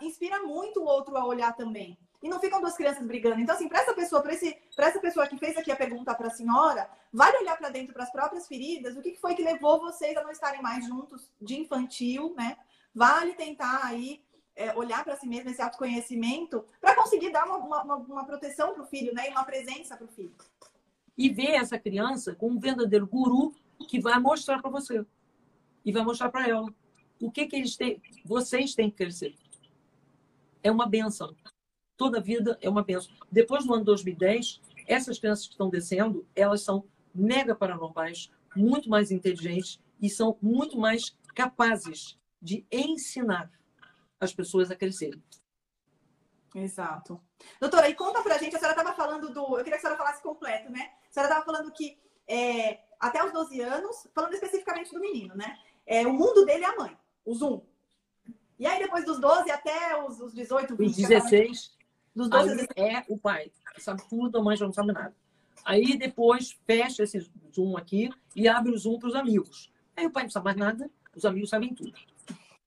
inspira 0.02 0.44
muito 0.44 0.82
o 0.82 0.86
outro 0.86 1.18
a 1.18 1.26
olhar 1.26 1.56
também 1.56 1.98
e 2.22 2.30
não 2.30 2.40
ficam 2.40 2.60
duas 2.60 2.76
crianças 2.76 3.06
brigando. 3.06 3.40
Então, 3.40 3.56
assim, 3.56 3.68
para 3.68 3.82
essa 3.82 3.94
pessoa, 3.94 4.22
para 4.22 4.88
essa 4.88 5.00
pessoa 5.00 5.28
que 5.28 5.38
fez 5.38 5.56
aqui 5.56 5.72
a 5.72 5.76
pergunta 5.76 6.14
para 6.16 6.28
a 6.28 6.32
senhora, 6.32 6.90
vale 7.14 7.38
olhar 7.38 7.58
para 7.58 7.70
dentro, 7.70 7.94
para 7.94 8.04
as 8.04 8.12
próprias 8.12 8.48
feridas, 8.48 8.98
o 8.98 9.02
que 9.02 9.16
foi 9.16 9.36
que 9.36 9.44
levou 9.44 9.80
vocês 9.80 10.18
a 10.18 10.24
não 10.24 10.32
estarem 10.32 10.62
mais 10.62 10.86
juntos 10.86 11.30
de 11.42 11.60
infantil, 11.60 12.34
né? 12.36 12.58
Vale 12.94 13.34
tentar 13.34 13.82
aí 13.84 14.24
é, 14.56 14.76
olhar 14.76 15.04
para 15.04 15.16
si 15.16 15.28
mesmo, 15.28 15.52
esse 15.52 15.62
autoconhecimento, 15.62 16.66
para 16.82 16.96
conseguir 16.96 17.32
dar 17.32 17.46
uma, 17.46 17.58
uma, 17.58 17.96
uma 17.98 18.26
proteção 18.26 18.74
para 18.74 18.84
o 18.84 18.88
filho, 18.88 19.14
né? 19.14 19.28
E 19.28 19.32
uma 19.32 19.44
presença 19.44 19.96
para 19.96 20.06
o 20.06 20.10
filho. 20.10 20.34
E 21.16 21.30
ver 21.30 21.52
essa 21.52 21.78
criança 21.78 22.34
com 22.34 22.50
um 22.50 22.60
verdadeiro 22.60 23.06
guru 23.06 23.54
que 23.88 24.00
vai 24.00 24.20
mostrar 24.20 24.60
para 24.60 24.72
você. 24.72 25.06
E 25.86 25.92
vai 25.92 26.04
mostrar 26.04 26.30
para 26.30 26.48
ela 26.48 26.74
o 27.22 27.32
que, 27.32 27.46
que 27.46 27.56
eles 27.56 27.76
têm, 27.78 28.02
vocês 28.26 28.74
têm 28.74 28.90
que 28.90 28.98
crescer. 28.98 29.36
É 30.64 30.72
uma 30.72 30.88
benção 30.88 31.36
toda 31.98 32.22
vida 32.22 32.58
é 32.62 32.70
uma 32.70 32.84
benção. 32.84 33.14
Depois 33.32 33.66
do 33.66 33.74
ano 33.74 33.84
2010, 33.84 34.62
essas 34.88 35.20
crianças 35.20 35.46
que 35.46 35.54
estão 35.54 35.70
descendo, 35.70 36.26
elas 36.36 36.62
são 36.62 36.86
mega 37.14 37.56
paranormais, 37.56 38.32
muito 38.56 38.90
mais 38.90 39.12
inteligentes 39.12 39.80
e 40.02 40.10
são 40.10 40.38
muito 40.42 40.78
mais 40.78 41.18
capazes 41.36 42.18
de 42.42 42.66
ensinar 42.72 43.52
as 44.20 44.34
pessoas 44.34 44.72
a 44.72 44.76
crescerem. 44.76 45.22
Exato. 46.56 47.20
Doutora, 47.60 47.90
e 47.90 47.94
conta 47.94 48.22
pra 48.24 48.38
gente, 48.38 48.56
a 48.56 48.60
senhora 48.60 48.78
estava 48.80 48.96
falando 48.96 49.32
do. 49.32 49.58
Eu 49.58 49.64
queria 49.64 49.72
que 49.72 49.76
a 49.76 49.80
senhora 49.80 49.98
falasse 49.98 50.24
completo, 50.24 50.72
né? 50.72 50.92
A 51.10 51.14
senhora 51.14 51.32
estava 51.32 51.46
falando 51.46 51.72
que 51.72 52.00
é, 52.28 52.80
até 53.00 53.24
os 53.24 53.32
12 53.32 53.62
anos, 53.62 54.08
falando 54.14 54.34
especificamente 54.34 54.92
do 54.94 55.00
menino, 55.00 55.36
né? 55.36 55.58
É, 55.86 56.06
o 56.08 56.14
mundo 56.14 56.46
dele 56.46 56.64
é 56.64 56.68
a 56.68 56.76
mãe, 56.76 56.98
o 57.26 57.34
Zoom. 57.36 57.62
E 58.60 58.66
aí, 58.66 58.80
depois 58.80 59.06
dos 59.06 59.20
12 59.20 59.52
até 59.52 60.04
os, 60.04 60.20
os 60.20 60.34
18, 60.34 60.76
20. 60.76 60.90
Os 60.90 60.96
16. 60.96 61.77
Dos 62.18 62.30
dois 62.30 62.52
Aí 62.52 62.68
é 62.78 63.06
o 63.08 63.16
pai, 63.16 63.52
que 63.76 63.80
sabe 63.80 64.02
tudo, 64.10 64.40
a 64.40 64.44
mãe 64.44 64.58
já 64.58 64.66
não 64.66 64.74
sabe 64.74 64.92
nada. 64.92 65.16
Aí 65.64 65.96
depois 65.96 66.58
fecha 66.66 67.04
esse 67.04 67.20
Zoom 67.54 67.78
aqui 67.78 68.10
e 68.36 68.48
abre 68.48 68.72
o 68.72 68.78
Zoom 68.78 68.98
para 68.98 69.10
os 69.10 69.14
amigos. 69.14 69.72
Aí 69.96 70.08
o 70.08 70.12
pai 70.12 70.24
não 70.24 70.30
sabe 70.32 70.46
mais 70.46 70.58
nada, 70.58 70.90
os 71.16 71.26
amigos 71.26 71.52
sabem 71.52 71.76
tudo. 71.76 71.94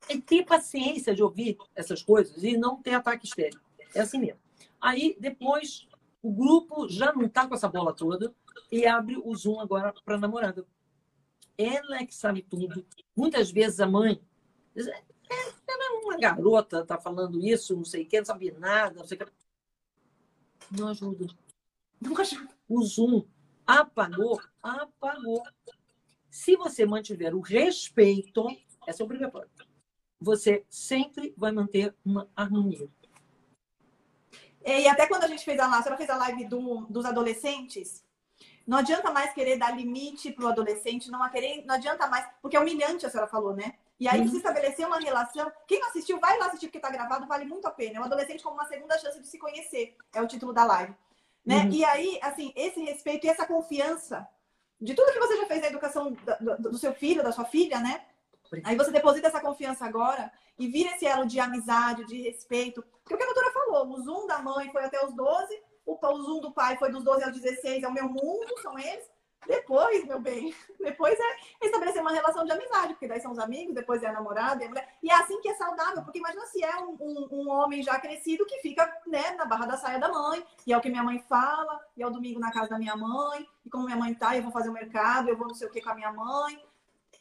E 0.08 0.20
ter 0.20 0.44
paciência 0.44 1.12
de 1.12 1.20
ouvir 1.20 1.58
essas 1.74 2.00
coisas 2.00 2.44
e 2.44 2.56
não 2.56 2.80
ter 2.80 2.94
ataque 2.94 3.26
estéreo. 3.26 3.60
É 3.92 4.02
assim 4.02 4.20
mesmo. 4.20 4.38
Aí 4.80 5.16
depois 5.18 5.88
o 6.22 6.30
grupo 6.30 6.88
já 6.88 7.12
não 7.12 7.22
está 7.22 7.48
com 7.48 7.54
essa 7.56 7.68
bola 7.68 7.92
toda 7.92 8.32
e 8.70 8.86
abre 8.86 9.16
o 9.16 9.34
Zoom 9.34 9.58
agora 9.58 9.92
para 10.04 10.14
a 10.14 10.20
namorada. 10.20 10.64
Ela 11.58 11.96
é 11.96 12.06
que 12.06 12.14
sabe 12.14 12.42
tudo. 12.42 12.86
Muitas 13.16 13.50
vezes 13.50 13.80
a 13.80 13.86
mãe 13.88 14.20
diz, 14.76 14.86
é, 14.86 15.02
uma 16.04 16.16
garota 16.16 16.84
tá 16.84 16.98
falando 16.98 17.40
isso, 17.40 17.76
não 17.76 17.84
sei 17.84 18.02
o 18.02 18.06
que, 18.06 18.18
não 18.18 18.24
sabia 18.24 18.56
nada, 18.58 18.96
não 18.96 19.06
sei 19.06 19.16
o 19.16 19.26
que. 19.26 19.39
Não 20.70 20.88
ajuda. 20.88 21.26
Não 22.00 22.16
ajuda. 22.16 22.48
O 22.68 22.82
Zoom 22.82 23.24
apagou, 23.66 24.40
apagou. 24.62 25.42
Se 26.30 26.56
você 26.56 26.86
mantiver 26.86 27.34
o 27.34 27.40
respeito, 27.40 28.46
essa 28.86 29.02
é 29.02 29.04
obrigatório. 29.04 29.50
você 30.20 30.64
sempre 30.68 31.34
vai 31.36 31.50
manter 31.50 31.94
uma 32.04 32.28
harmonia. 32.36 32.88
E 34.64 34.86
até 34.86 35.06
quando 35.06 35.24
a 35.24 35.28
gente 35.28 35.44
fez 35.44 35.58
a 35.58 35.66
live, 35.66 35.80
a 35.80 35.82
senhora 35.82 35.96
fez 35.96 36.10
a 36.10 36.16
live 36.16 36.44
do, 36.44 36.86
dos 36.86 37.04
adolescentes, 37.06 38.04
não 38.66 38.78
adianta 38.78 39.10
mais 39.10 39.32
querer 39.32 39.56
dar 39.56 39.74
limite 39.76 40.30
para 40.30 40.44
o 40.44 40.48
adolescente, 40.48 41.10
não, 41.10 41.28
querer, 41.30 41.64
não 41.64 41.74
adianta 41.74 42.06
mais, 42.06 42.28
porque 42.42 42.56
é 42.56 42.60
humilhante, 42.60 43.06
a 43.06 43.10
senhora 43.10 43.28
falou, 43.28 43.54
né? 43.54 43.78
E 44.00 44.08
aí, 44.08 44.22
uhum. 44.22 44.28
se 44.28 44.38
estabelecer 44.38 44.86
uma 44.86 44.98
relação. 44.98 45.52
Quem 45.68 45.78
não 45.78 45.88
assistiu, 45.88 46.18
vai 46.18 46.38
lá 46.38 46.46
assistir 46.46 46.68
porque 46.68 46.78
está 46.78 46.88
gravado, 46.90 47.26
vale 47.26 47.44
muito 47.44 47.68
a 47.68 47.70
pena. 47.70 47.98
É 47.98 48.00
um 48.00 48.04
adolescente 48.04 48.42
como 48.42 48.54
uma 48.54 48.66
segunda 48.66 48.98
chance 48.98 49.20
de 49.20 49.26
se 49.26 49.38
conhecer, 49.38 49.94
é 50.14 50.22
o 50.22 50.26
título 50.26 50.54
da 50.54 50.64
live. 50.64 50.94
Né? 51.44 51.64
Uhum. 51.64 51.70
E 51.70 51.84
aí, 51.84 52.18
assim, 52.22 52.50
esse 52.56 52.80
respeito 52.80 53.26
e 53.26 53.28
essa 53.28 53.46
confiança 53.46 54.26
de 54.80 54.94
tudo 54.94 55.12
que 55.12 55.18
você 55.18 55.36
já 55.36 55.46
fez 55.46 55.60
na 55.60 55.66
educação 55.66 56.16
do, 56.40 56.70
do 56.70 56.78
seu 56.78 56.94
filho, 56.94 57.22
da 57.22 57.30
sua 57.30 57.44
filha, 57.44 57.78
né? 57.78 58.02
Aí 58.64 58.74
você 58.74 58.90
deposita 58.90 59.28
essa 59.28 59.40
confiança 59.40 59.84
agora 59.84 60.32
e 60.58 60.66
vira 60.66 60.94
esse 60.94 61.06
elo 61.06 61.26
de 61.26 61.38
amizade, 61.38 62.06
de 62.06 62.22
respeito. 62.22 62.82
Porque 63.02 63.14
o 63.14 63.16
que 63.18 63.22
a 63.22 63.26
doutora 63.26 63.52
falou, 63.52 63.88
o 63.90 64.02
Zoom 64.02 64.26
da 64.26 64.38
mãe 64.38 64.70
foi 64.72 64.84
até 64.84 65.04
os 65.04 65.14
12, 65.14 65.62
o 65.86 66.22
Zoom 66.22 66.40
do 66.40 66.52
pai 66.52 66.76
foi 66.76 66.90
dos 66.90 67.04
12 67.04 67.24
aos 67.24 67.40
16, 67.40 67.82
é 67.82 67.88
o 67.88 67.92
meu 67.92 68.08
mundo, 68.08 68.58
são 68.62 68.78
eles. 68.78 69.08
Depois, 69.46 70.04
meu 70.04 70.20
bem, 70.20 70.54
depois 70.78 71.18
é 71.18 71.66
estabelecer 71.66 72.02
uma 72.02 72.12
relação 72.12 72.44
de 72.44 72.52
amizade, 72.52 72.94
porque 72.94 73.08
daí 73.08 73.20
são 73.20 73.32
os 73.32 73.38
amigos, 73.38 73.74
depois 73.74 74.02
é 74.02 74.08
a 74.08 74.12
namorada, 74.12 74.64
é 74.64 74.68
a. 74.68 74.88
E 75.02 75.10
é 75.10 75.14
assim 75.14 75.40
que 75.40 75.48
é 75.48 75.54
saudável, 75.54 76.02
porque 76.02 76.18
imagina 76.18 76.44
se 76.46 76.62
é 76.62 76.76
um, 76.76 76.96
um, 77.00 77.28
um, 77.32 77.50
homem 77.50 77.82
já 77.82 77.98
crescido 77.98 78.44
que 78.46 78.60
fica 78.60 79.00
né, 79.06 79.32
na 79.32 79.44
barra 79.44 79.66
da 79.66 79.76
saia 79.76 79.98
da 79.98 80.08
mãe, 80.08 80.44
e 80.66 80.72
é 80.72 80.76
o 80.76 80.80
que 80.80 80.90
minha 80.90 81.02
mãe 81.02 81.18
fala, 81.28 81.80
e 81.96 82.02
é 82.02 82.06
o 82.06 82.10
domingo 82.10 82.38
na 82.38 82.52
casa 82.52 82.70
da 82.70 82.78
minha 82.78 82.96
mãe, 82.96 83.48
e 83.64 83.70
como 83.70 83.84
minha 83.84 83.96
mãe 83.96 84.14
tá, 84.14 84.36
eu 84.36 84.42
vou 84.42 84.52
fazer 84.52 84.68
o 84.68 84.74
mercado, 84.74 85.28
eu 85.28 85.36
vou 85.36 85.48
não 85.48 85.54
sei 85.54 85.68
o 85.68 85.70
que 85.70 85.80
com 85.80 85.90
a 85.90 85.94
minha 85.94 86.12
mãe. 86.12 86.62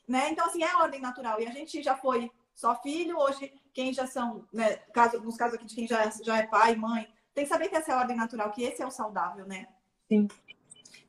Né? 0.07 0.30
Então, 0.32 0.45
assim, 0.45 0.63
é 0.63 0.72
a 0.72 0.80
ordem 0.80 0.99
natural. 0.99 1.39
E 1.39 1.47
a 1.47 1.51
gente 1.51 1.84
já 1.84 1.95
foi 1.95 2.32
só 2.53 2.76
filho, 2.82 3.17
hoje, 3.17 3.53
quem 3.74 3.93
já 3.93 4.05
são, 4.05 4.45
né, 4.51 4.76
caso, 4.93 5.22
nos 5.22 5.38
casos 5.38 5.55
aqui 5.55 5.65
de 5.65 5.76
quem 5.76 5.88
já, 5.88 6.09
já 6.09 6.38
é 6.38 6.47
pai, 6.47 6.76
mãe, 6.76 7.07
tem 7.34 7.45
que 7.45 7.49
saber 7.49 7.70
que 7.70 7.76
essa 7.76 7.91
é 7.91 7.95
a 7.95 7.99
ordem 7.99 8.17
natural, 8.17 8.51
que 8.51 8.63
esse 8.63 8.82
é 8.82 8.86
o 8.86 8.91
saudável, 8.91 9.45
né? 9.45 9.67
Sim. 10.09 10.28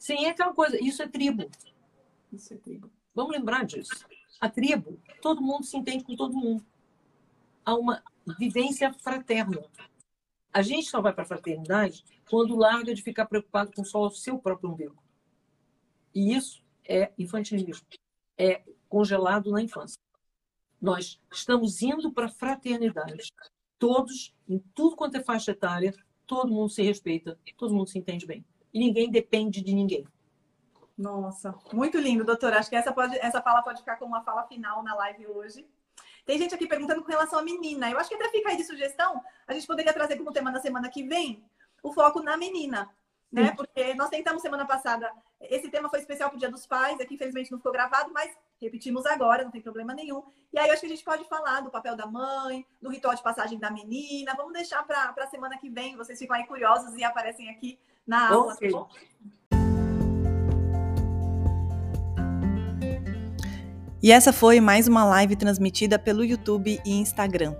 Sim, 0.00 0.24
é 0.24 0.30
aquela 0.30 0.54
coisa, 0.54 0.82
isso 0.82 1.02
é 1.02 1.06
tribo. 1.06 1.50
Isso 2.32 2.54
é 2.54 2.56
tribo. 2.56 2.90
Vamos 3.14 3.32
lembrar 3.32 3.66
disso. 3.66 4.06
A 4.40 4.48
tribo, 4.48 4.98
todo 5.20 5.42
mundo 5.42 5.66
se 5.66 5.76
entende 5.76 6.02
com 6.02 6.16
todo 6.16 6.34
mundo. 6.34 6.64
Há 7.62 7.74
uma 7.74 8.02
vivência 8.38 8.90
fraterna. 8.94 9.62
A 10.50 10.62
gente 10.62 10.88
só 10.88 11.02
vai 11.02 11.12
para 11.12 11.24
a 11.24 11.26
fraternidade 11.26 12.02
quando 12.30 12.56
larga 12.56 12.94
de 12.94 13.02
ficar 13.02 13.26
preocupado 13.26 13.72
com 13.76 13.84
só 13.84 14.00
o 14.06 14.10
seu 14.10 14.38
próprio 14.38 14.70
umbigo. 14.70 14.96
E 16.14 16.34
isso 16.34 16.62
é 16.88 17.12
infantilismo. 17.18 17.86
É 18.38 18.62
congelado 18.88 19.50
na 19.50 19.60
infância. 19.60 19.98
Nós 20.80 21.20
estamos 21.30 21.82
indo 21.82 22.10
para 22.10 22.24
a 22.24 22.32
fraternidade. 22.32 23.30
Todos, 23.78 24.34
em 24.48 24.58
tudo 24.74 24.96
quanto 24.96 25.18
é 25.18 25.22
faixa 25.22 25.50
etária, 25.50 25.94
todo 26.26 26.54
mundo 26.54 26.70
se 26.70 26.82
respeita, 26.82 27.38
todo 27.58 27.74
mundo 27.74 27.90
se 27.90 27.98
entende 27.98 28.24
bem 28.24 28.42
e 28.72 28.78
ninguém 28.78 29.10
depende 29.10 29.60
de 29.60 29.74
ninguém. 29.74 30.06
Nossa, 30.96 31.54
muito 31.72 31.98
lindo, 31.98 32.24
doutora. 32.24 32.58
Acho 32.58 32.68
que 32.68 32.76
essa, 32.76 32.92
pode, 32.92 33.16
essa 33.18 33.40
fala 33.40 33.62
pode 33.62 33.80
ficar 33.80 33.96
como 33.96 34.14
uma 34.14 34.22
fala 34.22 34.46
final 34.46 34.82
na 34.82 34.94
live 34.94 35.26
hoje. 35.28 35.66
Tem 36.26 36.38
gente 36.38 36.54
aqui 36.54 36.66
perguntando 36.66 37.02
com 37.02 37.10
relação 37.10 37.38
à 37.38 37.42
menina. 37.42 37.90
Eu 37.90 37.98
acho 37.98 38.08
que 38.08 38.14
até 38.14 38.28
fica 38.28 38.50
aí 38.50 38.56
de 38.56 38.64
sugestão, 38.64 39.22
a 39.48 39.54
gente 39.54 39.66
poderia 39.66 39.92
trazer 39.92 40.16
como 40.16 40.32
tema 40.32 40.52
da 40.52 40.60
semana 40.60 40.90
que 40.90 41.02
vem 41.02 41.42
o 41.82 41.92
foco 41.92 42.22
na 42.22 42.36
menina. 42.36 42.88
Né? 43.32 43.52
Porque 43.56 43.94
nós 43.94 44.10
tentamos 44.10 44.42
semana 44.42 44.66
passada, 44.66 45.10
esse 45.40 45.70
tema 45.70 45.88
foi 45.88 46.00
especial 46.00 46.28
para 46.28 46.36
o 46.36 46.38
Dia 46.38 46.50
dos 46.50 46.66
Pais, 46.66 47.00
aqui 47.00 47.14
infelizmente 47.14 47.50
não 47.50 47.58
ficou 47.58 47.70
gravado, 47.70 48.12
mas 48.12 48.36
repetimos 48.60 49.06
agora, 49.06 49.44
não 49.44 49.52
tem 49.52 49.62
problema 49.62 49.94
nenhum. 49.94 50.22
E 50.52 50.58
aí 50.58 50.68
acho 50.68 50.80
que 50.80 50.86
a 50.86 50.90
gente 50.90 51.04
pode 51.04 51.24
falar 51.28 51.60
do 51.60 51.70
papel 51.70 51.96
da 51.96 52.06
mãe, 52.06 52.66
do 52.82 52.90
ritual 52.90 53.14
de 53.14 53.22
passagem 53.22 53.58
da 53.58 53.70
menina. 53.70 54.34
Vamos 54.36 54.52
deixar 54.52 54.84
para 54.84 55.14
a 55.16 55.26
semana 55.28 55.56
que 55.56 55.70
vem, 55.70 55.96
vocês 55.96 56.18
ficam 56.18 56.36
aí 56.36 56.44
curiosos 56.44 56.94
e 56.96 57.04
aparecem 57.04 57.48
aqui 57.48 57.78
na 58.06 58.30
aula, 58.30 58.54
okay. 58.54 58.70
tá? 58.70 58.86
E 64.02 64.10
essa 64.10 64.32
foi 64.32 64.60
mais 64.60 64.88
uma 64.88 65.04
live 65.04 65.36
transmitida 65.36 65.98
pelo 65.98 66.24
YouTube 66.24 66.80
e 66.84 66.90
Instagram. 66.90 67.54